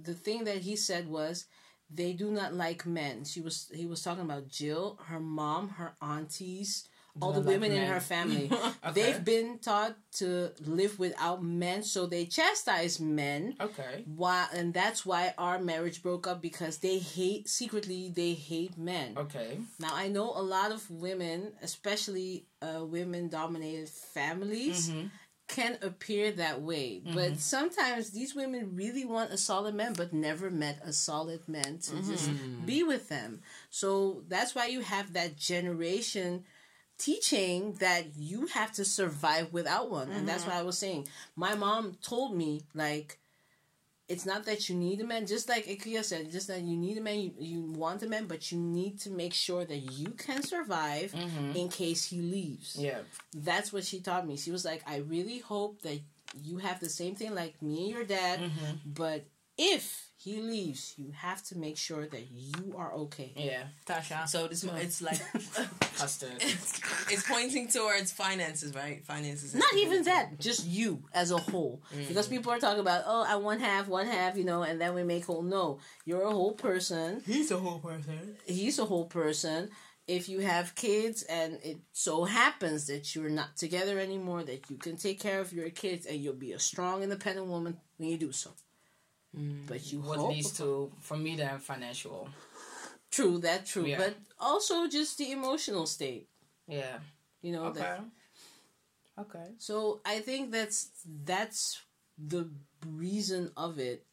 the 0.03 0.13
thing 0.13 0.43
that 0.43 0.57
he 0.57 0.75
said 0.75 1.07
was 1.07 1.45
they 1.89 2.11
do 2.13 2.29
not 2.29 2.53
like 2.53 2.85
men 2.85 3.23
she 3.23 3.41
was 3.41 3.71
he 3.73 3.85
was 3.85 4.03
talking 4.03 4.23
about 4.23 4.47
jill 4.49 4.99
her 5.05 5.19
mom 5.19 5.69
her 5.69 5.93
aunties 6.01 6.87
all 7.21 7.31
the 7.31 7.39
not 7.39 7.45
like 7.47 7.53
women 7.61 7.71
in 7.71 7.87
her 7.87 7.99
family 7.99 8.51
Okay. 8.85 8.91
they've 8.93 9.23
been 9.23 9.59
taught 9.59 9.95
to 10.13 10.51
live 10.65 10.97
without 10.99 11.43
men 11.43 11.83
so 11.83 12.05
they 12.05 12.25
chastise 12.25 12.99
men 12.99 13.55
Okay. 13.59 14.03
why 14.05 14.47
and 14.53 14.73
that's 14.73 15.05
why 15.05 15.33
our 15.37 15.59
marriage 15.59 16.01
broke 16.01 16.27
up 16.27 16.41
because 16.41 16.77
they 16.77 16.97
hate 16.97 17.47
secretly 17.47 18.11
they 18.15 18.33
hate 18.33 18.77
men 18.77 19.15
Okay. 19.17 19.59
now 19.79 19.89
I 19.93 20.07
know 20.07 20.31
a 20.35 20.41
lot 20.41 20.71
of 20.71 20.89
women, 20.89 21.51
especially 21.61 22.45
uh, 22.61 22.83
women-dominated 22.85 23.89
families, 23.89 24.89
mm-hmm. 24.89 25.07
can 25.47 25.77
appear 25.81 26.31
that 26.33 26.61
way. 26.61 27.01
Mm-hmm. 27.03 27.15
But 27.15 27.39
sometimes 27.39 28.11
these 28.11 28.35
women 28.35 28.75
really 28.75 29.05
want 29.05 29.31
a 29.31 29.37
solid 29.37 29.75
man, 29.75 29.93
but 29.93 30.13
never 30.13 30.49
met 30.49 30.79
a 30.83 30.93
solid 30.93 31.47
man 31.47 31.79
to 31.79 31.95
just 32.03 32.29
mm-hmm. 32.29 32.65
be 32.65 32.83
with 32.83 33.09
them. 33.09 33.41
So 33.69 34.23
that's 34.27 34.55
why 34.55 34.67
you 34.67 34.81
have 34.81 35.13
that 35.13 35.35
generation 35.37 36.43
teaching 36.99 37.73
that 37.79 38.05
you 38.15 38.45
have 38.47 38.71
to 38.73 38.85
survive 38.85 39.51
without 39.51 39.89
one, 39.89 40.11
and 40.11 40.27
that's 40.27 40.43
mm-hmm. 40.43 40.51
why 40.51 40.59
I 40.59 40.63
was 40.63 40.77
saying. 40.77 41.07
My 41.35 41.55
mom 41.55 41.97
told 42.03 42.35
me 42.35 42.61
like 42.75 43.17
it's 44.09 44.25
not 44.25 44.45
that 44.45 44.67
you 44.67 44.75
need 44.75 44.99
a 45.01 45.05
man, 45.05 45.27
just 45.27 45.47
like 45.47 45.67
Ikea 45.67 46.03
said, 46.03 46.31
just 46.31 46.47
that 46.47 46.61
you 46.61 46.75
need 46.75 46.97
a 46.97 47.01
man, 47.01 47.19
you, 47.19 47.31
you 47.39 47.61
want 47.61 48.01
a 48.01 48.07
man, 48.07 48.25
but 48.25 48.51
you 48.51 48.57
need 48.57 48.99
to 49.01 49.11
make 49.11 49.35
sure 49.35 49.63
that 49.63 49.77
you 49.77 50.09
can 50.09 50.41
survive 50.41 51.11
mm-hmm. 51.11 51.55
in 51.55 51.69
case 51.69 52.05
he 52.05 52.19
leaves. 52.19 52.75
Yeah. 52.77 52.97
That's 53.35 53.71
what 53.71 53.85
she 53.85 53.99
taught 53.99 54.27
me. 54.27 54.35
She 54.35 54.49
was 54.49 54.65
like, 54.65 54.81
I 54.87 54.97
really 54.97 55.37
hope 55.37 55.83
that 55.83 56.01
you 56.43 56.57
have 56.57 56.79
the 56.79 56.89
same 56.89 57.15
thing 57.15 57.35
like 57.35 57.61
me 57.61 57.83
and 57.83 57.89
your 57.89 58.03
dad, 58.03 58.39
mm-hmm. 58.39 58.75
but 58.83 59.25
if 59.59 60.08
he 60.21 60.41
leaves, 60.41 60.95
you 60.97 61.11
have 61.15 61.41
to 61.43 61.57
make 61.57 61.77
sure 61.77 62.05
that 62.05 62.29
you 62.29 62.75
are 62.75 62.93
okay. 62.93 63.31
Yeah, 63.37 63.63
Tasha. 63.87 64.27
So 64.27 64.49
this 64.49 64.65
it's 64.65 65.01
like 65.01 65.17
Custard. 65.95 66.35
it's 66.41 67.25
pointing 67.25 67.69
towards 67.69 68.11
finances, 68.11 68.75
right? 68.75 69.05
Finances. 69.05 69.55
Not 69.55 69.73
even 69.77 70.03
that, 70.03 70.37
just 70.37 70.67
you 70.67 71.03
as 71.13 71.31
a 71.31 71.37
whole. 71.37 71.81
Mm. 71.95 72.09
Because 72.09 72.27
people 72.27 72.51
are 72.51 72.59
talking 72.59 72.81
about, 72.81 73.03
oh, 73.07 73.23
I 73.25 73.37
one 73.37 73.61
half, 73.61 73.87
one 73.87 74.07
half, 74.07 74.35
you 74.35 74.43
know, 74.43 74.63
and 74.63 74.81
then 74.81 74.93
we 74.93 75.03
make 75.03 75.23
whole. 75.23 75.41
No, 75.41 75.79
you're 76.03 76.23
a 76.23 76.31
whole 76.31 76.51
person. 76.51 77.21
He's 77.25 77.49
a 77.51 77.57
whole 77.57 77.79
person. 77.79 78.35
He's 78.45 78.77
a 78.77 78.85
whole 78.85 79.05
person. 79.05 79.69
If 80.05 80.27
you 80.27 80.39
have 80.39 80.75
kids 80.75 81.23
and 81.23 81.59
it 81.63 81.77
so 81.93 82.25
happens 82.25 82.87
that 82.87 83.15
you're 83.15 83.29
not 83.29 83.55
together 83.55 83.99
anymore, 83.99 84.43
that 84.43 84.69
you 84.69 84.75
can 84.75 84.97
take 84.97 85.21
care 85.21 85.39
of 85.39 85.53
your 85.53 85.69
kids 85.69 86.05
and 86.05 86.19
you'll 86.19 86.33
be 86.33 86.51
a 86.51 86.59
strong, 86.59 87.03
independent 87.03 87.47
woman 87.47 87.77
when 87.95 88.09
you 88.09 88.17
do 88.17 88.33
so. 88.33 88.49
But 89.33 89.91
you 89.91 89.99
What 90.01 90.17
hope 90.17 90.31
leads 90.31 90.51
to, 90.57 90.91
for 90.99 91.15
me, 91.17 91.35
then 91.35 91.59
financial. 91.59 92.29
true 93.11 93.37
that 93.39 93.65
true, 93.65 93.85
Yeah. 93.85 93.97
but 93.97 94.15
also 94.39 94.87
just 94.87 95.17
the 95.17 95.31
emotional 95.31 95.85
state. 95.85 96.27
Yeah. 96.67 96.99
You 97.41 97.51
know 97.53 97.65
Okay. 97.65 97.79
that 97.79 98.03
Okay. 99.17 99.47
So 99.57 100.01
I 100.05 100.19
think 100.19 100.51
that's 100.51 100.89
that's 101.25 101.81
the 102.17 102.49
reason 102.85 103.51
of 103.57 103.79
it 103.79 104.05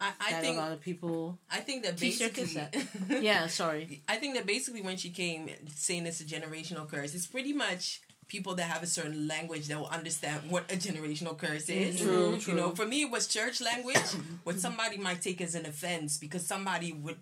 I, 0.00 0.12
I 0.20 0.30
that 0.32 0.42
think 0.42 0.56
a 0.56 0.60
lot 0.60 0.72
of 0.72 0.80
people. 0.80 1.38
I 1.50 1.58
think 1.60 1.84
that 1.84 1.96
Teach 1.96 2.20
your 2.20 2.30
kids 2.30 2.54
basically 2.54 3.22
Yeah, 3.22 3.46
sorry. 3.46 4.02
I 4.08 4.16
think 4.16 4.34
that 4.34 4.44
basically 4.46 4.82
when 4.82 4.96
she 4.96 5.10
came 5.10 5.48
saying 5.74 6.06
it's 6.06 6.20
a 6.20 6.24
generational 6.24 6.88
curse, 6.88 7.14
it's 7.14 7.26
pretty 7.26 7.52
much 7.52 8.00
people 8.28 8.54
that 8.56 8.64
have 8.64 8.82
a 8.82 8.86
certain 8.86 9.28
language 9.28 9.68
that 9.68 9.78
will 9.78 9.88
understand 9.88 10.50
what 10.50 10.70
a 10.72 10.76
generational 10.76 11.36
curse 11.36 11.68
is. 11.68 12.00
Mm-hmm. 12.00 12.38
True, 12.38 12.52
You 12.52 12.58
know, 12.58 12.70
for 12.74 12.86
me 12.86 13.02
it 13.02 13.10
was 13.10 13.26
church 13.26 13.60
language, 13.60 13.96
what 14.44 14.58
somebody 14.58 14.96
might 14.98 15.22
take 15.22 15.40
as 15.40 15.54
an 15.54 15.66
offense 15.66 16.18
because 16.18 16.46
somebody 16.46 16.92
would 16.92 17.18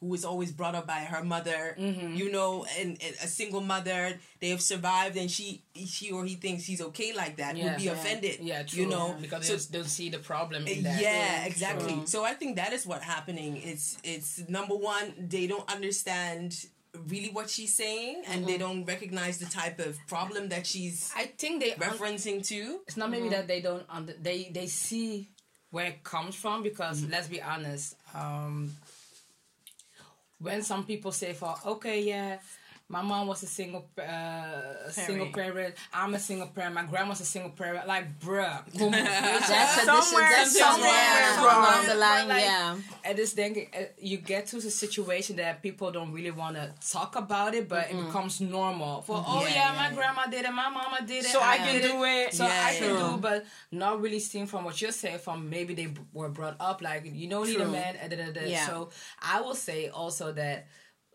who 0.00 0.06
was 0.06 0.24
always 0.24 0.52
brought 0.52 0.74
up 0.74 0.86
by 0.86 1.00
her 1.00 1.24
mother, 1.24 1.74
mm-hmm. 1.78 2.14
you 2.14 2.30
know, 2.30 2.64
and, 2.78 2.90
and 3.02 3.14
a 3.22 3.26
single 3.26 3.60
mother, 3.60 4.18
they 4.40 4.50
have 4.50 4.60
survived, 4.60 5.16
and 5.16 5.30
she, 5.30 5.64
she 5.86 6.12
or 6.12 6.24
he 6.24 6.34
thinks 6.36 6.64
he's 6.64 6.80
okay 6.80 7.12
like 7.12 7.36
that, 7.38 7.56
would 7.56 7.76
be 7.76 7.84
Yeah. 7.84 7.92
offended. 7.92 8.38
Yeah, 8.40 8.62
true. 8.62 8.82
you 8.82 8.88
know, 8.88 9.16
because 9.20 9.46
so 9.46 9.56
they 9.56 9.78
don't 9.78 9.88
see 9.88 10.08
the 10.08 10.18
problem 10.18 10.66
in 10.66 10.84
that. 10.84 11.02
yeah, 11.02 11.44
exactly. 11.46 11.92
True. 11.94 12.06
So 12.06 12.24
I 12.24 12.34
think 12.34 12.56
that 12.56 12.72
is 12.72 12.86
what 12.86 13.02
happening. 13.02 13.56
It's 13.56 13.98
it's 14.04 14.48
number 14.48 14.76
one, 14.76 15.14
they 15.18 15.48
don't 15.48 15.68
understand 15.72 16.54
really 17.06 17.30
what 17.30 17.50
she's 17.50 17.74
saying, 17.74 18.22
and 18.28 18.46
they 18.46 18.52
mm-hmm. 18.52 18.60
don't 18.60 18.84
recognize 18.84 19.38
the 19.38 19.46
type 19.46 19.78
of 19.78 19.98
problem 20.06 20.48
that 20.50 20.66
she's 20.66 21.12
I 21.16 21.26
think 21.26 21.62
they 21.62 21.72
un- 21.72 21.80
referencing 21.80 22.46
to. 22.48 22.80
it's 22.86 22.96
not 22.96 23.10
maybe 23.10 23.24
mm-hmm. 23.24 23.32
that 23.32 23.48
they 23.48 23.60
don't 23.60 23.84
under, 23.88 24.12
they 24.14 24.50
they 24.52 24.66
see 24.66 25.28
where 25.70 25.86
it 25.86 26.02
comes 26.02 26.34
from 26.34 26.62
because 26.62 27.00
mm-hmm. 27.00 27.12
let's 27.12 27.28
be 27.28 27.42
honest 27.42 27.94
um 28.14 28.72
when 30.40 30.62
some 30.62 30.84
people 30.84 31.12
say 31.12 31.32
for 31.32 31.54
okay 31.66 32.02
yeah 32.02 32.38
my 32.90 33.02
mom 33.02 33.26
was 33.26 33.42
a 33.42 33.46
single 33.46 33.86
uh, 33.98 34.88
single 34.90 35.26
parent. 35.32 35.74
I'm 35.92 36.14
a 36.14 36.18
single 36.18 36.46
parent. 36.48 36.74
My 36.74 36.84
grandma's 36.84 37.20
a 37.20 37.24
single 37.24 37.50
parent. 37.50 37.86
Like, 37.86 38.18
bruh. 38.18 38.62
That's 38.72 39.84
Somewhere- 39.84 40.30
that's 40.30 40.58
somewhere 40.58 41.38
along 41.38 41.86
the 41.86 41.94
line. 41.94 42.28
Like, 42.28 42.42
yeah, 42.44 42.76
and 43.04 43.18
this 43.18 43.32
thing, 43.32 43.68
uh, 43.76 43.82
you 44.00 44.16
get 44.18 44.46
to 44.48 44.56
the 44.60 44.70
situation 44.70 45.36
that 45.36 45.62
people 45.62 45.90
don't 45.90 46.12
really 46.12 46.30
want 46.30 46.56
to 46.56 46.72
talk 46.90 47.16
about 47.16 47.54
it, 47.54 47.68
but 47.68 47.90
it 47.90 48.06
becomes 48.06 48.40
normal. 48.40 49.02
For 49.02 49.22
oh 49.26 49.42
Yeah, 49.42 49.54
yeah, 49.54 49.72
my 49.76 49.94
grandma 49.94 50.26
did 50.26 50.44
it, 50.44 50.50
my 50.52 50.68
mama 50.70 50.98
did 51.06 51.24
it, 51.24 51.30
So 51.30 51.40
I 51.42 51.58
can 51.58 51.74
did 51.80 51.82
do 51.90 52.04
it. 52.04 52.34
So 52.34 52.44
Yeah, 52.44 52.64
I 52.66 52.74
can 52.74 52.88
do, 53.12 53.16
but 53.20 53.44
not 53.70 54.00
really 54.00 54.18
seeing 54.20 54.46
from 54.46 54.64
what 54.64 54.80
you're 54.80 54.92
saying. 54.92 55.18
From 55.18 55.50
maybe 55.50 55.74
they 55.74 55.86
b- 55.86 56.00
were 56.12 56.28
brought 56.30 56.56
up 56.60 56.80
like 56.82 57.02
you 57.04 57.28
don't 57.28 57.46
need 57.46 57.60
a 57.60 57.68
man. 57.68 57.96
Da, 58.08 58.16
da, 58.16 58.32
da. 58.32 58.40
Yeah. 58.46 58.66
So 58.66 58.90
I 59.20 59.40
will 59.42 59.54
say 59.54 59.88
also 59.88 60.32
that. 60.32 60.66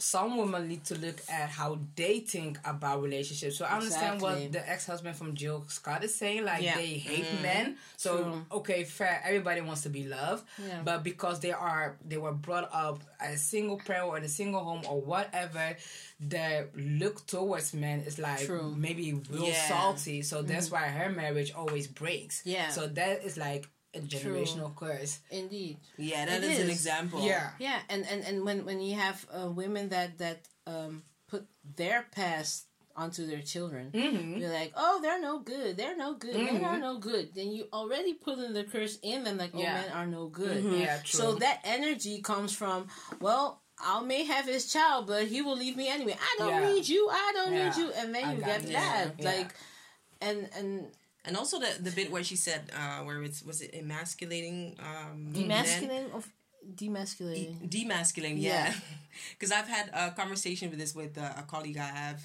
Some 0.03 0.35
women 0.35 0.67
need 0.67 0.83
to 0.85 0.95
look 0.99 1.21
at 1.29 1.49
how 1.49 1.79
they 1.95 2.19
think 2.19 2.59
about 2.65 3.01
relationships. 3.01 3.57
So 3.57 3.63
I 3.63 3.75
understand 3.77 4.15
Exactly. 4.15 4.43
what 4.43 4.51
the 4.51 4.69
ex-husband 4.69 5.15
from 5.15 5.33
Jill 5.33 5.63
Scott 5.69 6.03
is 6.03 6.13
saying. 6.13 6.43
Like 6.43 6.61
Yeah. 6.61 6.75
they 6.75 6.87
hate 6.87 7.23
mm-hmm. 7.23 7.41
men. 7.41 7.77
So 7.95 8.11
True. 8.17 8.45
okay, 8.51 8.83
fair. 8.83 9.21
Everybody 9.23 9.61
wants 9.61 9.83
to 9.83 9.89
be 9.89 10.03
loved. 10.03 10.43
Yeah. 10.59 10.81
But 10.83 11.03
because 11.03 11.39
they 11.39 11.53
are 11.53 11.95
they 12.03 12.17
were 12.17 12.33
brought 12.33 12.69
up 12.73 12.99
as 13.17 13.35
a 13.35 13.39
single 13.39 13.77
parent 13.77 14.07
or 14.09 14.17
in 14.17 14.25
a 14.25 14.29
single 14.29 14.61
home 14.61 14.81
or 14.89 14.99
whatever, 14.99 15.77
their 16.19 16.67
look 16.75 17.25
towards 17.25 17.73
men 17.73 18.01
is 18.01 18.19
like 18.19 18.45
True. 18.45 18.75
maybe 18.75 19.13
real 19.31 19.47
Yeah. 19.47 19.67
salty. 19.69 20.21
So 20.21 20.41
that's 20.41 20.65
mm-hmm. 20.65 20.75
why 20.75 20.87
her 20.99 21.09
marriage 21.11 21.53
always 21.53 21.87
breaks. 21.87 22.41
Yeah. 22.43 22.69
So 22.71 22.87
that 22.87 23.23
is 23.23 23.37
like 23.37 23.69
a 23.95 23.99
generational 23.99 24.75
curse. 24.75 25.19
indeed. 25.29 25.77
Yeah, 25.97 26.25
that 26.25 26.43
is, 26.43 26.49
It 26.49 26.53
is, 26.53 26.65
an 26.65 26.69
example. 26.69 27.21
Yeah. 27.25 27.51
Yeah, 27.59 27.79
and 27.89 28.05
and 28.11 28.23
and 28.23 28.43
when 28.45 28.65
when 28.65 28.79
you 28.81 28.95
have 28.95 29.25
uh, 29.31 29.49
women 29.49 29.89
that 29.89 30.17
that 30.17 30.39
um 30.67 31.03
put 31.27 31.45
their 31.75 32.05
past 32.11 32.65
onto 32.95 33.25
their 33.25 33.41
children, 33.41 33.89
Mm-hmm. 33.91 34.37
you're 34.39 34.51
like, 34.53 34.71
oh, 34.75 34.99
they're 35.01 35.19
no 35.21 35.39
good, 35.39 35.77
they're 35.77 35.97
no 35.97 36.13
good, 36.13 36.35
men 36.35 36.63
are 36.63 36.77
no 36.79 36.99
good. 36.99 37.33
Then 37.33 37.51
you 37.51 37.67
already 37.73 38.13
put 38.13 38.37
in 38.37 38.53
the 38.53 38.63
curse 38.65 38.99
in 39.01 39.23
them, 39.23 39.37
like, 39.37 39.51
oh, 39.55 39.59
Yeah. 39.59 39.73
men 39.81 39.89
are 39.91 40.05
no 40.07 40.27
good. 40.27 40.63
Yeah, 40.63 40.97
true. 41.03 41.19
So 41.19 41.25
that 41.35 41.59
energy 41.63 42.21
comes 42.21 42.53
from, 42.53 42.87
well. 43.19 43.59
I 43.85 43.99
may 44.01 44.23
have 44.23 44.45
his 44.45 44.71
child, 44.71 45.07
but 45.07 45.25
he 45.25 45.41
will 45.41 45.57
leave 45.57 45.75
me 45.75 45.89
anyway. 45.89 46.15
I 46.15 46.35
don't 46.37 46.61
Yeah. 46.61 46.71
need 46.71 46.87
you. 46.87 47.09
I 47.11 47.31
don't 47.35 47.53
Yeah. 47.53 47.63
need 47.69 47.75
you, 47.81 47.91
and 47.91 48.13
then 48.15 48.23
I 48.23 48.33
you 48.35 48.39
got 48.39 48.61
get 48.61 48.71
that. 48.71 49.07
Yeah. 49.17 49.25
Like, 49.31 49.51
and 50.21 50.47
and 50.55 50.71
And 51.25 51.37
also 51.37 51.59
the 51.59 51.71
the 51.81 51.91
bit 51.91 52.11
where 52.11 52.23
she 52.23 52.35
said 52.35 52.61
uh 52.75 52.99
where 53.05 53.23
it's 53.23 53.41
was 53.43 53.61
it 53.61 53.71
emasculating 53.73 54.75
um 54.79 55.31
men? 55.31 55.49
demasculating 55.49 56.11
of 56.13 56.27
demasculating. 56.75 57.69
demasculating 57.69 58.37
Yeah. 58.41 58.65
yeah 58.67 58.73
because 59.33 59.51
i've 59.51 59.67
had 59.67 59.89
a 59.93 60.11
conversation 60.11 60.69
with 60.69 60.79
this 60.79 60.93
with 60.95 61.17
uh, 61.17 61.33
a 61.37 61.43
colleague 61.43 61.77
i 61.77 61.91
have 62.03 62.19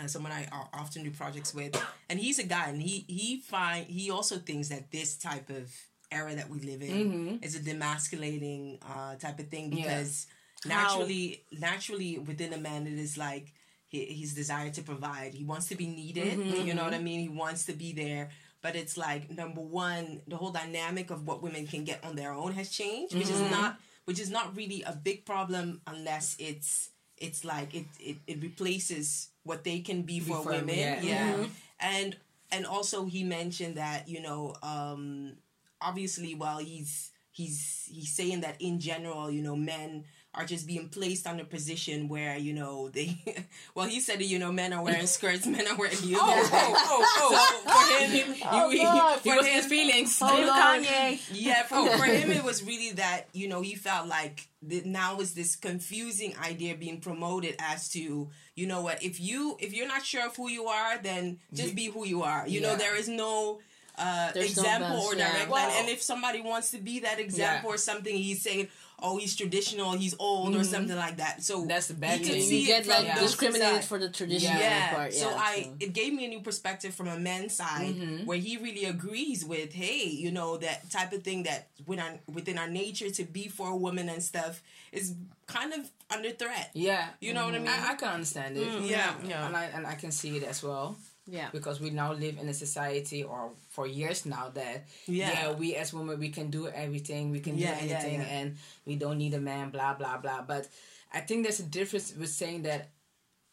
uh, 0.00 0.06
someone 0.06 0.32
i 0.32 0.48
often 0.72 1.04
do 1.04 1.10
projects 1.10 1.54
with 1.54 1.72
and 2.08 2.18
he's 2.18 2.38
a 2.38 2.42
guy 2.44 2.68
and 2.68 2.80
he 2.82 3.04
he 3.08 3.40
find 3.40 3.86
he 3.86 4.10
also 4.10 4.36
thinks 4.38 4.68
that 4.68 4.90
this 4.90 5.16
type 5.16 5.48
of 5.50 5.70
era 6.10 6.34
that 6.34 6.48
we 6.48 6.58
live 6.60 6.82
in 6.82 7.38
is 7.42 7.54
a 7.56 7.60
demasculating 7.60 8.78
uh 8.90 9.14
type 9.16 9.38
of 9.38 9.48
thing 9.48 9.70
because 9.70 10.26
naturally 10.66 11.42
naturally 11.52 12.18
within 12.18 12.52
a 12.52 12.58
man 12.58 12.86
it 12.86 12.98
is 12.98 13.16
like 13.18 13.52
his 13.94 14.34
desire 14.34 14.70
to 14.70 14.82
provide. 14.82 15.34
He 15.34 15.44
wants 15.44 15.68
to 15.68 15.76
be 15.76 15.86
needed 15.86 16.38
you 16.38 16.74
know 16.74 16.82
mm-hmm. 16.82 16.84
what 16.84 16.94
i 16.94 16.98
mean? 16.98 17.20
He 17.20 17.28
wants 17.28 17.66
to 17.66 17.72
be 17.72 17.92
there. 17.92 18.30
But 18.62 18.76
it's 18.76 18.96
like 18.96 19.30
number 19.30 19.60
one 19.60 20.22
the 20.26 20.36
whole 20.36 20.50
dynamic 20.50 21.10
of 21.10 21.26
what 21.26 21.42
women 21.42 21.66
can 21.66 21.84
get 21.84 22.02
on 22.04 22.16
their 22.16 22.32
own 22.32 22.52
has 22.52 22.70
changed 22.70 23.14
which 23.14 23.30
is 23.30 23.40
mm-hmm. 23.40 23.50
not 23.50 23.78
which 24.06 24.20
is 24.20 24.30
not 24.30 24.56
really 24.56 24.82
a 24.82 24.92
big 24.92 25.24
problem 25.24 25.80
unless 25.86 26.36
it's 26.38 26.90
it's 27.18 27.44
like 27.44 27.74
it 27.74 27.86
it, 28.00 28.16
it 28.26 28.42
replaces 28.42 29.28
what 29.44 29.64
they 29.64 29.80
can 29.80 30.02
be 30.02 30.20
for 30.20 30.42
for- 30.42 30.50
women. 30.50 30.78
yeah. 30.78 31.00
yeah, 31.02 31.32
mm-hmm. 31.32 31.44
and 31.80 32.16
and 32.50 32.66
also 32.66 33.04
he 33.04 33.22
mentioned 33.24 33.76
that 33.76 34.08
you 34.08 34.20
know 34.20 34.54
um 34.62 35.32
obviously 35.80 36.34
while 36.34 36.58
he's 36.58 37.10
he's 37.30 37.88
he's 37.90 38.10
saying 38.10 38.40
that 38.40 38.56
in 38.60 38.80
general 38.80 39.30
you 39.30 39.42
know 39.42 39.56
men 39.56 40.04
are 40.36 40.44
just 40.44 40.66
being 40.66 40.88
placed 40.88 41.26
on 41.26 41.38
a 41.40 41.44
position 41.44 42.08
where 42.08 42.36
you 42.36 42.52
know 42.52 42.88
they 42.88 43.16
well 43.74 43.86
he 43.86 44.00
said 44.00 44.18
that 44.18 44.24
you 44.24 44.38
know 44.38 44.52
men 44.52 44.72
are 44.72 44.82
wearing 44.82 45.06
skirts 45.06 45.46
men 45.46 45.66
are 45.66 45.76
wearing 45.76 45.96
heels 45.96 46.20
oh, 46.22 46.50
oh, 46.52 47.06
oh. 47.18 47.62
so 47.64 47.70
for 47.70 48.04
him 48.04 48.10
he, 48.10 48.78
he, 48.78 48.82
God. 48.82 49.20
He 49.20 49.30
was 49.30 49.46
his 49.46 49.66
feelings. 49.66 50.18
Hold 50.18 50.48
on. 50.48 50.84
Kanye. 50.84 51.20
yeah, 51.32 51.62
for, 51.62 51.88
for 51.96 52.04
him 52.04 52.30
it 52.30 52.44
was 52.44 52.62
really 52.64 52.92
that 52.92 53.28
you 53.32 53.48
know 53.48 53.60
he 53.60 53.74
felt 53.74 54.08
like 54.08 54.48
that 54.62 54.86
now 54.86 55.20
is 55.20 55.34
this 55.34 55.56
confusing 55.56 56.34
idea 56.42 56.74
being 56.74 57.00
promoted 57.00 57.54
as 57.58 57.88
to 57.90 58.28
you 58.54 58.66
know 58.66 58.80
what 58.80 59.02
if 59.02 59.20
you 59.20 59.56
if 59.60 59.74
you're 59.74 59.88
not 59.88 60.04
sure 60.04 60.26
of 60.26 60.36
who 60.36 60.48
you 60.48 60.66
are 60.66 60.98
then 60.98 61.38
just 61.52 61.74
be 61.74 61.86
who 61.86 62.04
you 62.04 62.22
are. 62.22 62.46
You 62.46 62.60
know 62.60 62.76
there 62.76 62.96
is 62.96 63.08
no 63.08 63.60
uh, 63.96 64.32
There's 64.32 64.56
no 64.56 64.62
example 64.62 64.96
best, 64.96 65.06
or 65.06 65.14
yeah. 65.16 65.32
direct 65.32 65.50
line, 65.50 65.70
and 65.76 65.88
if 65.88 66.02
somebody 66.02 66.40
wants 66.40 66.70
to 66.72 66.78
be 66.78 67.00
that 67.00 67.18
example 67.20 67.70
Yeah. 67.70 67.74
or 67.74 67.78
something, 67.78 68.14
he's 68.16 68.42
saying. 68.42 68.68
Oh, 69.06 69.18
he's 69.18 69.34
traditional. 69.34 69.92
He's 69.92 70.14
old, 70.20 70.54
or 70.54 70.62
something 70.62 70.96
like 70.96 71.16
that. 71.16 71.42
So 71.42 71.66
That's 71.66 71.88
the 71.88 71.94
bad 71.94 72.20
you 72.20 72.26
thing. 72.26 72.42
see 72.42 72.60
you 72.60 72.66
get 72.68 72.86
like 72.86 73.04
both 73.12 73.22
discriminated 73.22 73.74
sides. 73.74 73.86
for 73.88 73.98
the 73.98 74.08
traditional 74.08 74.56
Yeah. 74.58 74.94
part. 74.94 75.12
Yeah, 75.12 75.20
so 75.20 75.28
I 75.36 75.72
it 75.80 75.92
gave 75.92 76.14
me 76.14 76.24
a 76.24 76.28
new 76.28 76.40
perspective 76.40 76.94
from 76.94 77.08
a 77.08 77.18
man's 77.18 77.56
side 77.56 77.96
Mm-hmm. 77.96 78.24
where 78.24 78.38
he 78.38 78.56
really 78.56 78.84
agrees 78.84 79.44
with, 79.44 79.72
hey, 79.72 80.04
you 80.06 80.30
know, 80.30 80.56
that 80.58 80.88
type 80.90 81.12
of 81.12 81.24
thing 81.24 81.42
that 81.42 81.66
within 81.86 82.04
our, 82.04 82.12
within 82.32 82.56
our 82.56 82.68
nature 82.68 83.10
to 83.10 83.24
be 83.24 83.48
for 83.48 83.68
a 83.68 83.76
woman 83.76 84.08
and 84.08 84.22
stuff 84.22 84.62
is 84.92 85.12
kind 85.48 85.72
of 85.74 85.90
under 86.08 86.30
threat. 86.30 86.70
Yeah. 86.72 87.08
You 87.20 87.34
know 87.34 87.46
what 87.46 87.56
I 87.56 87.58
mean? 87.58 87.68
I, 87.68 87.90
I 87.90 87.94
can 87.96 88.08
understand 88.08 88.56
it. 88.56 88.66
yeah. 88.84 89.12
Yeah. 89.26 89.44
And 89.44 89.56
I, 89.56 89.64
and 89.64 89.86
I 89.88 89.96
can 89.96 90.12
see 90.12 90.36
it 90.36 90.44
as 90.44 90.62
well. 90.62 90.96
Yeah. 91.26 91.48
because 91.52 91.80
we 91.80 91.90
now 91.90 92.12
live 92.12 92.38
in 92.38 92.48
a 92.48 92.54
society 92.54 93.22
or 93.22 93.50
for 93.70 93.86
years 93.86 94.26
now 94.26 94.50
that 94.54 94.86
Yeah. 95.06 95.32
yeah, 95.32 95.52
we 95.52 95.74
as 95.76 95.92
women 95.92 96.18
we 96.18 96.28
can 96.30 96.50
do 96.50 96.68
everything 96.68 97.30
we 97.30 97.40
can 97.40 97.56
do 97.56 97.62
Yeah, 97.62 97.78
yeah, 97.82 97.94
anything 97.96 98.20
yeah. 98.20 98.36
and 98.38 98.56
we 98.86 98.96
don't 98.96 99.18
need 99.18 99.34
a 99.34 99.40
man 99.40 99.70
blah 99.70 99.94
blah 99.94 100.18
blah 100.18 100.42
but 100.42 100.68
i 101.12 101.20
think 101.20 101.42
there's 101.44 101.60
a 101.60 101.64
difference 101.68 102.14
with 102.14 102.30
saying 102.30 102.62
that 102.62 102.90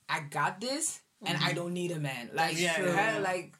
i 0.09 0.19
got 0.19 0.59
this 0.59 0.99
and 1.25 1.37
i 1.37 1.41
mm-hmm. 1.41 1.55
don't 1.55 1.73
need 1.73 1.91
a 1.91 1.99
man 1.99 2.29
like 2.33 2.59
Yeah, 2.59 2.73
her, 2.73 2.87
yeah. 2.87 3.19
like 3.19 3.53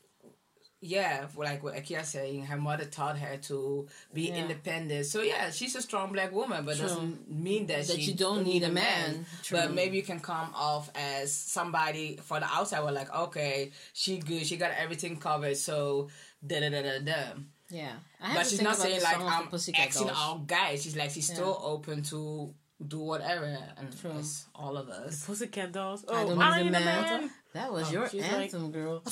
yeah, 0.84 1.28
like 1.38 1.62
what 1.64 1.76
Akia 1.76 2.04
saying, 2.04 2.46
her 2.48 2.58
mother 2.58 2.86
taught 2.86 3.18
her 3.20 3.38
to 3.38 3.88
be 4.14 4.24
Yeah. 4.30 4.38
independent. 4.38 5.06
So 5.06 5.22
yeah, 5.22 5.52
she's 5.52 5.76
a 5.76 5.82
strong 5.82 6.12
black 6.12 6.32
woman, 6.32 6.66
but 6.66 6.76
True. 6.78 6.88
doesn't 6.88 7.30
mean 7.30 7.68
that, 7.68 7.86
That 7.86 7.96
she 7.98 8.02
you 8.12 8.14
don't 8.16 8.44
need 8.44 8.64
a 8.64 8.70
man. 8.72 9.26
But 9.52 9.74
maybe 9.74 9.98
you 9.98 10.04
can 10.04 10.20
come 10.20 10.52
off 10.56 10.90
as 10.96 11.32
somebody 11.32 12.18
for 12.24 12.40
the 12.40 12.48
outside. 12.48 12.84
We're 12.84 12.92
like, 12.92 13.14
okay, 13.14 13.72
she 13.94 14.18
good, 14.18 14.46
she 14.48 14.58
got 14.58 14.72
everything 14.72 15.18
covered. 15.18 15.58
So 15.58 16.10
da 16.46 16.60
da 16.60 16.70
da 16.70 16.82
da 16.82 17.00
da. 17.00 17.24
Yeah, 17.70 17.94
I 18.20 18.34
But 18.34 18.48
she's 18.48 18.62
not 18.62 18.76
saying 18.76 19.02
like 19.02 19.14
song 19.14 19.22
of 19.24 19.30
the 19.30 19.36
I'm 19.36 19.48
Pussycat 19.48 19.86
axing 19.86 20.08
Dolls. 20.08 20.20
all 20.20 20.40
guys. 20.40 20.84
She's 20.84 20.96
like 20.98 21.12
she's 21.12 21.28
still 21.32 21.58
open 21.64 22.02
to 22.12 22.54
do 22.86 23.00
whatever, 23.00 23.46
and 23.78 23.98
True. 24.02 24.22
all 24.56 24.76
of 24.76 24.90
us. 24.90 25.24
Pussycat 25.26 25.72
dolls. 25.72 26.04
Oh, 26.08 26.16
I 26.16 26.26
don't 26.26 26.66
need 26.66 26.76
a 26.76 26.80
need 26.80 26.86
man. 26.86 27.32
That 27.54 27.72
was 27.74 27.88
um, 27.90 27.94
your 27.94 28.10
she's 28.10 28.22
like- 28.22 28.32
anthem, 28.54 28.72
girl. 28.72 29.02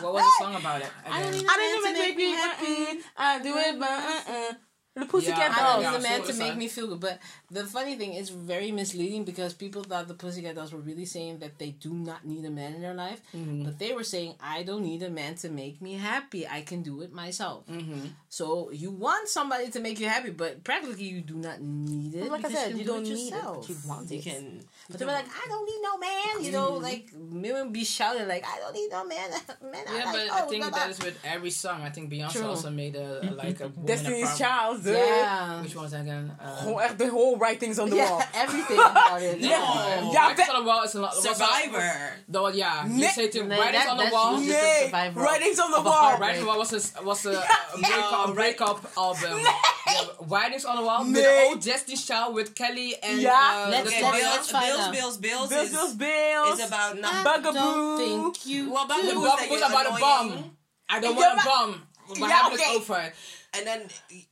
What 0.00 0.12
was 0.14 0.22
the 0.22 0.44
song 0.44 0.54
about 0.54 0.80
it? 0.82 0.88
I 1.06 1.20
don't 1.22 1.28
again? 1.30 1.40
need 1.40 1.46
I 1.50 1.56
didn't 1.56 1.78
even 1.80 1.92
make 2.08 2.16
me 2.16 2.30
happy. 2.32 3.00
I 3.16 3.42
do 3.42 3.56
it, 3.56 3.78
but 3.80 3.90
uh-uh. 3.90 4.52
The 4.98 5.06
Pussycat 5.06 5.38
Yeah, 5.38 5.54
I 5.56 5.76
Oh, 5.78 5.82
don't 5.82 5.92
need 5.92 5.98
a 5.98 6.02
man 6.02 6.22
to 6.26 6.34
make 6.34 6.56
me 6.56 6.68
feel 6.68 6.86
good. 6.88 7.00
But 7.00 7.18
the 7.50 7.64
funny 7.64 7.96
thing 7.96 8.14
is 8.14 8.30
very 8.30 8.72
misleading 8.72 9.24
because 9.24 9.54
people 9.54 9.82
thought 9.84 10.08
the 10.08 10.14
Pussycat 10.14 10.54
Dolls 10.54 10.72
were 10.72 10.80
really 10.80 11.04
saying 11.04 11.38
that 11.38 11.58
they 11.58 11.70
do 11.70 11.92
not 11.92 12.24
need 12.24 12.44
a 12.44 12.50
man 12.50 12.74
in 12.74 12.80
their 12.82 12.94
life. 12.94 13.20
Mm-hmm. 13.34 13.64
But 13.64 13.78
they 13.78 13.92
were 13.92 14.04
saying, 14.04 14.34
I 14.42 14.62
don't 14.62 14.82
need 14.82 15.02
a 15.02 15.10
man 15.10 15.34
to 15.36 15.48
make 15.48 15.80
me 15.80 15.94
happy. 15.94 16.46
I 16.46 16.62
can 16.62 16.82
do 16.82 17.02
it 17.02 17.12
myself. 17.12 17.66
Mm-hmm. 17.68 18.06
So 18.28 18.70
you 18.70 18.90
want 18.90 19.28
somebody 19.28 19.70
to 19.70 19.80
make 19.80 20.00
you 20.00 20.08
happy, 20.08 20.30
but 20.30 20.64
practically 20.64 21.04
you 21.04 21.20
do 21.20 21.34
not 21.36 21.60
need 21.60 22.14
it. 22.14 22.30
Like 22.30 22.44
I 22.44 22.52
said, 22.52 22.68
can 22.70 22.78
you 22.78 22.84
do 22.84 22.92
don't 22.92 23.06
it 23.06 23.14
need 23.14 23.30
yourself. 23.32 23.56
But 23.66 23.68
you 23.68 23.76
want 23.88 24.10
You 24.10 24.18
it. 24.18 24.24
can. 24.24 24.60
But 24.90 24.98
they 24.98 25.06
were 25.06 25.12
like, 25.12 25.26
I 25.28 25.46
don't 25.48 25.66
need 25.66 25.80
no 25.82 25.98
man. 25.98 26.44
You 26.44 26.52
know, 26.52 26.72
like 26.74 27.06
women 27.14 27.72
be 27.72 27.84
shouting 27.84 28.26
like, 28.28 28.44
I 28.46 28.58
don't 28.58 28.74
need 28.74 28.90
no 28.90 29.04
man. 29.06 29.30
man 29.72 29.84
Yeah, 29.94 30.02
I 30.06 30.12
but 30.12 30.26
like, 30.26 30.30
I 30.32 30.42
oh, 30.44 30.48
think 30.48 30.62
blah, 30.62 30.70
blah. 30.70 30.78
that 30.80 30.90
is 30.90 30.98
with 30.98 31.18
every 31.24 31.50
song. 31.50 31.82
I 31.82 31.90
think 31.90 32.10
Beyonce 32.10 32.32
True. 32.32 32.46
also 32.46 32.70
made 32.70 32.96
a, 32.96 33.28
a 33.28 33.30
like 33.34 33.60
a 33.60 33.68
woman 33.68 33.86
Destiny's 33.86 34.36
Child. 34.38 34.82
Dude. 34.92 34.96
Yeah. 34.96 35.62
Which 35.62 35.74
one 35.74 35.84
was 35.84 35.92
that 35.92 36.00
again? 36.02 36.32
Uh, 36.40 36.62
Oh, 36.66 36.76
echt 36.78 36.98
the 36.98 37.08
whole 37.08 37.36
writings 37.38 37.78
on 37.78 37.88
the 37.90 37.96
wall. 37.96 38.22
Everything 38.34 38.78
about 38.90 39.22
it. 39.22 39.40
No. 39.40 39.48
Oh, 39.52 40.10
Yeah, 40.12 40.26
Writings 40.28 40.48
on 40.48 40.62
the 40.64 40.68
wall 40.68 40.82
is 40.84 40.94
a 40.94 41.00
lot. 41.00 41.14
was 41.16 41.24
a- 41.24 41.34
Survivor. 41.34 41.92
The 42.28 42.42
one, 42.42 42.54
yeah. 42.56 42.86
You 42.86 43.00
Ne- 43.00 43.08
say 43.08 43.28
to 43.28 43.44
Nee, 43.44 43.58
writings 43.58 43.84
that- 43.84 43.88
on 43.90 43.96
the 43.98 44.10
wall. 44.12 44.40
usually- 44.40 44.84
Survivor. 44.84 45.20
writings 45.20 45.58
on 45.58 45.70
the 45.70 45.80
wall. 45.80 46.18
Writings 46.18 46.38
on 46.38 46.44
the 46.44 46.46
wall 46.50 46.58
was 46.58 46.72
a, 46.96 47.02
was 47.02 47.26
a, 47.26 47.30
a 47.74 47.78
breakup, 47.80 48.34
breakup 48.34 48.78
album. 48.96 49.38
Yeah, 49.40 50.04
Writings 50.28 50.64
on 50.64 50.76
the 50.76 50.82
wall 50.82 51.00
with 51.04 51.12
Nee. 51.14 51.20
the 51.22 51.42
old 51.48 51.60
Destiny's 51.62 52.06
Child 52.06 52.34
with 52.34 52.54
Kelly 52.54 52.94
and 53.02 53.20
Yeah. 53.20 53.32
uh, 53.32 53.70
Let's- 53.70 53.90
the 53.94 54.00
let's- 54.02 54.16
Bills, 54.18 54.22
let's 54.22 54.52
Bills. 54.52 54.88
Bills, 54.88 55.16
Bills, 55.18 55.48
Bills, 55.48 55.52
is, 55.52 55.72
Bills, 55.72 55.94
Bills. 55.94 56.58
is 56.60 56.66
about 56.68 56.98
not. 57.00 57.24
Bugaboo. 57.24 57.98
don't 57.98 58.46
you 58.46 58.70
Well, 58.72 58.86
Bugaboo 58.86 59.06
the 59.06 59.12
do. 59.12 59.20
was 59.20 59.28
bum 59.30 59.38
that 59.40 59.50
was 59.50 59.60
about 59.62 59.86
a 59.86 59.88
annoying. 59.88 60.00
bum. 60.42 60.56
I 60.88 61.00
don't 61.00 61.16
want 61.16 61.32
a 61.32 61.36
but- 61.36 61.44
bum. 61.44 61.82
What 62.08 62.18
Yeah, 62.20 62.28
happened 62.28 62.60
okay. 62.60 62.70
is 62.70 62.76
over. 62.90 63.12
And 63.56 63.66
then 63.66 63.82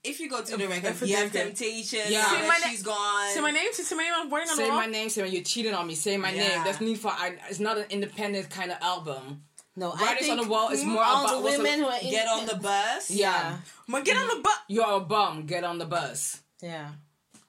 if 0.04 0.20
you 0.20 0.28
go 0.28 0.42
to 0.42 0.56
the 0.56 0.68
record, 0.68 1.00
you 1.08 1.16
have. 1.16 1.32
Temptation. 1.32 2.00
Yeah. 2.08 2.10
Yeah, 2.10 2.24
Say 2.28 2.48
my 2.48 2.58
na- 2.58 2.68
she's 2.68 2.82
gone. 2.82 3.30
Say 3.32 3.40
my 3.40 3.50
name. 3.50 3.72
Say 3.72 3.94
my 3.96 4.02
name. 4.02 4.12
I'm 4.14 4.30
writing 4.30 4.50
on 4.50 4.56
the 4.58 4.64
Say 4.64 4.70
my 4.70 4.86
name, 4.86 5.08
say 5.08 5.22
when 5.22 5.32
you 5.32 5.42
cheated 5.42 5.72
on 5.72 5.86
me. 5.86 5.94
Say 5.94 6.16
my 6.16 6.30
name. 6.30 6.64
That's 6.64 6.80
need 6.80 6.98
for. 6.98 7.08
I, 7.08 7.36
it's 7.48 7.58
not 7.60 7.78
an 7.78 7.86
independent 7.90 8.50
kind 8.50 8.70
of 8.70 8.78
album. 8.82 9.42
No, 9.78 9.92
I 9.92 10.02
Writings 10.02 10.26
think 10.26 10.38
on 10.40 10.44
the 10.46 10.50
wall 10.50 10.70
is 10.70 10.84
more 10.84 11.02
all 11.02 11.24
about 11.24 11.36
the 11.38 11.42
women 11.42 11.80
who 11.80 11.86
are 11.86 12.00
Get 12.00 12.26
on 12.28 12.46
the 12.46 12.56
bus. 12.56 13.10
Yeah, 13.10 13.58
Ma, 13.86 14.00
get 14.00 14.16
on 14.16 14.28
the 14.36 14.42
bus. 14.42 14.58
you're 14.68 14.90
a 14.92 15.00
bum. 15.00 15.44
Get 15.46 15.64
on 15.64 15.78
the 15.78 15.84
bus. 15.84 16.40
Yeah. 16.62 16.92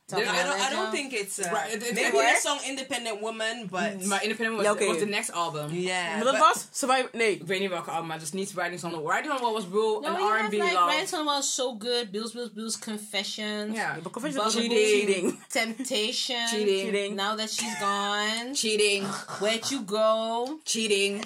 There- 0.10 0.20
I 0.26 0.44
don't. 0.44 0.60
I 0.62 0.70
don't 0.70 0.92
think 0.92 1.12
it's 1.12 1.38
uh, 1.38 1.50
Right, 1.52 1.74
it- 1.74 1.84
it- 1.84 1.94
maybe 1.94 2.16
Where? 2.16 2.34
the 2.34 2.40
song 2.40 2.60
"Independent 2.66 3.20
Woman," 3.22 3.68
but 3.70 4.02
My 4.06 4.20
independent 4.24 4.58
was, 4.58 4.68
okay. 4.68 4.88
was 4.88 5.00
the 5.00 5.06
next 5.06 5.32
album. 5.32 5.72
yeah, 5.74 6.16
Maar 6.16 6.24
dat 6.24 6.32
but- 6.38 6.40
was 6.48 6.68
Survivor. 6.72 7.10
Nee. 7.12 7.32
Ik 7.36 7.48
weet 7.48 7.60
niet 7.60 7.70
welke 7.70 7.92
album, 7.92 8.08
maar 8.08 8.20
just 8.20 8.34
niet 8.34 8.54
Writings 8.54 8.84
on 8.84 8.92
the 8.92 9.02
Wall. 9.02 9.08
Writings 9.12 9.32
on 9.34 9.38
the 9.38 9.44
Wall 9.44 9.54
was 9.54 9.66
real 9.72 10.00
No, 10.00 10.08
an 10.08 10.44
R&B 10.44 10.52
like 10.54 10.74
love. 10.74 10.92
Ryan 11.10 11.26
was 11.26 11.54
so 11.54 11.76
good. 11.80 12.12
Bills, 12.12 12.32
Bills, 12.32 12.52
Bills, 12.54 12.80
Confessions. 12.80 13.76
Yeah. 13.76 13.98
But 14.04 14.12
confession 14.14 14.44
was 14.44 14.56
Bugaboo, 14.56 14.76
cheating. 14.76 15.40
Temptation. 15.50 16.48
Cheating. 16.52 16.86
Cheating. 16.86 17.16
Now 17.16 17.36
that 17.36 17.50
she's 17.50 17.76
gone, 17.80 18.54
Cheating, 18.56 19.04
where'd 19.40 19.70
you 19.72 19.82
go? 19.82 20.60
cheating. 20.64 21.22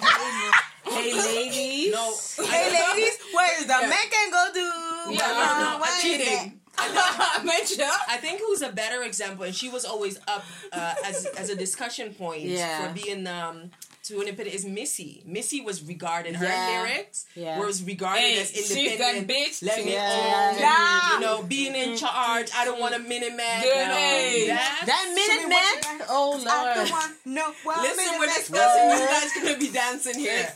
Hey, 0.84 1.12
ladies. 1.14 1.92
no. 1.94 2.12
Hey 2.50 2.66
ladies, 2.72 3.16
where 3.32 3.52
is 3.60 3.66
the 3.66 3.78
Yeah. 3.80 3.88
man 3.88 4.06
can 4.10 4.30
go 4.30 4.44
do? 4.52 4.68
Yeah, 5.14 5.26
no, 5.28 5.70
no, 5.70 5.78
Why 5.78 5.88
is 5.96 6.02
cheating. 6.02 6.60
Mention. 7.44 7.84
I 8.08 8.16
think 8.18 8.40
who's 8.40 8.62
a 8.62 8.70
better 8.72 9.02
example, 9.02 9.44
and 9.44 9.54
she 9.54 9.68
was 9.68 9.84
always 9.84 10.18
up 10.28 10.44
uh, 10.72 10.94
as 11.04 11.26
as 11.26 11.48
a 11.50 11.56
discussion 11.56 12.14
point 12.14 12.42
Yeah. 12.42 12.86
for 12.88 12.94
being 12.94 13.26
um 13.26 13.70
to 14.04 14.18
independent 14.18 14.52
is 14.56 14.64
Missy. 14.64 15.22
Missy 15.24 15.60
was 15.60 15.80
regarded 15.84 16.34
her 16.34 16.44
Yeah. 16.44 16.82
lyrics 16.82 17.24
Yeah. 17.36 17.60
was 17.60 17.84
regarded 17.84 18.20
Hey, 18.20 18.40
as 18.40 18.50
she 18.50 18.86
independent. 18.88 19.28
got 19.28 19.36
bitch. 19.36 19.62
Let 19.62 19.84
me 19.84 19.92
Yeah. 19.92 20.50
own, 20.52 20.58
Yeah. 20.58 21.14
you 21.14 21.20
know, 21.20 21.42
being 21.44 21.76
in 21.76 21.96
charge. 21.96 22.48
I 22.56 22.64
don't 22.64 22.80
want 22.80 22.96
a 22.96 22.98
minute 22.98 23.36
man. 23.36 23.62
Good 23.62 23.86
No, 23.88 23.96
age. 23.96 24.46
that's- 24.48 24.86
That 24.86 25.12
minute 25.14 25.48
man? 25.48 26.06
Oh, 26.08 26.30
Lord. 26.30 27.14
No, 27.24 27.54
well, 27.64 27.80
Listen, 27.80 27.96
minute 28.04 28.18
we're 28.18 28.26
man. 28.26 28.34
discussing. 28.40 28.90
You 28.90 29.06
guys 29.06 29.30
gonna 29.40 29.58
be 29.58 29.68
dancing 29.70 30.18
here. 30.18 30.52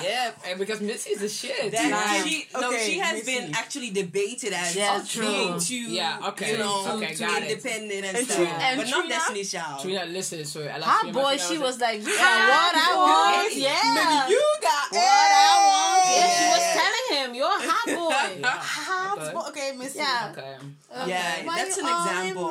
Yeah, 0.00 0.30
and 0.46 0.56
because 0.60 0.80
Missy's 0.80 1.20
a 1.22 1.28
shit. 1.28 1.72
That 1.72 1.90
Right. 1.90 2.22
she 2.24 2.46
no, 2.54 2.68
Okay, 2.70 2.86
she 2.92 2.98
has 3.00 3.14
Missy. 3.26 3.40
been 3.40 3.54
actually 3.56 3.90
debated 3.90 4.52
as 4.52 4.76
Yeah, 4.76 5.02
being 5.18 5.55
true. 5.58 5.66
too, 5.66 5.92
Yeah, 5.92 6.18
okay. 6.28 6.52
you 6.52 6.58
know, 6.58 6.96
Okay, 6.96 7.14
too 7.14 7.24
got 7.26 7.42
it. 7.42 7.50
independent 7.50 8.04
and, 8.04 8.16
And 8.16 8.26
stuff, 8.26 8.36
Trina- 8.36 8.50
and 8.66 8.76
but 8.80 8.88
not 8.90 9.00
Trina- 9.00 9.14
Destiny's 9.14 9.50
Child. 9.52 9.82
Trina, 9.82 10.04
listen, 10.06 10.44
sorry. 10.44 10.68
I 10.70 10.78
like 10.78 10.84
Hot 10.90 11.12
boy, 11.12 11.36
she 11.36 11.58
was 11.58 11.80
like, 11.80 12.00
yeah, 12.00 12.12
Hot 12.16 12.72
what 12.72 12.74
I 12.76 12.90
want. 13.42 13.54
Yeah. 13.56 14.28
You 14.28 14.42
got 14.62 14.86
What 14.92 15.30
I 15.32 15.54
want. 15.68 16.04
Yeah, 16.16 16.28
she 16.36 16.44
was 16.54 16.64
telling 16.78 17.06
him, 17.18 17.34
you're 17.34 17.46
a 17.46 17.70
hot 17.70 17.86
boy. 17.86 18.40
Yeah, 18.40 18.58
Hot 18.60 19.18
okay. 19.18 19.32
boy. 19.32 19.40
Okay, 19.48 19.72
Missy. 19.76 19.98
Yeah. 19.98 20.32
Okay. 20.32 20.56
Yeah, 21.06 21.42
that's 21.44 21.78
an 21.78 21.86
example. 21.86 22.50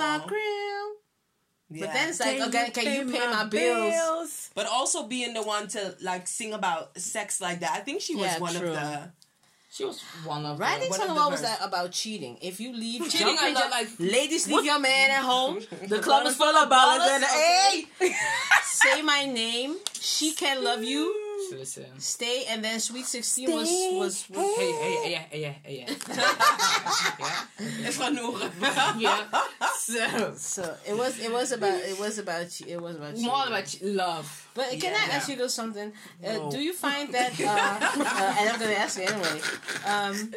Yeah. 1.70 1.88
But 1.88 1.94
then 1.94 2.10
it's 2.10 2.20
like, 2.20 2.40
okay, 2.42 2.70
can 2.72 3.08
you 3.08 3.12
pay 3.14 3.26
my 3.28 3.46
bills? 3.46 4.52
but 4.54 4.68
also 4.68 5.08
being 5.08 5.34
the 5.34 5.42
one 5.42 5.68
to 5.70 5.96
like 6.02 6.28
sing 6.28 6.54
about 6.54 6.98
sex 6.98 7.42
like 7.42 7.60
that. 7.62 7.72
I 7.72 7.80
think 7.80 8.02
she 8.02 8.16
was 8.16 8.26
Yeah, 8.26 8.40
one 8.40 8.54
true. 8.54 8.70
of 8.70 8.76
the. 8.76 9.12
She 9.76 9.84
was 9.84 10.00
one 10.24 10.46
of 10.46 10.58
on 11.10 11.16
the 11.16 11.22
the 11.22 11.30
was 11.32 11.42
that 11.42 11.60
about 11.62 11.92
cheating. 11.92 12.38
If 12.42 12.62
you 12.62 12.72
leave, 12.72 13.02
Cheating, 13.10 13.36
I 13.38 13.52
love, 13.52 13.72
like- 13.72 13.90
ladies, 14.00 14.48
leave 14.48 14.64
your 14.64 14.80
man 14.80 15.12
at 15.12 15.22
home. 15.22 15.60
The 15.90 16.00
club 16.00 16.26
is 16.26 16.38
full 16.38 16.48
of 16.56 16.70
ballers 16.70 17.00
ballers. 17.00 17.16
and 17.16 17.24
hey. 17.26 17.86
Say 18.64 19.02
my 19.02 19.26
name. 19.26 19.76
She 20.00 20.32
can 20.32 20.64
love 20.64 20.82
you. 20.82 21.25
The 21.52 21.58
Listen. 21.58 21.86
Stay 22.00 22.46
and 22.50 22.64
then 22.64 22.80
Sweet 22.80 23.06
Sixteen 23.06 23.52
was 23.52 23.70
was, 23.70 24.30
was 24.30 24.56
Hey, 24.58 24.72
hey, 24.72 24.96
hey, 25.04 25.12
yeah, 25.12 25.24
hey, 25.30 25.42
yeah, 25.42 25.54
hey, 25.64 25.86
yeah. 25.88 25.94
It's 27.88 27.98
genoeg. 27.98 28.52
yeah. 29.00 29.26
So, 29.78 30.34
so 30.36 30.76
it 30.88 30.96
was 30.98 31.20
it 31.20 31.32
was 31.32 31.52
about 31.52 31.80
it 31.82 31.98
was 32.00 32.18
about 32.20 32.50
che- 32.50 32.72
it 32.72 32.82
was 32.82 32.96
about 32.96 33.14
cheating. 33.16 33.28
more 33.28 33.46
about 33.48 33.68
love. 33.82 34.28
But 34.54 34.70
can 34.80 34.94
I 34.94 35.06
Yeah. 35.08 35.14
ask 35.16 35.30
you 35.30 35.36
guys 35.36 35.54
something? 35.54 35.92
Uh, 36.24 36.34
No. 36.34 36.52
Do 36.52 36.60
you 36.60 36.74
find 36.74 37.14
that? 37.14 37.32
Uh, 37.40 37.46
uh, 37.48 38.36
and 38.40 38.50
I'm 38.50 38.60
gonna 38.60 38.74
ask 38.74 38.98
you 38.98 39.06
anyway. 39.06 39.40
Um, 39.86 40.34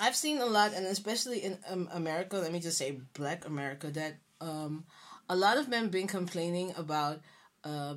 I've 0.00 0.16
seen 0.16 0.38
a 0.38 0.46
lot, 0.46 0.72
and 0.74 0.86
especially 0.86 1.38
in 1.44 1.58
um, 1.70 1.88
America. 1.92 2.36
Let 2.38 2.52
me 2.52 2.60
just 2.60 2.76
say, 2.78 2.98
Black 3.14 3.46
America, 3.46 3.90
that 3.90 4.16
um, 4.40 4.84
a 5.28 5.36
lot 5.36 5.56
of 5.56 5.68
men 5.68 5.88
been 5.88 6.06
complaining 6.08 6.74
about 6.76 7.20
uh, 7.62 7.94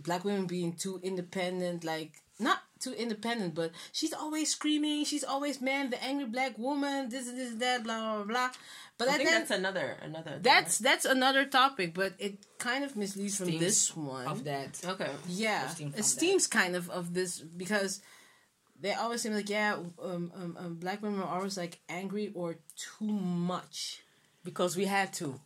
black 0.00 0.24
women 0.24 0.46
being 0.46 0.72
too 0.72 1.00
independent, 1.02 1.84
like 1.84 2.22
not 2.38 2.58
too 2.80 2.92
independent, 2.92 3.54
but 3.54 3.70
she's 3.92 4.12
always 4.12 4.50
screaming. 4.50 5.04
She's 5.04 5.24
always 5.24 5.60
man, 5.60 5.90
the 5.90 6.02
angry 6.02 6.26
black 6.26 6.58
woman. 6.58 7.08
This, 7.08 7.30
this, 7.30 7.54
that, 7.54 7.84
blah, 7.84 8.16
blah, 8.16 8.24
blah. 8.24 8.50
But 8.98 9.08
I 9.08 9.14
I 9.14 9.16
think 9.16 9.28
then, 9.28 9.40
that's 9.40 9.50
another 9.50 9.96
another. 10.02 10.38
that's 10.40 10.78
that's 10.78 11.04
another 11.04 11.44
topic, 11.44 11.92
but 11.92 12.14
it 12.18 12.46
kind 12.58 12.82
of 12.82 12.96
misleads 12.96 13.36
from 13.36 13.58
this 13.58 13.94
one. 13.94 14.26
Of 14.26 14.44
that. 14.44 14.80
okay. 14.84 15.10
Yeah, 15.28 15.66
Esteem 15.66 15.92
it 15.96 16.04
steams 16.04 16.46
kind 16.46 16.74
of 16.74 16.88
of 16.88 17.12
this 17.12 17.40
because 17.40 18.00
they 18.80 18.94
always 18.94 19.20
seem 19.20 19.34
like 19.34 19.50
yeah, 19.50 19.74
um, 20.02 20.32
um, 20.34 20.56
um, 20.58 20.74
black 20.76 21.02
women 21.02 21.20
are 21.20 21.36
always 21.36 21.58
like 21.58 21.78
angry 21.90 22.32
or 22.34 22.56
too 22.76 23.12
much. 23.12 24.02
Because 24.44 24.76
we 24.76 24.84
had 24.84 25.12
to. 25.14 25.40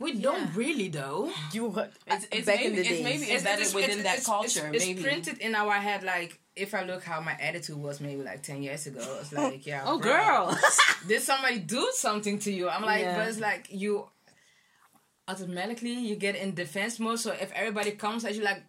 We 0.00 0.14
don't 0.14 0.54
really 0.56 0.88
though. 0.88 1.30
You 1.52 1.66
It's, 2.06 2.26
it's 2.32 2.46
back 2.46 2.56
maybe 2.60 2.66
in 2.66 2.72
the 2.74 2.80
it's 2.80 2.88
days. 2.88 3.04
maybe 3.04 3.30
embedded 3.30 3.60
it's- 3.66 3.74
within 3.74 3.90
it's- 4.00 4.04
that 4.04 4.12
it's- 4.18 4.26
culture. 4.26 4.70
It's, 4.72 4.84
maybe 4.86 5.02
printed 5.02 5.38
in 5.38 5.54
our 5.54 5.74
head. 5.74 6.02
Like 6.02 6.40
if 6.56 6.74
I 6.74 6.82
look 6.84 7.04
how 7.04 7.20
my 7.20 7.32
attitude 7.40 7.76
was 7.76 8.00
maybe 8.00 8.22
like 8.22 8.42
ten 8.42 8.62
years 8.62 8.86
ago, 8.86 9.00
it's 9.20 9.32
like 9.32 9.66
yeah. 9.66 9.82
Oh, 9.86 9.98
bro, 9.98 10.10
girl, 10.12 10.58
Did 11.06 11.22
somebody 11.22 11.58
do 11.60 11.88
something 11.94 12.38
to 12.40 12.50
you? 12.52 12.68
I'm 12.68 12.82
like, 12.82 13.02
Yeah. 13.02 13.16
but 13.16 13.28
it's 13.28 13.38
like 13.40 13.66
you. 13.70 14.08
Automatically, 15.30 15.94
you 16.08 16.16
get 16.16 16.34
in 16.34 16.54
defense 16.54 16.98
mode. 16.98 17.18
So 17.18 17.30
if 17.30 17.50
everybody 17.52 17.90
comes 17.96 18.24
at 18.24 18.34
you 18.34 18.42
like, 18.42 18.62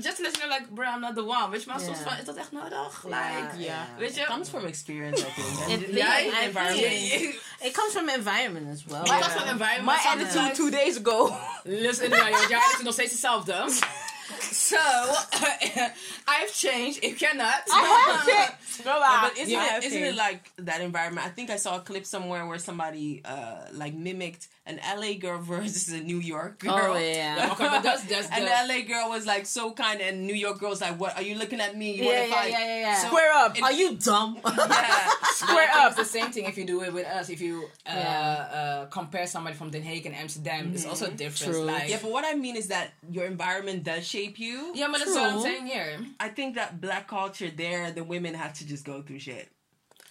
just 0.00 0.20
let 0.20 0.36
you 0.36 0.42
know, 0.42 0.48
like, 0.48 0.70
bro, 0.70 0.86
I'm 0.86 1.00
not 1.00 1.14
the 1.14 1.24
one. 1.24 1.50
Weet 1.50 1.62
je, 1.62 1.68
maar 1.70 1.80
soms 1.80 1.98
Yeah. 1.98 2.08
van, 2.08 2.18
is 2.18 2.24
dat 2.24 2.36
echt 2.36 2.52
nodig? 2.52 3.04
Like, 3.04 3.56
yeah. 3.58 3.82
weet 3.98 4.14
je? 4.14 4.20
it 4.20 4.26
comes 4.26 4.48
from 4.48 4.64
experience. 4.66 5.20
I 5.20 5.24
think. 5.66 5.86
Yeah, 5.96 6.44
environment. 6.44 7.34
it 7.60 7.72
comes 7.72 7.92
from 7.92 8.08
environment 8.08 8.66
as 8.72 8.84
well. 8.88 9.02
It 9.02 9.08
comes 9.10 9.32
from 9.34 9.48
environment. 9.48 9.84
My 9.84 9.98
attitude 10.12 10.54
two 10.54 10.70
days 10.70 10.96
ago. 10.96 11.36
Listen, 11.64 12.08
jouw 12.10 12.60
attitude 12.60 12.84
nog 12.84 12.92
steeds 12.92 13.10
hetzelfde. 13.10 13.54
So 14.40 14.76
I've 16.28 16.52
changed. 16.54 17.00
If 17.02 17.20
you're 17.22 17.34
not, 17.34 17.54
I 17.72 18.16
have 18.16 18.26
changed. 18.68 18.84
Go 18.84 18.90
on. 18.90 19.28
But 19.30 19.38
isn't, 19.38 19.50
Yeah, 19.50 19.76
it, 19.78 19.84
isn't 19.84 20.02
it 20.02 20.14
like 20.16 20.50
that 20.58 20.80
environment? 20.80 21.26
I 21.26 21.30
think 21.30 21.50
I 21.50 21.56
saw 21.56 21.76
a 21.76 21.80
clip 21.80 22.06
somewhere 22.06 22.46
where 22.46 22.58
somebody 22.58 23.20
uh 23.24 23.66
like 23.72 23.94
mimicked 23.94 24.48
an 24.64 24.78
LA 24.96 25.14
girl 25.14 25.38
versus 25.42 25.88
a 25.92 26.00
New 26.00 26.18
York 26.20 26.60
girl. 26.60 26.94
Oh, 26.94 26.96
yeah. 26.96 27.48
Okay, 27.52 27.64
but 27.68 27.82
that's- 27.82 28.04
that's 28.04 28.30
and 28.30 28.44
the- 28.44 28.50
the 28.50 28.74
LA 28.74 28.80
girl 28.86 29.10
was 29.10 29.26
like 29.26 29.44
so 29.46 29.72
kind, 29.72 30.00
and 30.00 30.24
New 30.26 30.34
York 30.34 30.60
girl's 30.60 30.80
like, 30.80 30.98
"What 31.00 31.16
are 31.16 31.22
you 31.22 31.34
looking 31.34 31.60
at 31.60 31.76
me? 31.76 31.96
You 31.96 32.04
Yeah, 32.04 32.08
wanna 32.10 32.26
yeah, 32.28 32.34
fight?" 32.34 32.50
yeah, 32.50 32.58
yeah, 32.66 32.80
yeah. 32.86 32.94
So- 33.02 33.08
Square 33.08 33.32
up. 33.34 33.58
it- 33.58 33.62
Are 33.64 33.72
you 33.72 33.96
dumb? 33.96 34.38
Yeah. 34.46 35.10
Square 35.34 35.68
up. 35.74 35.88
It's 35.92 35.96
the 36.12 36.18
same 36.18 36.30
thing 36.30 36.44
if 36.44 36.56
you 36.56 36.64
do 36.64 36.82
it 36.84 36.92
with 36.92 37.06
us. 37.06 37.28
If 37.28 37.40
you 37.40 37.64
uh, 37.86 37.90
Yeah. 37.92 38.48
uh, 38.58 38.86
compare 38.86 39.26
somebody 39.26 39.56
from 39.56 39.70
Den 39.70 39.82
Haag 39.82 40.06
and 40.06 40.14
Amsterdam, 40.14 40.70
it's 40.74 40.86
also 40.86 41.10
different. 41.10 41.52
True. 41.54 41.64
Like, 41.64 41.88
yeah, 41.90 41.98
but 42.00 42.12
what 42.12 42.24
I 42.24 42.34
mean 42.34 42.54
is 42.56 42.68
that 42.68 42.92
your 43.10 43.26
environment 43.26 43.82
does 43.82 44.06
shape 44.06 44.21
you. 44.38 44.72
yeah, 44.74 44.88
but 44.90 44.98
that's 44.98 45.10
what 45.14 45.32
I'm 45.32 45.40
saying 45.40 45.66
here. 45.66 45.98
I 46.20 46.28
think 46.28 46.54
that 46.54 46.80
black 46.80 47.06
culture 47.08 47.50
there, 47.50 47.90
the 47.92 48.04
women 48.04 48.34
have 48.34 48.52
to 48.58 48.66
just 48.66 48.84
go 48.84 49.02
through 49.02 49.18
shit. 49.20 49.48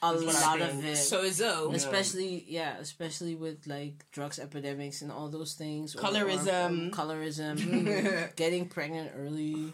A 0.03 0.11
lot 0.13 0.61
of 0.61 0.83
it. 0.83 0.95
So 0.97 1.21
is 1.21 1.37
so. 1.37 1.71
especially 1.73 2.43
yeah, 2.47 2.77
especially 2.79 3.35
with 3.35 3.67
like 3.67 3.93
drugs 4.11 4.39
epidemics 4.39 5.01
and 5.03 5.11
all 5.11 5.29
those 5.29 5.53
things. 5.53 5.95
or- 5.95 5.99
or, 5.99 6.03
Colorism. 6.09 6.65
um, 6.65 6.91
colorism, 6.91 8.35
getting 8.35 8.67
pregnant 8.67 9.11
early. 9.15 9.71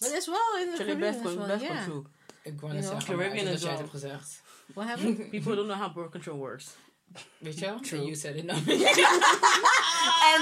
But 0.00 0.12
as 0.12 0.28
well 0.28 0.40
in 0.62 0.66
the 0.66 0.72
Actually, 0.72 0.86
Caribbean 0.86 1.12
best 1.14 1.26
as 1.26 1.36
well, 1.36 1.48
best 1.48 1.62
yeah. 1.64 1.78
for 1.84 1.90
true. 1.90 2.06
Ik 2.44 2.60
You 2.62 2.80
know, 2.80 2.98
Caribbean 3.00 3.44
maar 3.44 3.52
is 3.52 3.60
dat 3.60 3.60
jij 3.60 3.68
wel- 3.68 3.70
het 3.70 3.78
hebt 3.78 3.90
gezegd. 3.90 4.42
What 4.74 4.86
happened? 4.88 5.30
People 5.30 5.54
don't 5.56 5.68
know 5.68 5.78
how 5.78 5.92
birth 5.94 6.10
control 6.10 6.38
works. 6.38 6.74
Weet 7.38 7.58
je? 7.58 7.74
True. 7.82 8.04
You 8.06 8.14
said 8.14 8.36
it. 8.36 8.44
No. 8.44 8.54
and 8.56 8.66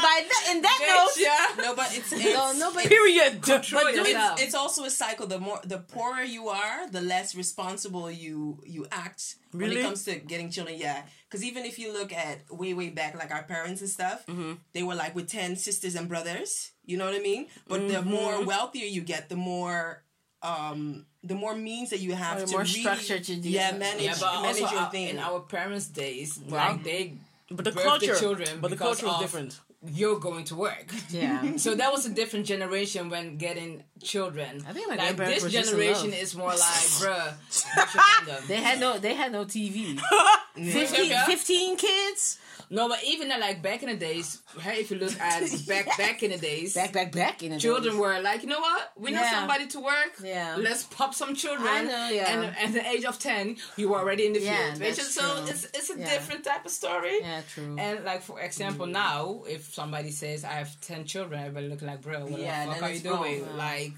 by 0.03 0.17
that, 0.31 0.45
in 0.53 0.63
that 0.63 0.79
note, 0.81 1.17
yeah. 1.19 1.65
No, 1.65 1.75
but 1.75 1.89
it's, 1.97 2.13
it's 2.13 2.25
no, 2.25 2.53
no, 2.53 2.73
but 2.73 2.85
Period. 2.85 3.43
Control 3.43 3.83
But 3.85 3.95
do 3.95 4.01
it- 4.01 4.09
yourself. 4.09 4.33
it's, 4.39 4.43
it's 4.43 4.55
also 4.55 4.85
a 4.85 4.91
cycle. 4.91 5.27
The 5.27 5.39
more 5.39 5.61
the 5.65 5.79
poorer 5.79 6.23
you 6.23 6.49
are, 6.49 6.89
the 6.91 7.01
less 7.01 7.35
responsible 7.35 8.11
you 8.11 8.59
you 8.67 8.87
act 8.91 9.37
when 9.53 9.71
it 9.73 9.83
comes 9.83 10.05
to 10.05 10.17
getting 10.17 10.51
children. 10.51 10.77
Yeah, 10.79 11.03
because 11.29 11.45
even 11.45 11.65
if 11.65 11.79
you 11.79 11.93
look 11.93 12.13
at 12.13 12.39
way 12.51 12.75
way 12.75 12.91
back, 12.91 13.15
like 13.19 13.31
our 13.33 13.45
parents 13.45 13.81
and 13.81 13.91
stuff, 13.91 14.25
they 14.73 14.83
were 14.83 14.95
like 14.97 15.15
with 15.15 15.29
ten 15.29 15.57
sisters 15.57 15.95
and 15.95 16.09
brothers. 16.09 16.73
You 16.85 16.97
know 16.99 17.07
what 17.07 17.15
I 17.15 17.23
mean? 17.23 17.47
But 17.69 17.89
the 17.89 18.03
more 18.03 18.45
wealthier 18.45 18.87
you 18.87 19.03
get, 19.03 19.29
the 19.29 19.37
more 19.37 20.03
um 20.43 21.07
the 21.31 21.35
more 21.35 21.55
means 21.57 21.89
that 21.91 22.01
you 22.01 22.13
have 22.15 22.37
Or 22.37 22.41
the 22.41 22.47
to 22.47 22.53
more 22.53 22.61
really, 22.63 22.81
structured 22.85 23.29
you 23.29 23.37
do. 23.37 23.49
yeah 23.49 23.73
manage 23.77 24.03
Yeah, 24.05 24.15
but 24.21 24.43
manage 24.43 24.61
your 24.61 24.69
uh, 24.81 24.85
our- 24.85 24.91
thing. 24.91 25.09
in 25.09 25.19
our 25.19 25.41
parents' 25.41 25.87
days, 25.89 26.39
Wow. 26.39 26.69
like 26.69 26.85
they 26.85 27.03
But 27.51 27.65
the 27.65 27.73
culture, 27.73 28.13
the 28.15 28.21
children 28.21 28.49
but 28.61 28.71
the 28.71 28.77
culture 28.77 29.07
was 29.07 29.21
different. 29.21 29.53
you're 29.99 30.19
going 30.29 30.45
to 30.51 30.55
work. 30.55 30.89
yeah. 31.11 31.57
So 31.65 31.75
that 31.81 31.91
was 31.93 32.03
a 32.07 32.13
different 32.21 32.47
generation 32.47 33.03
when 33.11 33.37
getting 33.37 33.85
children. 34.03 34.65
I 34.69 34.73
think 34.75 34.89
my 34.89 34.95
like 34.97 35.17
grandparents 35.17 35.35
this 35.35 35.43
were 35.45 35.51
just 35.59 35.73
in 35.73 35.79
generation 35.79 36.13
is 36.25 36.35
more 36.35 36.49
like, 36.49 36.59
bruh, 37.01 37.33
what's 37.77 37.95
your 37.95 38.03
condom? 38.09 38.43
They 38.49 38.61
had 38.69 38.77
no, 38.81 38.99
they 38.99 39.15
had 39.15 39.31
no 39.33 39.45
TV. 39.45 40.01
15, 40.57 41.27
15 41.27 41.77
kids. 41.77 42.34
No, 42.75 42.89
but 42.89 43.01
even 43.05 43.31
uh, 43.31 43.39
like 43.39 43.63
back 43.63 43.83
in 43.85 43.89
the 43.89 43.97
days, 43.97 44.43
hey, 44.61 44.81
if 44.81 44.91
you 44.91 44.99
look 44.99 45.15
at 45.21 45.41
back 45.69 45.87
back 45.97 46.23
in 46.25 46.31
the 46.33 46.39
days, 46.39 46.75
Back, 46.75 46.93
back, 46.93 47.13
back 47.13 47.43
in 47.43 47.51
the 47.53 47.59
children 47.59 47.93
days. 47.95 48.01
were 48.03 48.21
like, 48.21 48.43
you 48.43 48.49
know 48.49 48.61
what? 48.69 48.93
We 48.97 49.11
need 49.13 49.25
somebody 49.39 49.67
to 49.75 49.81
work. 49.81 50.13
Yeah. 50.23 50.57
Let's 50.59 50.83
pop 50.85 51.15
some 51.15 51.35
children. 51.35 51.69
I 51.69 51.83
know, 51.83 52.09
yeah. 52.11 52.33
And 52.33 52.57
at 52.65 52.73
the 52.73 52.85
age 52.95 53.05
of 53.05 53.19
ten, 53.19 53.57
you 53.77 53.89
were 53.91 53.99
already 53.99 54.27
in 54.27 54.33
the 54.33 54.41
Yeah, 54.41 54.57
field. 54.75 54.81
That's 54.81 55.15
So 55.15 55.23
true. 55.23 55.47
it's 55.51 55.65
it's 55.73 55.91
a 55.91 55.99
Yeah. 55.99 56.11
different 56.13 56.43
type 56.45 56.65
of 56.65 56.73
story. 56.73 57.19
Yeah, 57.21 57.43
true. 57.55 57.77
And 57.79 58.05
like 58.05 58.23
for 58.23 58.41
example, 58.41 58.87
now 58.87 59.45
if 59.49 59.73
somebody 59.73 60.11
says 60.11 60.45
I 60.45 60.55
have 60.63 60.71
ten 60.81 61.05
children, 61.05 61.41
everybody 61.41 61.69
looking 61.69 61.89
like, 61.89 62.03
bro, 62.03 62.27
what 62.27 62.41
Yeah, 62.41 62.67
the 62.67 62.73
fuck 62.73 62.83
are 62.83 62.91
you 62.93 63.11
wrong. 63.11 63.23
doing? 63.23 63.41
Yeah. 63.47 63.57
Like, 63.69 63.93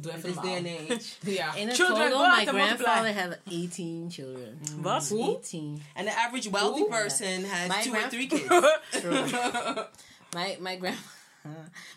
do 0.00 0.10
in 0.10 0.20
this 0.22 0.36
day 0.38 0.54
and 0.54 0.66
age. 0.66 1.16
Yeah. 1.24 1.54
in 1.56 1.68
a 1.68 1.74
Children, 1.74 2.10
total, 2.10 2.18
my 2.26 2.44
grandfather 2.44 3.12
had 3.12 3.38
18 3.50 4.10
children. 4.10 4.58
What? 4.82 5.04
Who? 5.04 5.38
18. 5.38 5.80
And 5.96 6.06
the 6.08 6.18
average 6.18 6.48
wealthy 6.48 6.82
Ooh. 6.82 6.88
person 6.88 7.44
has 7.44 7.68
My 7.68 7.82
two 7.82 7.94
or 7.94 8.08
three 8.08 8.26
kids. 8.26 8.48
My 10.34 10.58
my 10.60 10.76
grand 10.76 10.98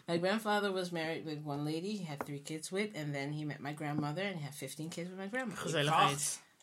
my 0.07 0.17
grandfather 0.17 0.71
was 0.71 0.91
married 0.91 1.25
with 1.25 1.43
one 1.43 1.65
lady. 1.65 1.97
He 1.97 2.03
had 2.05 2.25
three 2.25 2.39
kids 2.39 2.71
with, 2.71 2.91
and 2.95 3.13
then 3.13 3.33
he 3.33 3.43
met 3.43 3.59
my 3.59 3.73
grandmother 3.73 4.21
and 4.21 4.37
he 4.37 4.43
had 4.43 4.53
15 4.55 4.89
kids 4.89 5.09
with 5.09 5.19
my 5.19 5.27
grandmother. 5.27 5.61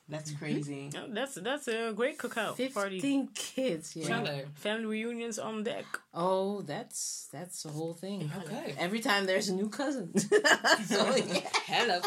Gezelligheid. 0.09 0.13
That's 0.13 0.31
mm-hmm. 0.31 0.45
crazy. 0.45 0.91
Yeah, 0.93 1.07
that's 1.11 1.35
that's 1.35 1.69
a 1.69 1.93
great 1.95 2.19
cookout 2.19 2.57
15 2.57 2.73
party. 2.73 3.29
kids. 3.35 3.95
Yeah. 3.97 4.19
Hello. 4.19 4.41
Family 4.55 4.87
reunions 4.87 5.39
on 5.39 5.65
deck. 5.65 5.85
Oh, 6.15 6.63
that's 6.63 7.29
that's 7.33 7.63
the 7.63 7.71
whole 7.71 7.95
thing. 7.95 8.31
Okay. 8.45 8.75
Every 8.79 9.01
time 9.01 9.27
there's 9.27 9.49
a 9.49 9.55
new 9.55 9.69
cousin. 9.69 10.17
so 10.19 10.37
yeah. 11.17 11.41
Hello. 11.67 12.01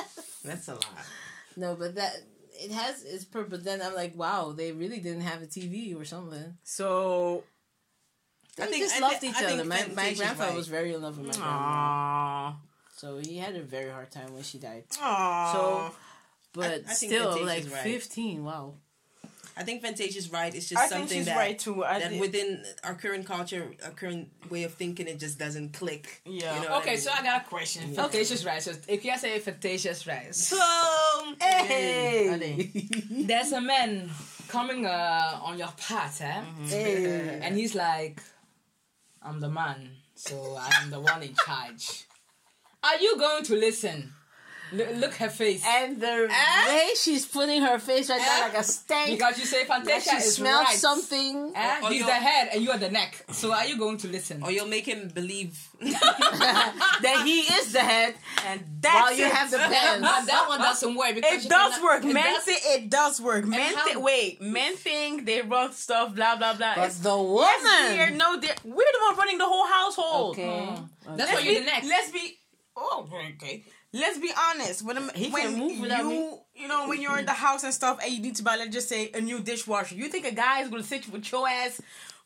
That's 0.43 0.67
a 0.67 0.73
lot. 0.73 0.85
No, 1.55 1.75
but 1.75 1.95
that 1.95 2.15
it 2.53 2.71
has 2.71 3.03
its 3.03 3.25
purpose. 3.25 3.51
But 3.51 3.63
then 3.63 3.81
I'm 3.81 3.95
like, 3.95 4.15
wow, 4.15 4.53
they 4.55 4.71
really 4.71 4.99
didn't 4.99 5.21
have 5.21 5.41
a 5.41 5.47
TV 5.47 5.99
or 5.99 6.05
something. 6.05 6.57
So, 6.63 7.43
They 8.55 8.63
I 8.63 8.67
think- 8.67 8.83
just 8.83 8.97
I 8.97 8.99
loved 8.99 9.19
thi- 9.19 9.29
each 9.29 9.35
I 9.35 9.53
other. 9.53 9.65
My, 9.65 9.85
my 9.95 10.13
grandfather 10.13 10.49
right. 10.49 10.55
was 10.55 10.67
very 10.67 10.93
in 10.93 11.01
love 11.01 11.17
with 11.17 11.27
my 11.27 11.33
grandma. 11.33 12.53
So 12.95 13.17
he 13.17 13.37
had 13.37 13.55
a 13.55 13.63
very 13.63 13.89
hard 13.89 14.11
time 14.11 14.31
when 14.33 14.43
she 14.43 14.59
died. 14.59 14.83
Aww. 14.91 15.53
So, 15.53 15.95
but 16.53 16.83
I 16.87 16.93
think 16.93 17.11
still, 17.11 17.33
Fantasia's 17.35 17.65
like 17.65 17.73
right. 17.73 17.83
15, 17.83 18.43
wow. 18.43 18.73
I 19.57 19.63
think 19.63 19.81
Fantasia's 19.81 20.31
right. 20.31 20.53
It's 20.55 20.69
just 20.69 20.81
I 20.81 20.87
something 20.87 21.07
think 21.07 21.19
she's 21.19 21.25
that, 21.25 21.37
right 21.37 21.59
too. 21.59 21.83
I 21.83 21.99
that 21.99 22.19
within 22.19 22.63
our 22.83 22.95
current 22.95 23.25
culture, 23.25 23.71
our 23.83 23.91
current 23.91 24.29
way 24.49 24.63
of 24.63 24.73
thinking, 24.73 25.07
it 25.07 25.19
just 25.19 25.37
doesn't 25.37 25.73
click. 25.73 26.21
Yeah. 26.25 26.55
You 26.55 26.69
know 26.69 26.77
Okay, 26.77 26.93
I 26.93 26.95
so? 26.95 27.11
I 27.11 27.21
got 27.21 27.45
a 27.45 27.49
question. 27.49 27.93
Fantasia's 27.93 28.45
right. 28.45 28.61
So 28.61 28.71
if 28.87 29.03
you 29.03 29.17
say 29.17 29.37
Fantasia's 29.39 30.07
right, 30.07 30.33
So, 30.33 30.57
Hey! 31.39 32.71
there's 33.11 33.51
a 33.51 33.61
man 33.61 34.09
coming 34.47 34.85
uh, 34.85 35.39
on 35.43 35.57
your 35.57 35.71
path, 35.77 36.21
eh? 36.21 36.41
hey. 36.65 37.39
And 37.43 37.55
he's 37.55 37.75
like, 37.75 38.21
I'm 39.21 39.39
the 39.39 39.49
man, 39.49 39.89
so 40.15 40.57
I 40.57 40.71
am 40.81 40.89
the 40.89 40.99
one 40.99 41.21
in 41.23 41.35
charge. 41.35 42.05
Are 42.83 42.97
you 42.97 43.17
going 43.17 43.43
to 43.43 43.55
listen? 43.55 44.13
Look, 44.73 44.87
look 44.95 45.13
her 45.15 45.29
face. 45.29 45.63
And 45.67 45.99
the 45.99 46.27
way 46.67 46.89
she's 46.95 47.25
putting 47.25 47.61
her 47.61 47.77
face 47.79 48.09
right 48.09 48.19
now 48.19 48.37
Eh? 48.39 48.43
like 48.47 48.57
a 48.57 48.63
stank. 48.63 49.11
because 49.11 49.37
you 49.39 49.45
say 49.45 49.65
Fantasia 49.65 50.09
she 50.11 50.15
is 50.17 50.35
smells 50.35 50.65
right. 50.65 50.77
something. 50.77 51.53
Or 51.83 51.89
He's 51.89 52.05
the 52.05 52.13
head 52.13 52.49
and 52.53 52.63
you 52.63 52.71
are 52.71 52.77
the 52.77 52.89
neck. 52.89 53.25
So 53.31 53.51
are 53.53 53.65
you 53.65 53.77
going 53.77 53.97
to 53.97 54.07
listen? 54.07 54.43
Or 54.43 54.51
you'll 54.51 54.67
make 54.67 54.85
him 54.85 55.09
believe. 55.09 55.59
that 55.81 57.21
he 57.25 57.39
is 57.41 57.73
the 57.73 57.79
head 57.79 58.15
and 58.47 58.63
that's 58.81 58.95
while 58.95 59.13
you 59.17 59.25
it. 59.25 59.31
have 59.31 59.51
the 59.51 59.57
But 59.57 59.71
pants. 59.73 60.27
that 60.27 60.45
one 60.47 60.59
doesn't 60.59 60.95
work 60.95 61.15
because 61.15 61.45
It 61.45 61.49
does 61.49 61.73
cannot- 61.75 61.83
work. 61.83 62.03
it 62.05 62.13
Men 62.13 62.23
does- 62.33 62.43
think 62.43 62.61
it 62.65 62.89
does 62.89 63.21
work. 63.21 63.45
Men 63.45 63.73
how- 63.75 63.99
wait. 63.99 64.41
Men 64.41 64.75
think 64.75 65.25
they 65.25 65.41
run 65.41 65.73
stuff. 65.73 66.15
Blah 66.15 66.35
blah 66.37 66.53
blah. 66.53 66.75
But 66.75 66.81
It's- 66.85 66.99
the 66.99 67.17
woman. 67.17 67.97
we're 67.97 68.09
no. 68.11 68.39
they're- 68.39 68.55
We're 68.63 68.91
the 68.95 68.99
one 69.07 69.15
running 69.17 69.37
the 69.37 69.45
whole 69.45 69.67
household. 69.67 70.37
Okay. 70.37 70.69
That's 71.05 71.17
Let's 71.19 71.33
why 71.33 71.39
you're 71.39 71.59
the 71.61 71.65
neck. 71.65 71.83
let's 71.85 72.11
be. 72.11 72.37
Oh, 72.77 73.07
okay. 73.35 73.63
Let's 73.93 74.17
be 74.19 74.31
honest. 74.37 74.83
When, 74.83 75.09
He 75.15 75.29
when 75.29 75.43
can 75.43 75.59
move 75.59 75.79
without 75.79 76.03
you, 76.03 76.09
me. 76.09 76.37
you 76.55 76.67
know, 76.67 76.87
when 76.87 77.01
you're 77.01 77.19
in 77.19 77.25
the 77.25 77.33
house 77.33 77.63
and 77.63 77.73
stuff, 77.73 77.99
and 78.01 78.11
you 78.11 78.21
need 78.21 78.35
to 78.37 78.43
buy, 78.43 78.55
let's 78.55 78.71
just 78.73 78.87
say, 78.87 79.11
a 79.13 79.19
new 79.21 79.39
dishwasher. 79.39 79.95
You 79.95 80.07
think 80.07 80.25
a 80.25 80.31
guy 80.31 80.61
is 80.61 80.69
going 80.69 80.81
to 80.81 80.87
sit 80.87 81.11
with 81.11 81.29
your 81.31 81.47
ass, 81.47 81.81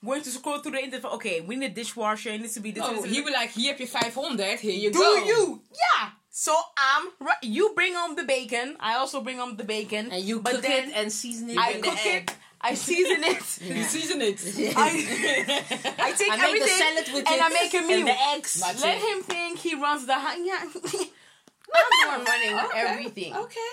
going 0.05 0.21
to 0.21 0.29
scroll 0.29 0.59
through 0.59 0.73
the 0.73 0.83
internet? 0.83 1.05
Okay, 1.13 1.41
we 1.41 1.55
need 1.55 1.71
a 1.71 1.73
dishwasher. 1.73 2.29
It 2.29 2.41
needs 2.41 2.53
to 2.53 2.59
be 2.59 2.71
this. 2.71 2.83
No, 2.83 2.89
this, 2.89 2.99
oh, 2.99 3.01
this, 3.03 3.11
he 3.11 3.17
this. 3.17 3.25
will 3.25 3.33
like, 3.33 3.49
here 3.51 3.73
up 3.73 3.79
your 3.79 3.87
500, 3.87 4.59
here 4.59 4.73
you 4.73 4.91
Do 4.91 4.99
go. 4.99 5.19
Do 5.19 5.25
you? 5.25 5.61
Yeah. 5.71 6.09
So 6.29 6.55
I'm 6.77 7.07
right. 7.21 7.37
You 7.41 7.71
bring 7.73 7.95
home 7.95 8.15
the 8.15 8.23
bacon. 8.23 8.75
I 8.79 8.95
also 8.95 9.21
bring 9.21 9.37
home 9.37 9.55
the 9.55 9.63
bacon. 9.63 10.11
And 10.11 10.21
you 10.23 10.41
but 10.41 10.53
cook 10.55 10.61
then 10.63 10.89
it 10.89 10.95
and 10.95 11.11
season 11.11 11.49
it 11.49 11.57
I 11.57 11.73
with 11.75 11.83
cook 11.83 11.93
the 11.95 12.09
egg. 12.09 12.29
it. 12.29 12.35
I 12.59 12.73
season 12.73 13.23
it. 13.23 13.59
You 13.77 13.83
season 13.85 14.21
it. 14.21 14.39
I, 14.77 15.95
I 15.97 16.11
take 16.17 16.31
I 16.31 16.35
make 16.35 16.39
the 16.39 16.45
everything 16.47 16.67
salad 16.77 17.05
with 17.13 17.27
and 17.27 17.35
it 17.35 17.41
I 17.41 17.49
make 17.49 17.73
a 17.73 17.81
meal. 17.87 17.99
and 17.99 18.07
the 18.09 18.21
eggs. 18.35 18.61
Let 18.81 18.97
him 18.97 19.23
think 19.23 19.59
he 19.59 19.75
runs 19.75 20.05
the 20.05 20.13
house. 20.15 20.37
Yeah. 20.43 20.65
I'm 21.73 21.83
the 22.01 22.17
one 22.17 22.25
running 22.25 22.65
Okay, 22.65 22.79
everything. 22.79 23.35
Okay. 23.35 23.71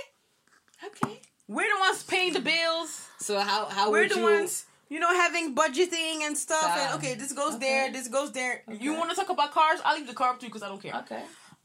Okay. 0.87 1.21
We're 1.49 1.69
the 1.75 1.81
ones 1.81 2.03
paying 2.03 2.33
the 2.33 2.41
bills. 2.41 3.07
So 3.19 3.39
how 3.39 3.67
how 3.67 3.91
We're 3.91 4.03
would 4.03 4.11
the 4.11 4.17
you? 4.17 4.23
ones, 4.23 4.65
you 4.89 5.01
know, 5.01 5.09
having 5.15 5.55
budgeting 5.55 6.23
and 6.23 6.37
stuff. 6.37 6.65
And 6.79 6.95
okay, 6.97 7.15
this 7.15 7.33
goes 7.33 7.55
okay. 7.55 7.67
there, 7.67 7.93
this 7.93 8.09
goes 8.09 8.33
there. 8.33 8.63
You 8.71 8.95
want 8.95 9.11
to 9.11 9.17
talk 9.17 9.29
about 9.29 9.53
cars? 9.53 9.81
I'll 9.85 9.97
leave 9.97 10.07
the 10.07 10.15
car 10.15 10.31
up 10.31 10.41
to 10.41 10.47
you 10.47 10.51
because 10.51 10.63
I 10.63 10.69
don't 10.69 10.83
care. 10.83 10.95
Okay. 11.01 11.23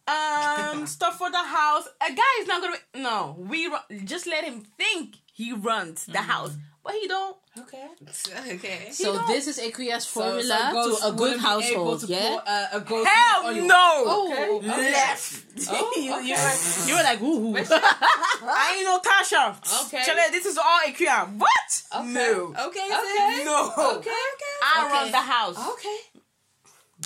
Um, 0.07 0.87
stuff 0.97 1.17
for 1.17 1.29
the 1.31 1.37
house. 1.43 1.87
A 2.01 2.13
guy 2.13 2.33
is 2.41 2.47
not 2.47 2.61
gonna. 2.61 2.77
No, 2.95 3.35
we 3.39 3.67
ru- 3.67 3.97
just 4.05 4.25
let 4.27 4.43
him 4.43 4.61
think 4.77 5.15
he 5.33 5.53
runs 5.53 6.05
the 6.05 6.13
Mm-hmm. 6.13 6.29
house, 6.29 6.57
but 6.83 6.93
he 6.93 7.07
don't. 7.07 7.35
Okay. 7.59 7.87
okay. 8.55 8.87
So 8.91 9.15
don't- 9.15 9.27
this 9.27 9.47
is 9.47 9.59
Equia's 9.59 10.05
formula 10.05 10.57
so 10.71 10.73
ghost 10.73 11.01
to 11.01 11.07
a 11.09 11.11
good 11.11 11.39
household, 11.39 12.03
yeah? 12.07 12.29
Pour, 12.29 12.41
uh, 12.45 12.67
a 12.73 12.79
ghost 12.81 13.09
Hell 13.09 13.53
no! 13.55 14.03
Oh, 14.05 14.59
okay. 14.61 14.67
Left. 14.67 15.43
Oh, 15.69 15.91
okay. 15.91 16.01
you, 16.05 16.11
were, 16.13 16.87
you 16.87 16.95
were 16.95 17.03
like, 17.03 17.19
woo 17.19 17.51
Wait, 17.51 17.67
I 17.71 18.75
ain't 18.77 18.85
no 18.85 18.99
Tasha. 19.01 19.57
Okay. 19.87 20.03
Chale, 20.05 20.31
this 20.31 20.45
is 20.45 20.57
all 20.57 20.79
Ikea. 20.85 21.35
What? 21.37 21.83
Okay. 21.95 22.07
No. 22.13 22.53
Okay. 22.67 22.87
Okay. 22.87 23.43
No. 23.43 23.71
Okay. 23.75 23.97
Okay. 23.97 24.55
I 24.63 24.85
Okay. 24.85 24.93
run 24.93 25.11
the 25.11 25.17
house. 25.17 25.57
Okay. 25.73 25.97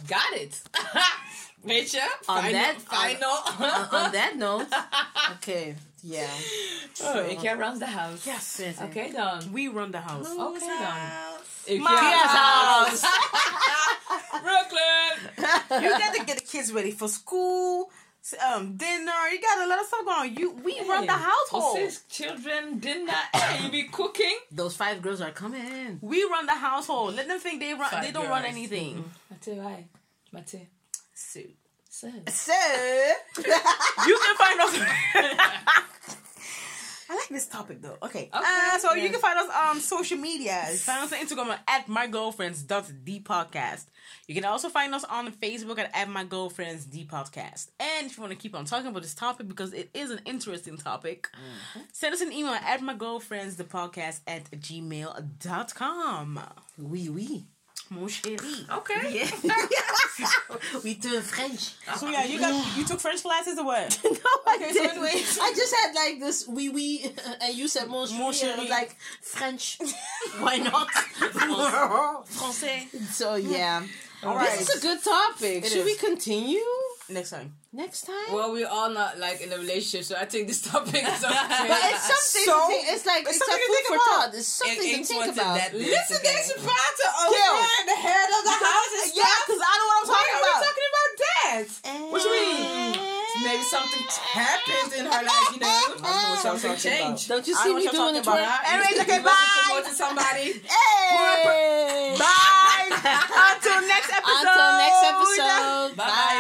Got 0.08 0.34
it. 0.34 0.62
Weet? 1.64 2.02
On 2.28 2.42
Final. 2.42 2.52
that- 2.54 2.82
final. 2.82 3.32
on, 3.60 4.04
on 4.06 4.12
that 4.12 4.36
note, 4.36 4.66
okay, 5.36 5.76
yeah. 6.02 6.28
oh, 7.04 7.30
ik 7.30 7.40
ga 7.40 7.54
round 7.56 7.80
the 7.80 7.86
house. 7.86 8.26
Yes. 8.26 8.60
Oké 8.82 9.12
dan. 9.12 9.52
We 9.54 9.70
run 9.74 9.92
the 9.92 10.00
house. 10.00 10.30
Oké 10.32 10.60
dan. 10.60 10.98
Ik 11.66 11.80
My 11.82 11.96
ga 11.96 12.28
house. 12.28 13.02
Brooklyn. 14.44 15.84
you 15.84 15.90
got 15.98 16.14
to 16.16 16.24
get 16.26 16.38
the 16.38 16.44
kids 16.52 16.72
ready 16.74 16.92
for 16.92 17.08
school, 17.08 17.92
um, 18.54 18.76
dinner. 18.78 19.30
You 19.32 19.40
got 19.42 19.62
a 19.64 19.68
lot 19.68 19.80
of 19.80 19.86
stuff 19.88 20.06
going 20.06 20.30
on. 20.32 20.36
You, 20.36 20.52
we 20.64 20.80
run 20.90 21.06
the 21.06 21.12
household. 21.14 21.78
Sis, 21.78 22.02
children, 22.10 22.80
dinner, 22.80 23.14
and 23.34 23.64
you 23.66 23.70
be 23.72 23.84
cooking. 23.90 24.36
Those 24.52 24.76
five 24.76 25.02
girls 25.02 25.22
are 25.22 25.32
coming. 25.32 26.00
We 26.02 26.24
run 26.24 26.46
the 26.48 26.54
household. 26.56 27.16
Let 27.16 27.28
them 27.28 27.40
think 27.40 27.60
they 27.60 27.74
run. 27.74 27.90
Five 27.90 28.04
they 28.04 28.12
don't 28.12 28.30
run 28.30 28.42
girls. 28.42 28.54
anything. 28.56 29.04
Mathieu, 29.30 29.62
hi. 29.62 29.86
Mathieu. 30.32 30.66
So, 31.30 31.42
So. 31.90 32.10
so 32.30 32.54
you 33.38 34.20
can 34.24 34.36
find 34.38 34.62
us. 34.62 34.74
I 37.10 37.16
like 37.16 37.28
this 37.28 37.48
topic 37.48 37.82
though. 37.82 37.98
Okay. 38.02 38.30
Uh, 38.32 38.78
so 38.80 38.94
you 38.94 39.10
can 39.10 39.20
find 39.20 39.38
us 39.38 39.50
on 39.54 39.82
social 39.82 40.18
media. 40.18 40.64
Find 40.78 41.04
us 41.04 41.12
on 41.12 41.20
Instagram 41.20 41.60
at 41.68 41.90
my 41.90 42.08
girlfriends 42.08 42.64
the 42.66 43.20
podcast. 43.20 43.86
You 44.28 44.36
can 44.36 44.46
also 44.46 44.70
find 44.70 44.96
us 44.96 45.04
on 45.04 45.30
Facebook 45.34 45.78
at, 45.78 45.92
at 45.94 46.08
my 46.08 46.24
girlfriends 46.24 46.86
the 46.86 47.04
podcast. 47.06 47.68
And 47.82 48.06
if 48.08 48.16
you 48.16 48.22
want 48.22 48.32
to 48.32 48.40
keep 48.40 48.56
on 48.56 48.64
talking 48.64 48.88
about 48.88 49.02
this 49.02 49.14
topic 49.14 49.50
because 49.50 49.74
it 49.74 49.90
is 49.94 50.10
an 50.10 50.22
interesting 50.26 50.78
topic, 50.78 51.30
send 51.92 52.14
us 52.14 52.22
an 52.22 52.32
email 52.32 52.54
at 52.54 52.82
my 52.82 52.94
girlfriends 52.96 53.58
the 53.58 53.66
podcast 53.66 54.22
at 54.26 54.50
gmail.com. 54.52 56.40
Oui, 56.78 57.10
oui. 57.10 57.44
Mon 57.92 58.08
chéri. 58.08 58.66
Okay. 58.80 59.12
Yeah. 59.12 59.28
We 60.84 60.94
do 60.96 61.20
French. 61.20 61.74
So 61.98 62.08
yeah, 62.08 62.24
you 62.24 62.40
got 62.40 62.56
you 62.78 62.86
took 62.86 63.02
French 63.02 63.22
classes 63.22 63.60
or 63.60 63.66
what? 63.66 64.00
no, 64.04 64.10
I 64.48 64.56
Okay, 64.56 64.72
so 64.72 64.82
didn't. 64.82 64.92
anyways. 64.98 65.38
I 65.40 65.54
just 65.54 65.76
had 65.76 65.94
like 65.94 66.20
this 66.20 66.48
oui, 66.48 66.70
oui, 66.70 67.12
and 67.42 67.54
you 67.54 67.68
said 67.68 67.90
mon 67.90 68.08
chéri. 68.08 68.18
Mon 68.18 68.34
and 68.34 68.52
I 68.52 68.60
was 68.64 68.70
like 68.70 68.96
French. 69.22 69.78
Why 70.40 70.58
not? 70.58 70.88
Français. 72.32 72.88
so 73.12 73.36
yeah. 73.36 73.84
All 74.24 74.40
This 74.40 74.70
is 74.70 74.78
a 74.78 74.82
good 74.88 75.04
topic. 75.04 75.66
It 75.66 75.70
Should 75.70 75.80
is. 75.80 75.86
we 75.86 75.96
continue 75.96 76.64
Next 77.12 77.30
time. 77.32 77.54
next 77.74 78.08
time? 78.08 78.32
Well, 78.32 78.52
we're 78.56 78.68
all 78.72 78.90
not 78.90 79.20
like 79.20 79.42
in 79.42 79.52
a 79.52 79.58
relationship, 79.60 80.06
so 80.08 80.16
I 80.16 80.24
think 80.26 80.48
this 80.48 80.62
topic 80.64 81.04
is 81.04 81.24
okay. 81.28 81.68
but 81.68 81.82
it's 81.92 82.08
something. 82.08 82.46
So, 82.48 82.56
to 82.56 82.68
think, 82.72 82.84
it's 82.88 83.06
like 83.06 83.24
it's 83.28 83.36
it's, 83.36 83.44
something 83.44 83.60
a 83.60 83.62
to 83.62 83.68
food 83.68 83.76
think 83.76 83.88
for 83.92 83.96
about. 84.00 84.08
thought. 84.16 84.32
It's 84.40 84.48
something 84.48 84.80
Ain't 84.80 85.04
to 85.04 85.12
think 85.12 85.28
about. 85.36 85.56
that 85.60 85.70
this, 85.76 85.92
Listen, 85.92 86.18
okay? 86.24 86.32
there's 86.32 86.52
a 86.56 86.60
part 86.64 86.96
of 87.04 87.10
over 87.28 87.36
Kill. 87.36 87.54
there 87.60 87.84
the 87.92 88.00
head 88.00 88.30
of 88.32 88.42
the 88.48 88.56
house 88.64 88.92
and 88.96 89.12
Yeah, 89.12 89.36
because 89.44 89.62
I 89.62 89.74
know 89.76 89.88
what 89.92 89.98
I'm 90.00 90.08
Why 90.08 90.16
talking 90.16 90.32
are 90.32 90.40
we 90.40 90.52
about. 90.56 90.64
talking 90.72 90.88
about 90.92 91.12
that? 91.20 91.64
What 92.12 92.20
you 92.24 92.32
mean? 92.32 92.96
Maybe 93.44 93.64
something 93.68 94.04
happened 94.08 94.92
in 95.02 95.06
her 95.12 95.24
life, 95.28 95.50
you 95.52 95.60
know? 95.60 95.82
what 96.00 96.00
y'all 96.00 96.56
Something 96.56 96.76
talking 96.80 96.92
changed. 96.92 97.28
Don't 97.28 97.44
you 97.48 97.56
see 97.56 97.74
me 97.76 97.88
doing 97.92 98.16
the 98.16 98.22
talking 98.24 98.40
twerk? 98.40 98.48
about. 98.48 98.72
Anyways, 98.72 98.96
You 98.96 99.04
okay, 99.04 99.20
bye. 99.20 99.36
promoted 99.68 99.94
somebody. 100.00 100.48
Hey! 101.12 102.16
Bye. 102.20 102.88
Until 102.92 103.82
next 103.88 104.10
episode. 104.12 104.48
Until 104.48 104.72
next 104.80 105.02
episode. 105.04 105.96
Bye. 105.98 106.08
Bye. 106.08 106.31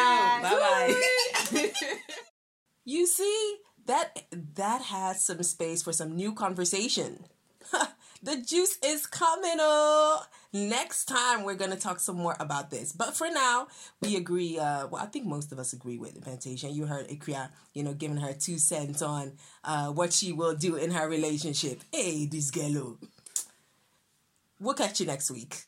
You 2.86 3.06
see, 3.06 3.58
that 3.86 4.24
that 4.56 4.82
has 4.84 5.24
some 5.24 5.44
space 5.44 5.84
for 5.84 5.94
some 5.94 6.16
new 6.16 6.34
conversation. 6.34 7.26
the 8.24 8.38
juice 8.38 8.78
is 8.84 9.06
coming 9.06 9.58
up. 9.60 10.32
Next 10.54 11.06
time 11.06 11.44
we're 11.44 11.56
gonna 11.56 11.76
talk 11.76 12.00
some 12.00 12.18
more 12.18 12.36
about 12.40 12.72
this. 12.72 12.92
But 12.92 13.16
for 13.16 13.30
now, 13.30 13.68
we 14.02 14.16
agree. 14.16 14.58
Uh, 14.58 14.88
well, 14.88 15.02
I 15.02 15.06
think 15.06 15.26
most 15.26 15.52
of 15.52 15.60
us 15.60 15.74
agree 15.74 15.98
with 15.98 16.24
Fantasia. 16.24 16.70
You 16.70 16.88
heard 16.88 17.08
Ikria, 17.08 17.50
you 17.74 17.84
know, 17.84 17.94
giving 17.94 18.18
her 18.18 18.34
two 18.34 18.58
cents 18.58 19.02
on 19.02 19.34
uh, 19.64 19.90
what 19.92 20.12
she 20.12 20.32
will 20.32 20.56
do 20.56 20.76
in 20.76 20.92
her 20.92 21.08
relationship. 21.08 21.84
Hey, 21.92 22.26
this 22.26 22.50
girl. 22.50 22.98
We'll 24.60 24.76
catch 24.76 25.00
you 25.00 25.06
next 25.06 25.32
week. 25.32 25.66